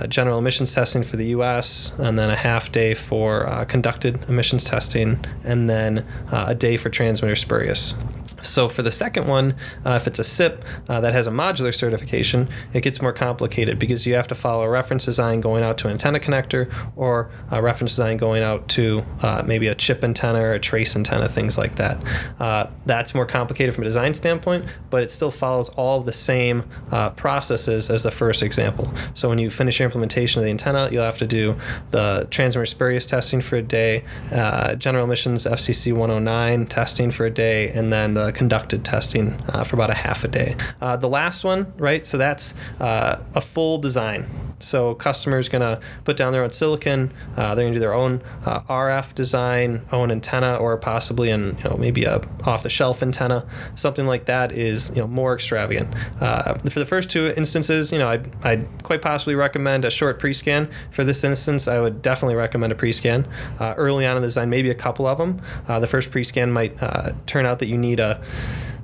general 0.08 0.38
emissions 0.38 0.72
testing 0.72 1.02
for 1.02 1.16
the 1.16 1.26
U.S. 1.26 1.69
and 1.98 2.18
then 2.18 2.30
a 2.30 2.36
half 2.36 2.70
day 2.72 2.94
for 2.94 3.46
uh, 3.46 3.64
conducted 3.64 4.28
emissions 4.28 4.64
testing, 4.64 5.24
and 5.44 5.68
then 5.68 6.06
uh, 6.30 6.46
a 6.48 6.54
day 6.54 6.76
for 6.76 6.90
transmitter 6.90 7.36
spurious. 7.36 7.94
So 8.42 8.68
for 8.68 8.82
the 8.82 8.92
second 8.92 9.26
one, 9.26 9.54
uh, 9.84 9.98
if 10.00 10.06
it's 10.06 10.18
a 10.18 10.24
SIP 10.24 10.64
uh, 10.88 11.00
that 11.00 11.12
has 11.12 11.26
a 11.26 11.30
modular 11.30 11.74
certification, 11.74 12.48
it 12.72 12.82
gets 12.82 13.00
more 13.02 13.12
complicated 13.12 13.78
because 13.78 14.06
you 14.06 14.14
have 14.14 14.28
to 14.28 14.34
follow 14.34 14.64
a 14.64 14.68
reference 14.68 15.04
design 15.04 15.40
going 15.40 15.62
out 15.62 15.78
to 15.78 15.86
an 15.86 15.92
antenna 15.92 16.20
connector 16.20 16.72
or 16.96 17.30
a 17.50 17.62
reference 17.62 17.92
design 17.92 18.16
going 18.16 18.42
out 18.42 18.68
to 18.68 19.04
uh, 19.22 19.42
maybe 19.46 19.66
a 19.66 19.74
chip 19.74 20.04
antenna 20.04 20.40
or 20.40 20.52
a 20.52 20.58
trace 20.58 20.96
antenna, 20.96 21.28
things 21.28 21.58
like 21.58 21.76
that. 21.76 21.98
Uh, 22.38 22.66
that's 22.86 23.14
more 23.14 23.26
complicated 23.26 23.74
from 23.74 23.84
a 23.84 23.86
design 23.86 24.14
standpoint, 24.14 24.64
but 24.90 25.02
it 25.02 25.10
still 25.10 25.30
follows 25.30 25.68
all 25.70 26.00
the 26.00 26.12
same 26.12 26.64
uh, 26.90 27.10
processes 27.10 27.90
as 27.90 28.02
the 28.02 28.10
first 28.10 28.42
example. 28.42 28.92
So 29.14 29.28
when 29.28 29.38
you 29.38 29.50
finish 29.50 29.78
your 29.78 29.86
implementation 29.86 30.40
of 30.40 30.44
the 30.44 30.50
antenna, 30.50 30.88
you'll 30.90 31.04
have 31.04 31.18
to 31.18 31.26
do 31.26 31.56
the 31.90 32.26
transmitter 32.30 32.66
spurious 32.66 33.06
testing 33.06 33.40
for 33.40 33.56
a 33.56 33.62
day, 33.62 34.04
uh, 34.32 34.74
general 34.74 35.04
emissions 35.04 35.44
FCC 35.46 35.92
109 35.92 36.66
testing 36.66 37.10
for 37.10 37.26
a 37.26 37.30
day, 37.30 37.70
and 37.70 37.92
then 37.92 38.14
the 38.14 38.29
conducted 38.32 38.84
testing 38.84 39.40
uh, 39.48 39.64
for 39.64 39.76
about 39.76 39.90
a 39.90 39.94
half 39.94 40.24
a 40.24 40.28
day. 40.28 40.56
Uh, 40.80 40.96
the 40.96 41.08
last 41.08 41.44
one, 41.44 41.72
right? 41.76 42.04
So 42.04 42.18
that's 42.18 42.54
uh, 42.78 43.22
a 43.34 43.40
full 43.40 43.78
design. 43.78 44.26
So 44.58 44.94
customers 44.94 45.48
gonna 45.48 45.80
put 46.04 46.18
down 46.18 46.32
their 46.32 46.44
own 46.44 46.50
silicon. 46.50 47.14
They're 47.34 47.54
gonna 47.54 47.72
do 47.72 47.78
their 47.78 47.94
own 47.94 48.20
RF 48.44 49.14
design, 49.14 49.86
own 49.90 50.10
antenna, 50.10 50.56
or 50.56 50.76
possibly 50.76 51.30
an 51.30 51.56
you 51.64 51.70
know 51.70 51.76
maybe 51.78 52.04
a 52.04 52.20
off-the-shelf 52.44 53.02
antenna. 53.02 53.46
Something 53.74 54.06
like 54.06 54.26
that 54.26 54.52
is 54.52 54.90
you 54.90 55.00
know 55.00 55.08
more 55.08 55.34
extravagant. 55.34 55.94
For 56.18 56.78
the 56.78 56.84
first 56.84 57.10
two 57.10 57.32
instances, 57.38 57.90
you 57.90 57.98
know 57.98 58.08
I'd, 58.08 58.44
I'd 58.44 58.82
quite 58.82 59.00
possibly 59.00 59.34
recommend 59.34 59.86
a 59.86 59.90
short 59.90 60.18
pre-scan. 60.18 60.68
For 60.90 61.04
this 61.04 61.24
instance, 61.24 61.66
I 61.66 61.80
would 61.80 62.02
definitely 62.02 62.34
recommend 62.34 62.72
a 62.72 62.76
pre-scan 62.76 63.26
uh, 63.58 63.74
early 63.76 64.06
on 64.06 64.16
in 64.16 64.22
the 64.22 64.28
design, 64.28 64.50
maybe 64.50 64.70
a 64.70 64.74
couple 64.74 65.06
of 65.06 65.18
them. 65.18 65.40
Uh, 65.68 65.80
the 65.80 65.86
first 65.86 66.10
pre-scan 66.10 66.50
might 66.52 66.80
uh, 66.82 67.12
turn 67.26 67.46
out 67.46 67.58
that 67.60 67.66
you 67.66 67.78
need 67.78 68.00
a 68.00 68.19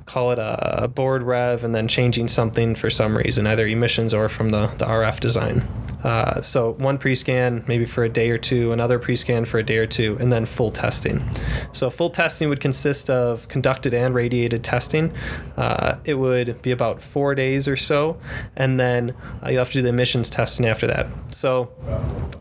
call 0.05 0.31
it 0.31 0.39
a, 0.39 0.83
a 0.83 0.87
board 0.87 1.21
rev 1.23 1.63
and 1.63 1.75
then 1.75 1.87
changing 1.87 2.27
something 2.27 2.75
for 2.75 2.89
some 2.89 3.17
reason, 3.17 3.45
either 3.45 3.67
emissions 3.67 4.13
or 4.13 4.29
from 4.29 4.49
the, 4.49 4.67
the 4.77 4.85
RF 4.85 5.19
design. 5.19 5.63
Uh, 6.03 6.41
so 6.41 6.73
one 6.73 6.97
pre-scan 6.97 7.63
maybe 7.67 7.85
for 7.85 8.03
a 8.03 8.09
day 8.09 8.29
or 8.29 8.37
two, 8.37 8.71
another 8.71 8.99
pre-scan 8.99 9.45
for 9.45 9.57
a 9.57 9.63
day 9.63 9.77
or 9.77 9.87
two, 9.87 10.17
and 10.19 10.31
then 10.31 10.45
full 10.45 10.71
testing. 10.71 11.23
So 11.71 11.89
full 11.89 12.09
testing 12.09 12.49
would 12.49 12.59
consist 12.59 13.09
of 13.09 13.47
conducted 13.47 13.93
and 13.93 14.13
radiated 14.13 14.63
testing. 14.63 15.13
Uh, 15.55 15.97
it 16.05 16.15
would 16.15 16.61
be 16.61 16.71
about 16.71 17.01
four 17.01 17.35
days 17.35 17.67
or 17.67 17.75
so, 17.75 18.19
and 18.55 18.79
then 18.79 19.15
uh, 19.43 19.49
you 19.49 19.57
have 19.57 19.69
to 19.69 19.73
do 19.73 19.81
the 19.81 19.89
emissions 19.89 20.29
testing 20.29 20.65
after 20.65 20.87
that. 20.87 21.07
So 21.29 21.71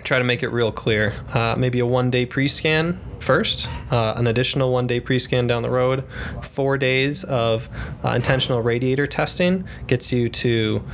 try 0.04 0.18
to 0.18 0.24
make 0.24 0.42
it 0.42 0.48
real 0.48 0.72
clear. 0.72 1.14
Uh, 1.34 1.56
maybe 1.58 1.78
a 1.80 1.86
one-day 1.86 2.26
pre-scan 2.26 3.00
first, 3.18 3.68
uh, 3.90 4.14
an 4.16 4.26
additional 4.26 4.70
one-day 4.70 5.00
pre-scan 5.00 5.46
down 5.46 5.62
the 5.62 5.70
road, 5.70 6.04
four 6.42 6.76
days 6.78 7.24
of 7.24 7.68
uh, 8.04 8.10
intentional 8.10 8.60
radiator 8.60 9.06
testing 9.06 9.66
gets 9.86 10.12
you 10.12 10.28
to 10.28 10.84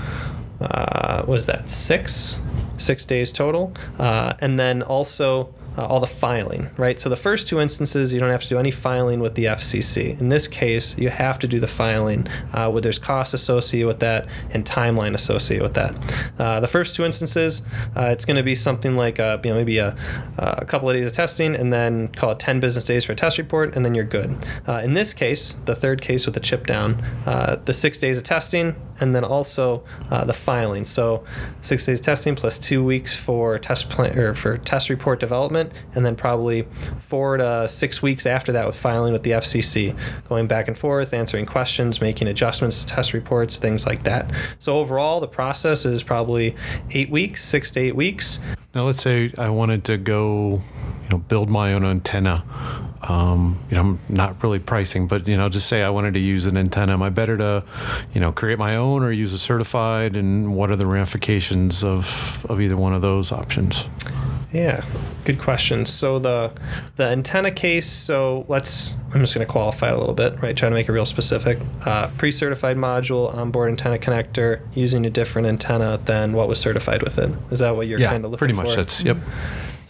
what 1.24 1.38
is 1.38 1.46
that 1.46 1.68
six 1.68 2.40
six 2.82 3.04
days 3.04 3.32
total 3.32 3.72
uh, 3.98 4.34
and 4.40 4.58
then 4.58 4.82
also 4.82 5.54
uh, 5.76 5.86
all 5.86 6.00
the 6.00 6.06
filing, 6.06 6.70
right? 6.76 7.00
So 7.00 7.08
the 7.08 7.16
first 7.16 7.46
two 7.46 7.60
instances, 7.60 8.12
you 8.12 8.20
don't 8.20 8.30
have 8.30 8.42
to 8.42 8.48
do 8.48 8.58
any 8.58 8.70
filing 8.70 9.20
with 9.20 9.34
the 9.34 9.46
FCC. 9.46 10.20
In 10.20 10.28
this 10.28 10.46
case, 10.46 10.96
you 10.98 11.08
have 11.08 11.38
to 11.40 11.48
do 11.48 11.60
the 11.60 11.68
filing. 11.68 12.28
Uh, 12.52 12.70
where 12.70 12.82
there's 12.82 12.98
cost 12.98 13.32
associated 13.32 13.86
with 13.86 14.00
that 14.00 14.26
and 14.50 14.64
timeline 14.64 15.14
associated 15.14 15.62
with 15.62 15.74
that. 15.74 15.94
Uh, 16.38 16.60
the 16.60 16.68
first 16.68 16.94
two 16.94 17.04
instances, 17.04 17.62
uh, 17.96 18.10
it's 18.12 18.24
going 18.24 18.36
to 18.36 18.42
be 18.42 18.54
something 18.54 18.96
like 18.96 19.18
uh, 19.18 19.38
you 19.42 19.50
know 19.50 19.56
maybe 19.56 19.78
a, 19.78 19.96
a 20.36 20.64
couple 20.64 20.90
of 20.90 20.96
days 20.96 21.06
of 21.06 21.12
testing, 21.12 21.54
and 21.54 21.72
then 21.72 22.08
call 22.08 22.32
it 22.32 22.38
10 22.38 22.60
business 22.60 22.84
days 22.84 23.04
for 23.04 23.12
a 23.12 23.16
test 23.16 23.38
report, 23.38 23.74
and 23.74 23.84
then 23.84 23.94
you're 23.94 24.04
good. 24.04 24.36
Uh, 24.66 24.82
in 24.84 24.92
this 24.92 25.14
case, 25.14 25.52
the 25.64 25.74
third 25.74 26.02
case 26.02 26.26
with 26.26 26.34
the 26.34 26.40
chip 26.40 26.66
down, 26.66 27.02
the 27.24 27.72
six 27.72 27.98
days 27.98 28.18
of 28.18 28.24
testing, 28.24 28.76
and 29.02 29.14
then 29.14 29.24
also 29.24 29.82
uh, 30.10 30.24
the 30.24 30.32
filing. 30.32 30.84
So 30.84 31.24
six 31.60 31.84
days 31.84 32.00
testing 32.00 32.36
plus 32.36 32.56
two 32.56 32.84
weeks 32.84 33.16
for 33.16 33.58
test 33.58 33.90
plan 33.90 34.16
or 34.16 34.32
for 34.32 34.58
test 34.58 34.88
report 34.88 35.18
development, 35.18 35.72
and 35.94 36.06
then 36.06 36.14
probably 36.14 36.62
four 37.00 37.36
to 37.36 37.66
six 37.68 38.00
weeks 38.00 38.26
after 38.26 38.52
that 38.52 38.64
with 38.64 38.76
filing 38.76 39.12
with 39.12 39.24
the 39.24 39.32
FCC, 39.32 39.98
going 40.28 40.46
back 40.46 40.68
and 40.68 40.78
forth, 40.78 41.12
answering 41.12 41.46
questions, 41.46 42.00
making 42.00 42.28
adjustments 42.28 42.82
to 42.82 42.86
test 42.86 43.12
reports, 43.12 43.58
things 43.58 43.86
like 43.86 44.04
that. 44.04 44.30
So 44.60 44.78
overall, 44.78 45.18
the 45.18 45.28
process 45.28 45.84
is 45.84 46.04
probably 46.04 46.54
eight 46.92 47.10
weeks, 47.10 47.44
six 47.44 47.72
to 47.72 47.80
eight 47.80 47.96
weeks. 47.96 48.38
Now, 48.72 48.84
let's 48.84 49.02
say 49.02 49.32
I 49.36 49.50
wanted 49.50 49.84
to 49.84 49.98
go, 49.98 50.62
you 51.02 51.08
know, 51.10 51.18
build 51.18 51.50
my 51.50 51.74
own 51.74 51.84
antenna. 51.84 52.44
Um, 53.02 53.58
you 53.68 53.74
know, 53.74 53.80
I'm 53.80 53.98
not 54.08 54.42
really 54.42 54.60
pricing, 54.60 55.06
but 55.06 55.26
you 55.26 55.36
know, 55.36 55.48
just 55.48 55.66
say 55.66 55.82
I 55.82 55.90
wanted 55.90 56.14
to 56.14 56.20
use 56.20 56.46
an 56.46 56.56
antenna. 56.56 56.92
Am 56.92 57.02
I 57.02 57.10
better 57.10 57.36
to, 57.36 57.64
you 58.14 58.20
know, 58.20 58.30
create 58.32 58.58
my 58.58 58.76
own 58.76 59.02
or 59.02 59.10
use 59.10 59.32
a 59.32 59.38
certified? 59.38 60.16
And 60.16 60.54
what 60.54 60.70
are 60.70 60.76
the 60.76 60.86
ramifications 60.86 61.82
of 61.82 62.46
of 62.48 62.60
either 62.60 62.76
one 62.76 62.94
of 62.94 63.02
those 63.02 63.32
options? 63.32 63.86
Yeah, 64.52 64.84
good 65.24 65.38
question. 65.38 65.86
So 65.86 66.18
the 66.18 66.52
the 66.96 67.04
antenna 67.04 67.50
case. 67.50 67.86
So 67.86 68.44
let's. 68.48 68.94
I'm 69.14 69.20
just 69.20 69.34
going 69.34 69.46
to 69.46 69.50
qualify 69.50 69.90
it 69.90 69.94
a 69.94 69.98
little 69.98 70.14
bit, 70.14 70.40
right? 70.40 70.56
Trying 70.56 70.72
to 70.72 70.74
make 70.74 70.88
it 70.88 70.92
real 70.92 71.04
specific. 71.04 71.58
Uh, 71.84 72.08
pre-certified 72.16 72.78
module, 72.78 73.34
onboard 73.34 73.68
antenna 73.68 73.98
connector, 73.98 74.60
using 74.74 75.04
a 75.04 75.10
different 75.10 75.48
antenna 75.48 75.98
than 76.04 76.32
what 76.32 76.48
was 76.48 76.58
certified 76.58 77.02
with 77.02 77.18
it. 77.18 77.30
Is 77.50 77.58
that 77.58 77.76
what 77.76 77.88
you're 77.88 78.00
kind 78.00 78.24
of 78.24 78.30
looking 78.30 78.48
for? 78.48 78.54
Yeah, 78.54 78.54
pretty 78.54 78.54
for? 78.54 78.62
much. 78.62 78.76
That's 78.76 79.02
yep. 79.02 79.18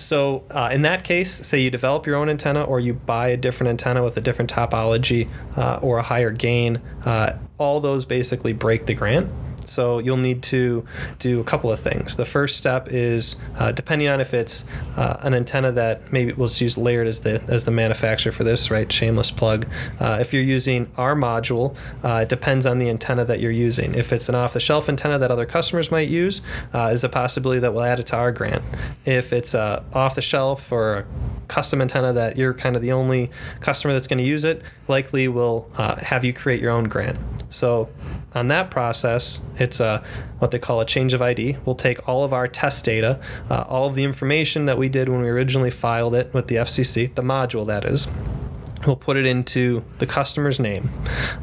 So 0.03 0.45
uh, 0.51 0.71
in 0.73 0.83
that 0.83 1.05
case, 1.05 1.31
say 1.31 1.61
you 1.61 1.71
develop 1.71 2.07
your 2.07 2.17
own 2.17 2.29
antenna 2.29 2.65
or 2.65 2.81
you 2.81 2.95
buy 2.95 3.29
a 3.29 3.37
different 3.37 3.71
antenna 3.71 4.03
with 4.03 4.17
a 4.17 4.21
different 4.21 4.51
topology 4.51 5.29
uh, 5.57 5.79
or 5.81 5.99
a 5.99 6.03
higher 6.03 6.31
gain, 6.31 6.81
uh, 7.05 7.39
all 7.59 7.81
those 7.81 8.05
basically 8.05 8.53
break 8.53 8.87
the 8.87 8.95
grant. 8.95 9.31
So 9.69 9.99
you'll 9.99 10.17
need 10.17 10.43
to 10.45 10.85
do 11.19 11.41
a 11.41 11.45
couple 11.45 11.71
of 11.71 11.81
things. 11.81 12.17
The 12.17 12.25
first 12.25 12.57
step 12.57 12.89
is 12.91 13.37
uh, 13.57 13.73
depending 13.73 14.09
on 14.09 14.21
if 14.21 14.35
it's 14.35 14.67
uh, 14.97 15.17
an 15.21 15.35
antenna 15.35 15.73
that 15.73 16.13
maybe 16.13 16.33
we'll 16.33 16.49
just 16.49 16.61
use 16.61 16.79
Laird 16.79 17.07
as 17.07 17.21
the 17.21 17.43
as 17.49 17.65
the 17.65 17.71
manufacturer 17.71 18.33
for 18.33 18.45
this, 18.45 18.71
right? 18.71 18.91
Shameless 18.91 19.31
plug. 19.31 19.67
Uh, 20.01 20.19
if 20.21 20.33
you're 20.33 20.43
using 20.43 20.91
our 20.97 21.15
module, 21.15 21.77
uh, 22.03 22.21
it 22.23 22.29
depends 22.29 22.67
on 22.67 22.79
the 22.79 22.89
antenna 22.89 23.25
that 23.25 23.41
you're 23.41 23.51
using. 23.51 23.95
If 23.95 24.13
it's 24.13 24.29
an 24.29 24.35
off-the-shelf 24.35 24.89
antenna 24.89 25.19
that 25.19 25.31
other 25.31 25.47
customers 25.47 25.91
might 25.91 26.09
use, 26.09 26.43
uh, 26.73 26.91
is 26.93 27.05
a 27.05 27.09
possibility 27.09 27.61
that 27.61 27.73
we'll 27.73 27.85
add 27.85 28.01
it 28.01 28.07
to 28.07 28.17
our 28.17 28.33
grant. 28.33 28.63
If 29.05 29.33
it's 29.33 29.55
a 29.55 29.85
off-the-shelf 29.93 30.73
or 30.73 30.95
a 30.95 31.05
custom 31.49 31.81
antenna 31.83 32.13
that 32.13 32.37
you're 32.37 32.55
kind 32.55 32.77
of 32.77 32.83
the 32.83 32.93
only 32.93 33.31
customer 33.61 33.93
that's 33.93 34.07
going 34.07 34.19
to 34.19 34.25
use 34.25 34.45
it, 34.45 34.63
likely 34.89 35.29
will 35.29 35.69
uh, 35.77 35.97
have 35.97 36.25
you 36.25 36.33
create 36.33 36.61
your 36.61 36.71
own 36.71 36.85
grant. 36.85 37.19
So 37.51 37.89
on 38.35 38.49
that 38.49 38.71
process, 38.71 39.41
it's 39.57 39.79
a 39.79 40.03
what 40.39 40.51
they 40.51 40.59
call 40.59 40.81
a 40.81 40.87
change 40.87 41.13
of 41.13 41.21
ID. 41.21 41.59
We'll 41.65 41.77
take 41.77 42.09
all 42.09 42.25
of 42.25 42.33
our 42.33 42.49
test 42.49 42.85
data, 42.85 43.21
uh, 43.51 43.65
all 43.69 43.87
of 43.87 43.95
the 43.95 44.05
information 44.05 44.67
that 44.67 44.79
we 44.79 44.89
did 44.89 45.09
when 45.09 45.21
we 45.21 45.29
originally 45.29 45.71
filed 45.71 46.15
it 46.15 46.33
with 46.33 46.49
the 46.49 46.57
FCC, 46.57 47.15
the 47.15 47.23
module 47.23 47.67
that 47.67 47.85
is. 47.85 48.09
We'll 48.87 48.97
put 48.97 49.17
it 49.17 49.27
into 49.27 49.85
the 49.99 50.07
customer's 50.07 50.59
name. 50.59 50.91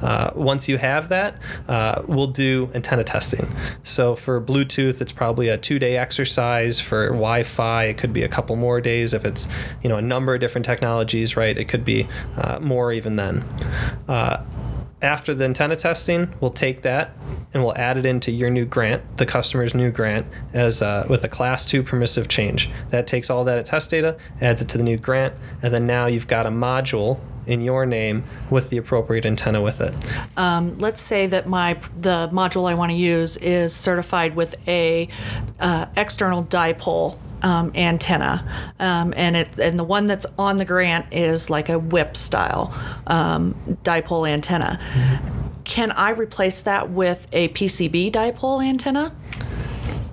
Uh, 0.01 0.31
once 0.35 0.67
you 0.67 0.77
have 0.77 1.09
that, 1.09 1.35
uh, 1.67 2.01
we'll 2.07 2.27
do 2.27 2.69
antenna 2.73 3.03
testing. 3.03 3.53
So 3.83 4.15
for 4.15 4.41
Bluetooth, 4.41 5.01
it's 5.01 5.11
probably 5.11 5.47
a 5.49 5.57
two-day 5.57 5.97
exercise. 5.97 6.79
For 6.79 7.07
Wi-Fi, 7.07 7.85
it 7.85 7.97
could 7.97 8.13
be 8.13 8.23
a 8.23 8.27
couple 8.27 8.55
more 8.55 8.81
days. 8.81 9.13
If 9.13 9.25
it's 9.25 9.47
you 9.81 9.89
know 9.89 9.97
a 9.97 10.01
number 10.01 10.33
of 10.33 10.39
different 10.39 10.65
technologies, 10.65 11.37
right? 11.37 11.57
It 11.57 11.65
could 11.65 11.85
be 11.85 12.07
uh, 12.37 12.59
more 12.59 12.91
even 12.91 13.15
then. 13.15 13.43
Uh, 14.07 14.45
after 15.01 15.33
the 15.33 15.45
antenna 15.45 15.77
testing, 15.77 16.33
we'll 16.41 16.51
take 16.51 16.81
that 16.81 17.11
and 17.53 17.63
we'll 17.63 17.77
add 17.77 17.97
it 17.97 18.05
into 18.05 18.31
your 18.31 18.49
new 18.49 18.65
grant, 18.65 19.17
the 19.17 19.25
customer's 19.25 19.73
new 19.73 19.91
grant, 19.91 20.27
as 20.53 20.81
uh, 20.81 21.05
with 21.09 21.23
a 21.23 21.29
class 21.29 21.65
two 21.65 21.81
permissive 21.81 22.27
change. 22.27 22.69
That 22.89 23.07
takes 23.07 23.29
all 23.29 23.43
that 23.45 23.65
test 23.65 23.89
data, 23.89 24.17
adds 24.41 24.61
it 24.61 24.69
to 24.69 24.77
the 24.77 24.83
new 24.83 24.97
grant, 24.97 25.33
and 25.61 25.73
then 25.73 25.87
now 25.87 26.07
you've 26.07 26.27
got 26.27 26.45
a 26.45 26.49
module 26.49 27.19
in 27.49 27.61
your 27.61 27.85
name 27.85 28.23
with 28.49 28.69
the 28.69 28.77
appropriate 28.77 29.25
antenna 29.25 29.61
with 29.61 29.81
it. 29.81 29.93
Um, 30.37 30.77
let's 30.77 31.01
say 31.01 31.25
that 31.27 31.47
my 31.47 31.73
the 31.97 32.29
module 32.31 32.69
I 32.69 32.75
want 32.75 32.91
to 32.91 32.95
use 32.95 33.37
is 33.37 33.73
certified 33.73 34.35
with 34.35 34.55
a 34.67 35.09
uh, 35.59 35.87
external 35.97 36.43
dipole 36.43 37.17
um, 37.41 37.71
antenna, 37.73 38.45
um, 38.79 39.13
and 39.17 39.35
it 39.35 39.57
and 39.57 39.79
the 39.79 39.83
one 39.83 40.05
that's 40.05 40.27
on 40.37 40.57
the 40.57 40.65
grant 40.65 41.07
is 41.11 41.49
like 41.49 41.69
a 41.69 41.79
whip 41.79 42.15
style 42.15 42.73
um, 43.07 43.55
dipole 43.83 44.29
antenna. 44.29 44.79
Can 45.63 45.91
I 45.91 46.11
replace 46.11 46.61
that 46.61 46.91
with 46.91 47.27
a 47.31 47.49
PCB 47.49 48.11
dipole 48.11 48.63
antenna? 48.63 49.15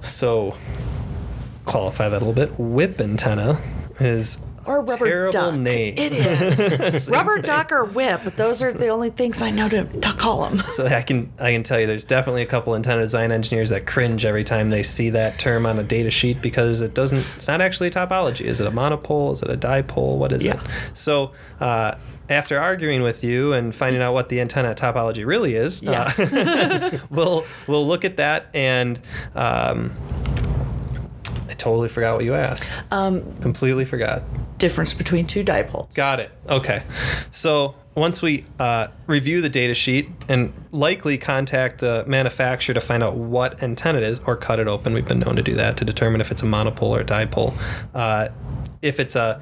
So, 0.00 0.56
qualify 1.64 2.08
that 2.08 2.22
a 2.22 2.24
little 2.24 2.32
bit. 2.32 2.58
Whip 2.58 3.00
antenna 3.00 3.58
is 4.00 4.45
Or 4.66 4.82
rubber 4.82 5.06
terrible 5.06 5.32
duck. 5.32 5.54
name. 5.54 5.94
It 5.96 6.12
is 6.12 7.08
rubber 7.12 7.40
duck 7.40 7.72
or 7.72 7.84
whip. 7.84 8.20
but 8.24 8.36
Those 8.36 8.62
are 8.62 8.72
the 8.72 8.88
only 8.88 9.10
things 9.10 9.40
I 9.42 9.50
know 9.50 9.68
to, 9.68 9.84
to 9.84 10.12
call 10.14 10.48
them. 10.48 10.58
So 10.58 10.86
I 10.86 11.02
can 11.02 11.32
I 11.38 11.52
can 11.52 11.62
tell 11.62 11.78
you, 11.80 11.86
there's 11.86 12.04
definitely 12.04 12.42
a 12.42 12.46
couple 12.46 12.74
antenna 12.74 13.02
design 13.02 13.32
engineers 13.32 13.70
that 13.70 13.86
cringe 13.86 14.24
every 14.24 14.44
time 14.44 14.70
they 14.70 14.82
see 14.82 15.10
that 15.10 15.38
term 15.38 15.66
on 15.66 15.78
a 15.78 15.82
data 15.84 16.10
sheet 16.10 16.40
because 16.42 16.80
it 16.80 16.94
doesn't. 16.94 17.24
It's 17.36 17.48
not 17.48 17.60
actually 17.60 17.88
a 17.88 17.92
topology. 17.92 18.42
Is 18.42 18.60
it 18.60 18.66
a 18.66 18.70
monopole? 18.70 19.32
Is 19.32 19.42
it 19.42 19.50
a 19.50 19.56
dipole? 19.56 20.16
What 20.18 20.32
is 20.32 20.44
Yeah. 20.44 20.54
it? 20.62 20.70
So. 20.94 21.32
Uh, 21.60 21.94
after 22.28 22.58
arguing 22.58 23.02
with 23.02 23.22
you 23.22 23.52
and 23.52 23.72
finding 23.72 24.02
out 24.02 24.12
what 24.12 24.28
the 24.30 24.40
antenna 24.40 24.74
topology 24.74 25.24
really 25.24 25.54
is, 25.54 25.80
Yeah. 25.80 26.12
uh, 26.18 26.98
we'll 27.10 27.44
we'll 27.68 27.86
look 27.86 28.04
at 28.04 28.16
that 28.16 28.46
and 28.52 28.98
um, 29.36 29.92
I 31.48 31.54
totally 31.54 31.88
forgot 31.88 32.16
what 32.16 32.24
you 32.24 32.34
asked. 32.34 32.82
Um, 32.90 33.36
Completely 33.40 33.84
forgot. 33.84 34.24
Difference 34.58 34.94
between 34.94 35.26
two 35.26 35.44
dipoles. 35.44 35.92
Got 35.94 36.20
it. 36.20 36.30
Okay. 36.48 36.82
So 37.30 37.74
once 37.94 38.20
we 38.20 38.44
uh, 38.58 38.88
review 39.06 39.40
the 39.40 39.48
data 39.48 39.74
sheet 39.74 40.10
and 40.28 40.52
likely 40.70 41.16
contact 41.16 41.78
the 41.78 42.04
manufacturer 42.06 42.74
to 42.74 42.80
find 42.80 43.02
out 43.02 43.16
what 43.16 43.62
antenna 43.62 43.98
it 43.98 44.04
is 44.04 44.20
or 44.20 44.36
cut 44.36 44.60
it 44.60 44.68
open, 44.68 44.92
we've 44.92 45.08
been 45.08 45.20
known 45.20 45.36
to 45.36 45.42
do 45.42 45.54
that 45.54 45.76
to 45.78 45.84
determine 45.84 46.20
if 46.20 46.30
it's 46.30 46.42
a 46.42 46.46
monopole 46.46 46.94
or 46.94 47.04
dipole. 47.04 47.54
Uh, 47.94 48.28
if 48.82 49.00
it's 49.00 49.16
a 49.16 49.40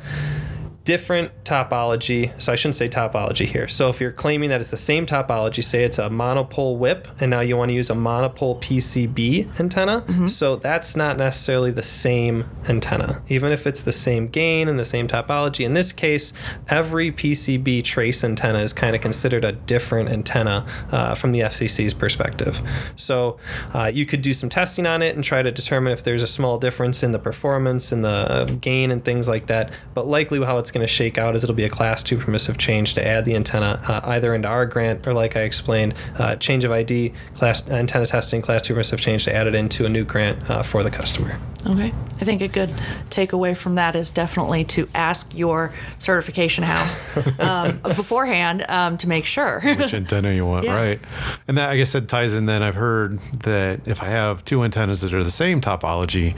different 0.84 1.32
topology, 1.44 2.30
so 2.40 2.52
I 2.52 2.56
shouldn't 2.56 2.76
say 2.76 2.88
topology 2.88 3.46
here. 3.46 3.68
So 3.68 3.88
if 3.88 4.00
you're 4.00 4.12
claiming 4.12 4.50
that 4.50 4.60
it's 4.60 4.70
the 4.70 4.76
same 4.76 5.06
topology, 5.06 5.64
say 5.64 5.82
it's 5.82 5.98
a 5.98 6.10
monopole 6.10 6.76
whip, 6.76 7.08
and 7.20 7.30
now 7.30 7.40
you 7.40 7.56
want 7.56 7.70
to 7.70 7.74
use 7.74 7.88
a 7.90 7.94
monopole 7.94 8.60
PCB 8.60 9.58
antenna, 9.58 10.28
so 10.28 10.56
that's 10.56 10.94
not 10.94 11.16
necessarily 11.16 11.70
the 11.70 11.82
same 11.82 12.44
antenna, 12.68 13.22
even 13.28 13.50
if 13.50 13.66
it's 13.66 13.82
the 13.82 13.92
same 13.92 14.28
gain 14.28 14.68
and 14.68 14.78
the 14.78 14.84
same 14.84 15.08
topology. 15.08 15.64
In 15.64 15.72
this 15.72 15.92
case, 15.92 16.32
every 16.68 17.10
PCB 17.10 17.82
trace 17.82 18.22
antenna 18.22 18.58
is 18.58 18.72
kind 18.72 18.94
of 18.94 19.00
considered 19.00 19.44
a 19.44 19.52
different 19.52 20.10
antenna 20.10 20.66
uh, 20.92 21.14
from 21.14 21.32
the 21.32 21.40
FCC's 21.40 21.94
perspective. 21.94 22.60
So 22.96 23.38
uh, 23.72 23.90
you 23.92 24.04
could 24.04 24.20
do 24.20 24.34
some 24.34 24.50
testing 24.50 24.86
on 24.86 25.00
it 25.00 25.14
and 25.14 25.24
try 25.24 25.42
to 25.42 25.50
determine 25.50 25.92
if 25.92 26.02
there's 26.04 26.22
a 26.22 26.26
small 26.26 26.58
difference 26.58 27.02
in 27.02 27.12
the 27.12 27.18
performance 27.18 27.90
and 27.90 28.04
the 28.04 28.58
gain 28.60 28.90
and 28.90 29.02
things 29.02 29.26
like 29.26 29.46
that. 29.46 29.72
But 29.94 30.06
likely, 30.06 30.44
how 30.44 30.58
it's 30.58 30.73
going 30.74 30.86
to 30.86 30.92
shake 30.92 31.16
out 31.16 31.34
is 31.34 31.42
it'll 31.44 31.56
be 31.56 31.64
a 31.64 31.70
class 31.70 32.02
two 32.02 32.18
permissive 32.18 32.58
change 32.58 32.92
to 32.94 33.06
add 33.06 33.24
the 33.24 33.34
antenna 33.34 33.80
uh, 33.88 34.00
either 34.04 34.34
into 34.34 34.48
our 34.48 34.66
grant 34.66 35.06
or, 35.06 35.14
like 35.14 35.36
I 35.36 35.40
explained, 35.42 35.94
uh, 36.18 36.36
change 36.36 36.64
of 36.64 36.72
ID, 36.72 37.12
class 37.34 37.66
antenna 37.70 38.06
testing, 38.06 38.42
class 38.42 38.60
two 38.62 38.74
permissive 38.74 39.00
change 39.00 39.24
to 39.24 39.34
add 39.34 39.46
it 39.46 39.54
into 39.54 39.86
a 39.86 39.88
new 39.88 40.04
grant 40.04 40.50
uh, 40.50 40.62
for 40.62 40.82
the 40.82 40.90
customer. 40.90 41.38
Okay. 41.66 41.86
I 42.20 42.24
think 42.24 42.42
a 42.42 42.48
good 42.48 42.68
takeaway 43.08 43.56
from 43.56 43.76
that 43.76 43.96
is 43.96 44.10
definitely 44.10 44.64
to 44.64 44.86
ask 44.94 45.34
your 45.36 45.72
certification 45.98 46.62
house 46.62 47.06
um, 47.40 47.78
beforehand 47.78 48.66
um, 48.68 48.98
to 48.98 49.08
make 49.08 49.24
sure. 49.24 49.60
which 49.62 49.94
antenna 49.94 50.32
you 50.34 50.44
want, 50.44 50.66
Yeah. 50.66 50.74
right? 50.76 51.00
And 51.48 51.56
that 51.56 51.70
I 51.70 51.76
guess 51.78 51.92
that 51.92 52.06
ties 52.08 52.34
in. 52.34 52.44
Then 52.44 52.62
I've 52.62 52.74
heard 52.74 53.18
that 53.44 53.80
if 53.86 54.02
I 54.02 54.06
have 54.08 54.44
two 54.44 54.62
antennas 54.62 55.00
that 55.00 55.14
are 55.14 55.24
the 55.24 55.30
same 55.30 55.62
topology, 55.62 56.36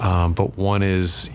um, 0.00 0.32
but 0.32 0.56
one 0.58 0.82
is 0.82 1.30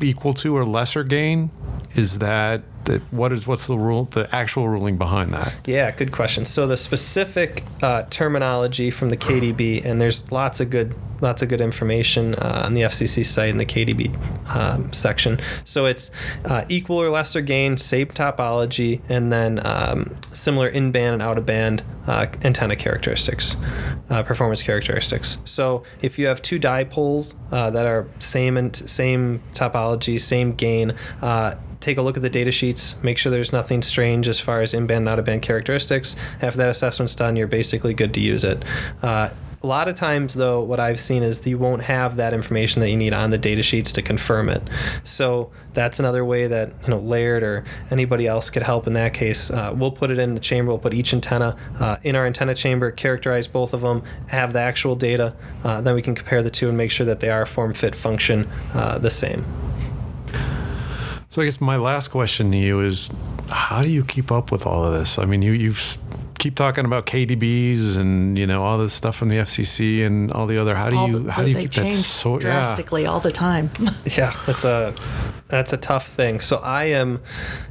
equal 0.00 0.34
to 0.34 0.56
or 0.56 0.64
lesser 0.64 1.04
gain, 1.04 1.50
is 1.94 2.18
that 2.18 2.62
that 2.84 3.02
what 3.12 3.32
is 3.32 3.46
what's 3.46 3.66
the 3.66 3.78
rule? 3.78 4.04
The 4.04 4.34
actual 4.34 4.68
ruling 4.68 4.96
behind 4.96 5.32
that? 5.32 5.56
Yeah, 5.66 5.90
good 5.90 6.12
question. 6.12 6.44
So 6.44 6.66
the 6.66 6.76
specific 6.76 7.62
uh, 7.82 8.04
terminology 8.04 8.90
from 8.90 9.10
the 9.10 9.16
KDB, 9.16 9.84
and 9.84 10.00
there's 10.00 10.30
lots 10.32 10.60
of 10.60 10.70
good 10.70 10.94
lots 11.20 11.42
of 11.42 11.48
good 11.48 11.60
information 11.60 12.34
uh, 12.36 12.62
on 12.64 12.74
the 12.74 12.82
FCC 12.82 13.24
site 13.24 13.48
in 13.48 13.58
the 13.58 13.66
KDB 13.66 14.14
um, 14.54 14.92
section. 14.92 15.38
So 15.64 15.86
it's 15.86 16.10
uh, 16.44 16.64
equal 16.68 17.00
or 17.00 17.10
lesser 17.10 17.40
gain, 17.40 17.76
same 17.76 18.06
topology, 18.08 19.00
and 19.08 19.32
then 19.32 19.64
um, 19.64 20.16
similar 20.22 20.68
in-band 20.68 21.14
and 21.14 21.22
out-of-band 21.22 21.82
uh, 22.06 22.26
antenna 22.44 22.76
characteristics, 22.76 23.56
uh, 24.10 24.22
performance 24.22 24.62
characteristics. 24.62 25.38
So 25.44 25.82
if 26.00 26.18
you 26.18 26.26
have 26.26 26.42
two 26.42 26.58
dipoles 26.58 27.36
uh, 27.50 27.70
that 27.70 27.86
are 27.86 28.06
same 28.18 28.56
and 28.56 28.74
same 28.74 29.40
topology, 29.52 30.20
same 30.20 30.54
gain. 30.54 30.94
Uh, 31.20 31.54
take 31.80 31.96
a 31.96 32.02
look 32.02 32.16
at 32.16 32.22
the 32.22 32.30
data 32.30 32.50
sheets, 32.50 32.96
make 33.02 33.18
sure 33.18 33.30
there's 33.30 33.52
nothing 33.52 33.82
strange 33.82 34.26
as 34.28 34.40
far 34.40 34.62
as 34.62 34.74
in-band 34.74 35.02
and 35.02 35.08
out-of-band 35.08 35.42
characteristics. 35.42 36.16
After 36.42 36.58
that 36.58 36.68
assessment's 36.68 37.14
done, 37.14 37.36
you're 37.36 37.46
basically 37.46 37.94
good 37.94 38.12
to 38.14 38.20
use 38.20 38.44
it. 38.44 38.64
Uh, 39.02 39.30
lot 39.68 39.88
of 39.88 39.94
times, 39.94 40.34
though, 40.34 40.62
what 40.62 40.80
I've 40.80 40.98
seen 40.98 41.22
is 41.22 41.46
you 41.46 41.58
won't 41.58 41.82
have 41.82 42.16
that 42.16 42.34
information 42.34 42.80
that 42.80 42.90
you 42.90 42.96
need 42.96 43.12
on 43.12 43.30
the 43.30 43.38
data 43.38 43.62
sheets 43.62 43.92
to 43.92 44.02
confirm 44.02 44.48
it. 44.48 44.62
So 45.04 45.52
that's 45.74 46.00
another 46.00 46.24
way 46.24 46.48
that 46.48 46.72
you 46.82 46.88
know 46.88 46.98
Laird 46.98 47.42
or 47.42 47.64
anybody 47.90 48.26
else 48.26 48.50
could 48.50 48.64
help 48.64 48.86
in 48.86 48.94
that 48.94 49.14
case. 49.14 49.50
Uh, 49.50 49.72
we'll 49.76 49.92
put 49.92 50.10
it 50.10 50.18
in 50.18 50.34
the 50.34 50.40
chamber. 50.40 50.70
We'll 50.70 50.78
put 50.78 50.94
each 50.94 51.12
antenna 51.14 51.56
uh, 51.78 51.98
in 52.02 52.16
our 52.16 52.26
antenna 52.26 52.54
chamber, 52.54 52.90
characterize 52.90 53.46
both 53.46 53.74
of 53.74 53.82
them, 53.82 54.02
have 54.28 54.52
the 54.52 54.60
actual 54.60 54.96
data. 54.96 55.36
Uh, 55.62 55.80
then 55.80 55.94
we 55.94 56.02
can 56.02 56.14
compare 56.14 56.42
the 56.42 56.50
two 56.50 56.68
and 56.68 56.76
make 56.76 56.90
sure 56.90 57.06
that 57.06 57.20
they 57.20 57.30
are 57.30 57.46
form, 57.46 57.74
fit, 57.74 57.94
function 57.94 58.48
uh, 58.74 58.98
the 58.98 59.10
same. 59.10 59.44
So 61.30 61.42
I 61.42 61.44
guess 61.44 61.60
my 61.60 61.76
last 61.76 62.08
question 62.08 62.50
to 62.52 62.56
you 62.56 62.80
is, 62.80 63.10
how 63.50 63.82
do 63.82 63.90
you 63.90 64.02
keep 64.04 64.32
up 64.32 64.50
with 64.50 64.66
all 64.66 64.84
of 64.84 64.92
this? 64.92 65.18
I 65.18 65.26
mean, 65.26 65.42
you 65.42 65.52
you 65.52 65.74
keep 66.38 66.54
talking 66.54 66.84
about 66.84 67.06
KDBs 67.06 67.96
and 67.96 68.38
you 68.38 68.46
know 68.46 68.62
all 68.62 68.78
this 68.78 68.92
stuff 68.92 69.16
from 69.16 69.28
the 69.28 69.36
FCC 69.36 70.04
and 70.06 70.30
all 70.32 70.46
the 70.46 70.58
other. 70.58 70.74
How 70.76 70.88
do 70.88 70.96
All 70.96 71.08
you 71.08 71.18
the- 71.20 71.32
how 71.32 71.42
do 71.42 71.48
you 71.48 71.54
they 71.56 71.62
keep 71.62 71.72
that 71.72 71.82
change 71.82 71.94
so 71.94 72.34
yeah? 72.34 72.38
drastically 72.40 73.06
all 73.06 73.20
the 73.20 73.32
time. 73.32 73.70
Yeah, 74.16 74.32
it's 74.46 74.64
a 74.64 74.94
That's 75.48 75.72
a 75.72 75.78
tough 75.78 76.08
thing. 76.08 76.40
So 76.40 76.60
I 76.62 76.84
am 76.84 77.22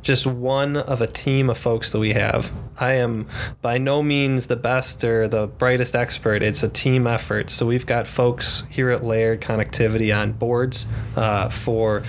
just 0.02 0.26
one 0.26 0.78
of 0.78 1.00
a 1.00 1.06
team 1.06 1.48
of 1.48 1.60
folks 1.60 1.92
that 1.92 2.00
we 2.00 2.14
have. 2.14 2.52
I 2.80 2.94
am 2.94 3.28
by 3.62 3.78
no 3.78 4.02
means 4.02 4.48
the 4.48 4.56
best 4.56 5.04
or 5.04 5.28
the 5.28 5.46
brightest 5.46 5.94
expert. 5.94 6.42
It's 6.42 6.64
a 6.64 6.70
team 6.70 7.06
effort. 7.06 7.52
So 7.52 7.68
we've 7.68 7.86
got 7.86 8.08
folks 8.08 8.66
here 8.72 8.90
at 8.90 9.04
Laird 9.04 9.42
Connectivity 9.42 10.16
on 10.16 10.32
boards 10.32 10.88
uh, 11.16 11.50
for 11.50 12.02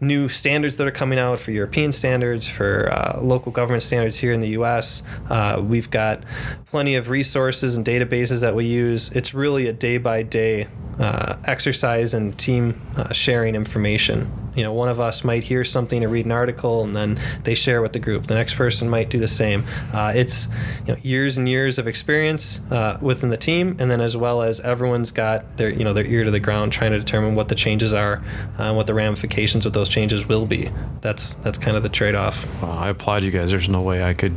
new 0.00 0.28
standards 0.28 0.76
that 0.78 0.88
are 0.88 0.92
coming 0.92 1.20
out 1.20 1.38
for 1.38 1.52
European 1.52 1.92
standards, 1.92 2.48
for 2.48 2.92
uh, 2.92 3.20
local 3.22 3.52
government 3.52 3.84
standards 3.84 4.16
here 4.16 4.32
in 4.32 4.40
the 4.40 4.50
U.S. 4.50 5.04
Uh, 5.30 5.62
we've 5.64 5.90
got 5.90 6.24
plenty 6.66 6.96
of 6.96 7.08
resources 7.08 7.76
and 7.76 7.86
databases 7.86 8.40
that 8.40 8.56
we 8.56 8.64
use. 8.64 9.12
It's 9.12 9.34
really 9.34 9.68
a 9.68 9.72
day 9.72 9.98
by 9.98 10.24
day 10.24 10.66
exercise 11.44 12.12
and 12.12 12.36
team 12.38 12.80
uh, 12.96 13.12
sharing 13.12 13.54
information 13.54 14.41
you 14.54 14.62
know 14.62 14.72
one 14.72 14.88
of 14.88 15.00
us 15.00 15.24
might 15.24 15.44
hear 15.44 15.64
something 15.64 16.04
or 16.04 16.08
read 16.08 16.26
an 16.26 16.32
article 16.32 16.82
and 16.82 16.94
then 16.94 17.18
they 17.44 17.54
share 17.54 17.82
with 17.82 17.92
the 17.92 17.98
group. 17.98 18.26
The 18.26 18.34
next 18.34 18.54
person 18.54 18.88
might 18.88 19.10
do 19.10 19.18
the 19.18 19.28
same. 19.28 19.64
Uh, 19.92 20.12
it's 20.14 20.48
you 20.86 20.94
know 20.94 21.00
years 21.02 21.38
and 21.38 21.48
years 21.48 21.78
of 21.78 21.86
experience 21.86 22.60
uh, 22.70 22.98
within 23.00 23.30
the 23.30 23.36
team 23.36 23.76
and 23.78 23.90
then 23.90 24.00
as 24.00 24.16
well 24.16 24.42
as 24.42 24.60
everyone's 24.60 25.12
got 25.12 25.56
their 25.56 25.70
you 25.70 25.84
know 25.84 25.92
their 25.92 26.06
ear 26.06 26.24
to 26.24 26.30
the 26.30 26.40
ground 26.40 26.72
trying 26.72 26.92
to 26.92 26.98
determine 26.98 27.34
what 27.34 27.48
the 27.48 27.54
changes 27.54 27.92
are 27.92 28.22
uh, 28.58 28.64
and 28.64 28.76
what 28.76 28.86
the 28.86 28.94
ramifications 28.94 29.66
of 29.66 29.72
those 29.72 29.88
changes 29.88 30.26
will 30.26 30.46
be. 30.46 30.68
That's 31.00 31.34
that's 31.36 31.58
kind 31.58 31.76
of 31.76 31.82
the 31.82 31.88
trade-off. 31.88 32.62
Well, 32.62 32.72
i 32.72 32.88
applaud 32.88 33.22
you 33.22 33.30
guys. 33.30 33.50
There's 33.50 33.68
no 33.68 33.82
way 33.82 34.02
i 34.02 34.14
could 34.14 34.34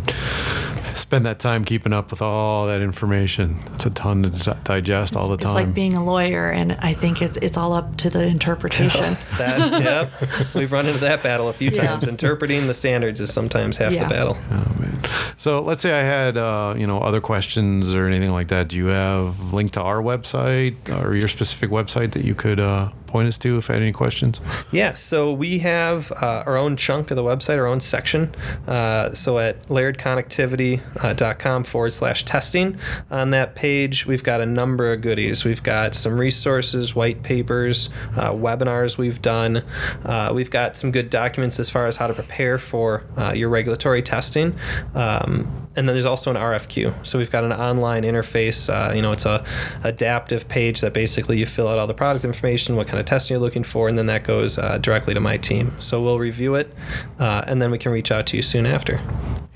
spend 0.96 1.26
that 1.26 1.40
time 1.40 1.66
keeping 1.66 1.94
up 1.94 2.12
with 2.12 2.22
all 2.22 2.68
that 2.68 2.82
information. 2.82 3.58
It's 3.76 3.86
a 3.86 3.90
ton 3.90 4.24
to 4.24 4.58
digest 4.64 5.14
it's, 5.14 5.18
all 5.18 5.30
the 5.30 5.38
time. 5.38 5.48
It's 5.48 5.56
like 5.56 5.74
being 5.74 5.94
a 5.94 6.04
lawyer, 6.04 6.50
and 6.50 6.74
I 6.74 6.94
think 6.94 7.22
it's 7.22 7.38
it's 7.38 7.58
all 7.58 7.74
up 7.74 7.98
to 7.98 8.10
the 8.10 8.24
interpretation. 8.26 9.18
that, 9.38 9.82
yep, 9.84 10.12
we've 10.54 10.72
run 10.72 10.86
into 10.86 11.00
that 11.00 11.24
battle 11.24 11.50
a 11.50 11.54
few 11.54 11.72
times. 11.72 12.06
Yeah. 12.06 12.10
Interpreting 12.10 12.68
the 12.68 12.74
standards 12.74 13.20
is 13.20 13.34
sometimes 13.34 13.78
half 13.78 13.94
yeah. 13.94 14.04
the 14.04 14.10
battle. 14.10 14.38
Oh, 14.52 14.76
man. 14.80 15.00
So 15.38 15.62
let's 15.62 15.82
say 15.82 15.94
I 15.94 16.04
had 16.04 16.38
uh, 16.38 16.76
you 16.78 16.88
know 16.88 17.00
other 17.00 17.22
questions 17.22 17.94
or 17.94 18.08
anything 18.08 18.32
like 18.32 18.48
that. 18.48 18.70
Do 18.70 18.78
you 18.78 18.88
have 18.88 19.54
link 19.54 19.72
to 19.74 19.82
our 19.82 20.02
website 20.02 20.76
or 21.02 21.16
your 21.16 21.28
specific 21.28 21.70
website 21.70 22.14
that 22.14 22.26
you 22.26 22.36
could 22.36 22.60
uh, 22.60 22.90
point 23.08 23.28
us 23.28 23.38
to 23.40 23.58
if 23.58 23.70
I 23.70 23.74
had 23.74 23.82
any 23.82 23.92
questions? 23.92 24.42
Yeah, 24.72 24.94
so 24.94 25.32
we 25.32 25.60
have 25.60 26.12
uh, 26.14 26.44
our 26.46 26.58
own 26.58 26.78
chunk 26.78 27.12
of 27.12 27.18
the 27.18 27.24
website, 27.24 27.58
our 27.58 27.68
own 27.68 27.80
section. 27.80 28.34
Uh, 28.68 29.12
so 29.14 29.40
at 29.40 29.64
lairdconnectivity.com 29.68 31.64
forward 31.64 31.94
slash 31.94 32.26
testing, 32.26 32.78
on 33.10 33.32
that 33.32 33.56
page, 33.56 34.06
we've 34.06 34.24
got 34.24 34.42
a 34.42 34.46
number 34.46 34.92
of 34.92 35.02
goodies. 35.02 35.46
We've 35.46 35.64
got 35.64 35.96
some 35.96 36.18
resources, 36.18 36.96
white 36.96 37.24
papers, 37.24 37.90
uh, 38.16 38.32
webinars 38.32 38.98
we've 38.98 39.22
done. 39.22 39.64
Uh, 40.04 40.32
we've 40.34 40.52
got 40.52 40.78
some 40.78 40.92
good 40.92 41.10
documents 41.10 41.60
as 41.60 41.70
far 41.70 41.88
as 41.88 41.98
how 41.98 42.08
to 42.08 42.14
prepare 42.14 42.58
for 42.58 43.04
uh, 43.18 43.34
your 43.34 43.50
regulatory 43.50 44.02
testing. 44.02 44.58
Um, 44.94 45.65
and 45.76 45.88
then 45.88 45.96
there's 45.96 46.06
also 46.06 46.32
an 46.32 46.38
RFQ. 46.38 47.06
So 47.06 47.18
we've 47.18 47.32
got 47.32 47.44
an 47.44 47.52
online 47.52 48.04
interface. 48.04 48.70
Uh, 48.70 48.94
you 48.94 49.02
know, 49.02 49.12
it's 49.12 49.26
a 49.26 49.44
adaptive 49.84 50.48
page 50.48 50.82
that 50.82 50.94
basically 50.94 51.38
you 51.38 51.46
fill 51.46 51.68
out 51.68 51.78
all 51.78 51.88
the 51.88 51.94
product 51.94 52.26
information, 52.26 52.76
what 52.76 52.88
kind 52.88 53.00
of 53.00 53.06
testing 53.06 53.36
you're 53.36 53.42
looking 53.42 53.64
for, 53.64 53.88
and 53.88 53.98
then 53.98 54.08
that 54.08 54.24
goes 54.24 54.58
uh, 54.58 54.78
directly 54.78 55.14
to 55.14 55.20
my 55.20 55.38
team. 55.38 55.76
So 55.80 56.02
we'll 56.02 56.20
review 56.20 56.56
it, 56.56 56.74
uh, 57.20 57.44
and 57.48 57.62
then 57.62 57.72
we 57.72 57.78
can 57.78 57.92
reach 57.92 58.12
out 58.12 58.28
to 58.28 58.38
you 58.38 58.42
soon 58.42 58.66
after. 58.66 59.02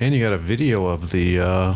And 0.02 0.16
you 0.16 0.24
got 0.24 0.32
a 0.32 0.38
video 0.38 0.86
of 0.86 1.12
the 1.12 1.42
uh, 1.42 1.76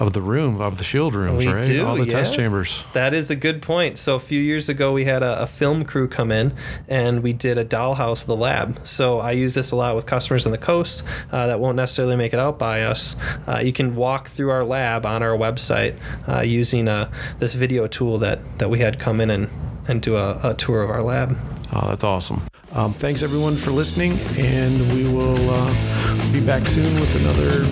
of 0.00 0.12
the 0.12 0.20
room 0.20 0.60
of 0.60 0.78
the 0.78 0.84
shield 0.84 1.14
rooms, 1.14 1.38
we 1.38 1.52
right? 1.52 1.64
Do, 1.64 1.86
All 1.86 1.94
the 1.94 2.04
yeah. 2.04 2.10
test 2.10 2.34
chambers. 2.34 2.82
That 2.92 3.14
is 3.14 3.30
a 3.30 3.36
good 3.36 3.62
point. 3.62 3.98
So 3.98 4.16
a 4.16 4.20
few 4.20 4.40
years 4.40 4.68
ago, 4.68 4.92
we 4.92 5.04
had 5.04 5.22
a, 5.22 5.42
a, 5.42 5.46
film 5.46 5.84
crew 5.84 6.08
come 6.08 6.32
in, 6.32 6.54
and 6.88 7.22
we 7.22 7.32
did 7.32 7.56
a 7.56 7.64
dollhouse 7.64 8.22
of 8.22 8.26
the 8.26 8.36
lab. 8.36 8.84
So 8.84 9.20
I 9.20 9.30
use 9.30 9.54
this 9.54 9.70
a 9.70 9.76
lot 9.76 9.94
with 9.94 10.06
customers 10.06 10.44
on 10.44 10.50
the 10.50 10.58
coast 10.58 11.04
uh, 11.30 11.46
that 11.46 11.60
won't 11.60 11.76
necessarily 11.76 12.16
make 12.16 12.32
it 12.32 12.40
out 12.40 12.58
by 12.58 12.82
us. 12.82 13.14
Uh, 13.46 13.55
you 13.62 13.72
can 13.72 13.96
walk 13.96 14.28
through 14.28 14.50
our 14.50 14.64
lab 14.64 15.04
on 15.06 15.22
our 15.22 15.36
website 15.36 15.96
uh, 16.28 16.40
using 16.40 16.88
uh, 16.88 17.10
this 17.38 17.54
video 17.54 17.86
tool 17.86 18.18
that 18.18 18.40
that 18.58 18.70
we 18.70 18.78
had 18.78 18.98
come 18.98 19.20
in 19.20 19.30
and 19.30 19.48
and 19.88 20.02
do 20.02 20.16
a, 20.16 20.38
a 20.42 20.54
tour 20.54 20.82
of 20.82 20.90
our 20.90 21.02
lab. 21.02 21.36
Oh, 21.72 21.88
that's 21.88 22.04
awesome. 22.04 22.42
Um, 22.72 22.92
thanks 22.94 23.22
everyone 23.22 23.56
for 23.56 23.70
listening, 23.70 24.18
and 24.36 24.92
we 24.92 25.04
will 25.04 25.50
uh, 25.50 26.32
be 26.32 26.44
back 26.44 26.66
soon 26.66 27.00
with 27.00 27.14
another 27.16 27.64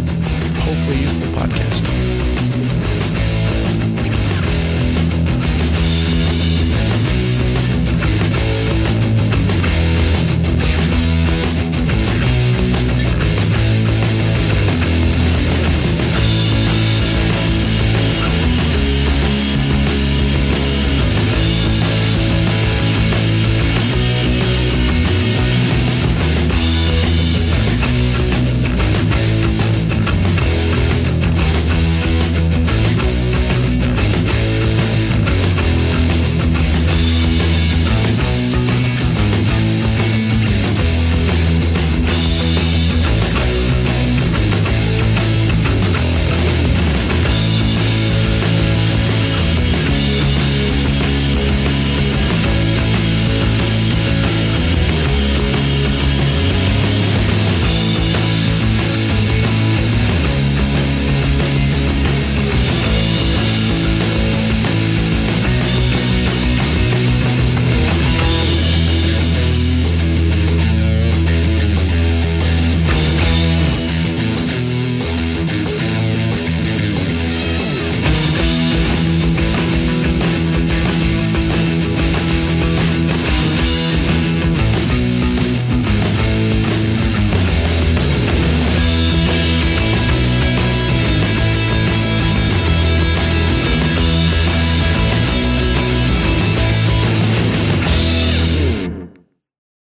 hopefully 0.63 0.97
useful 0.97 1.29
podcast. 1.33 2.14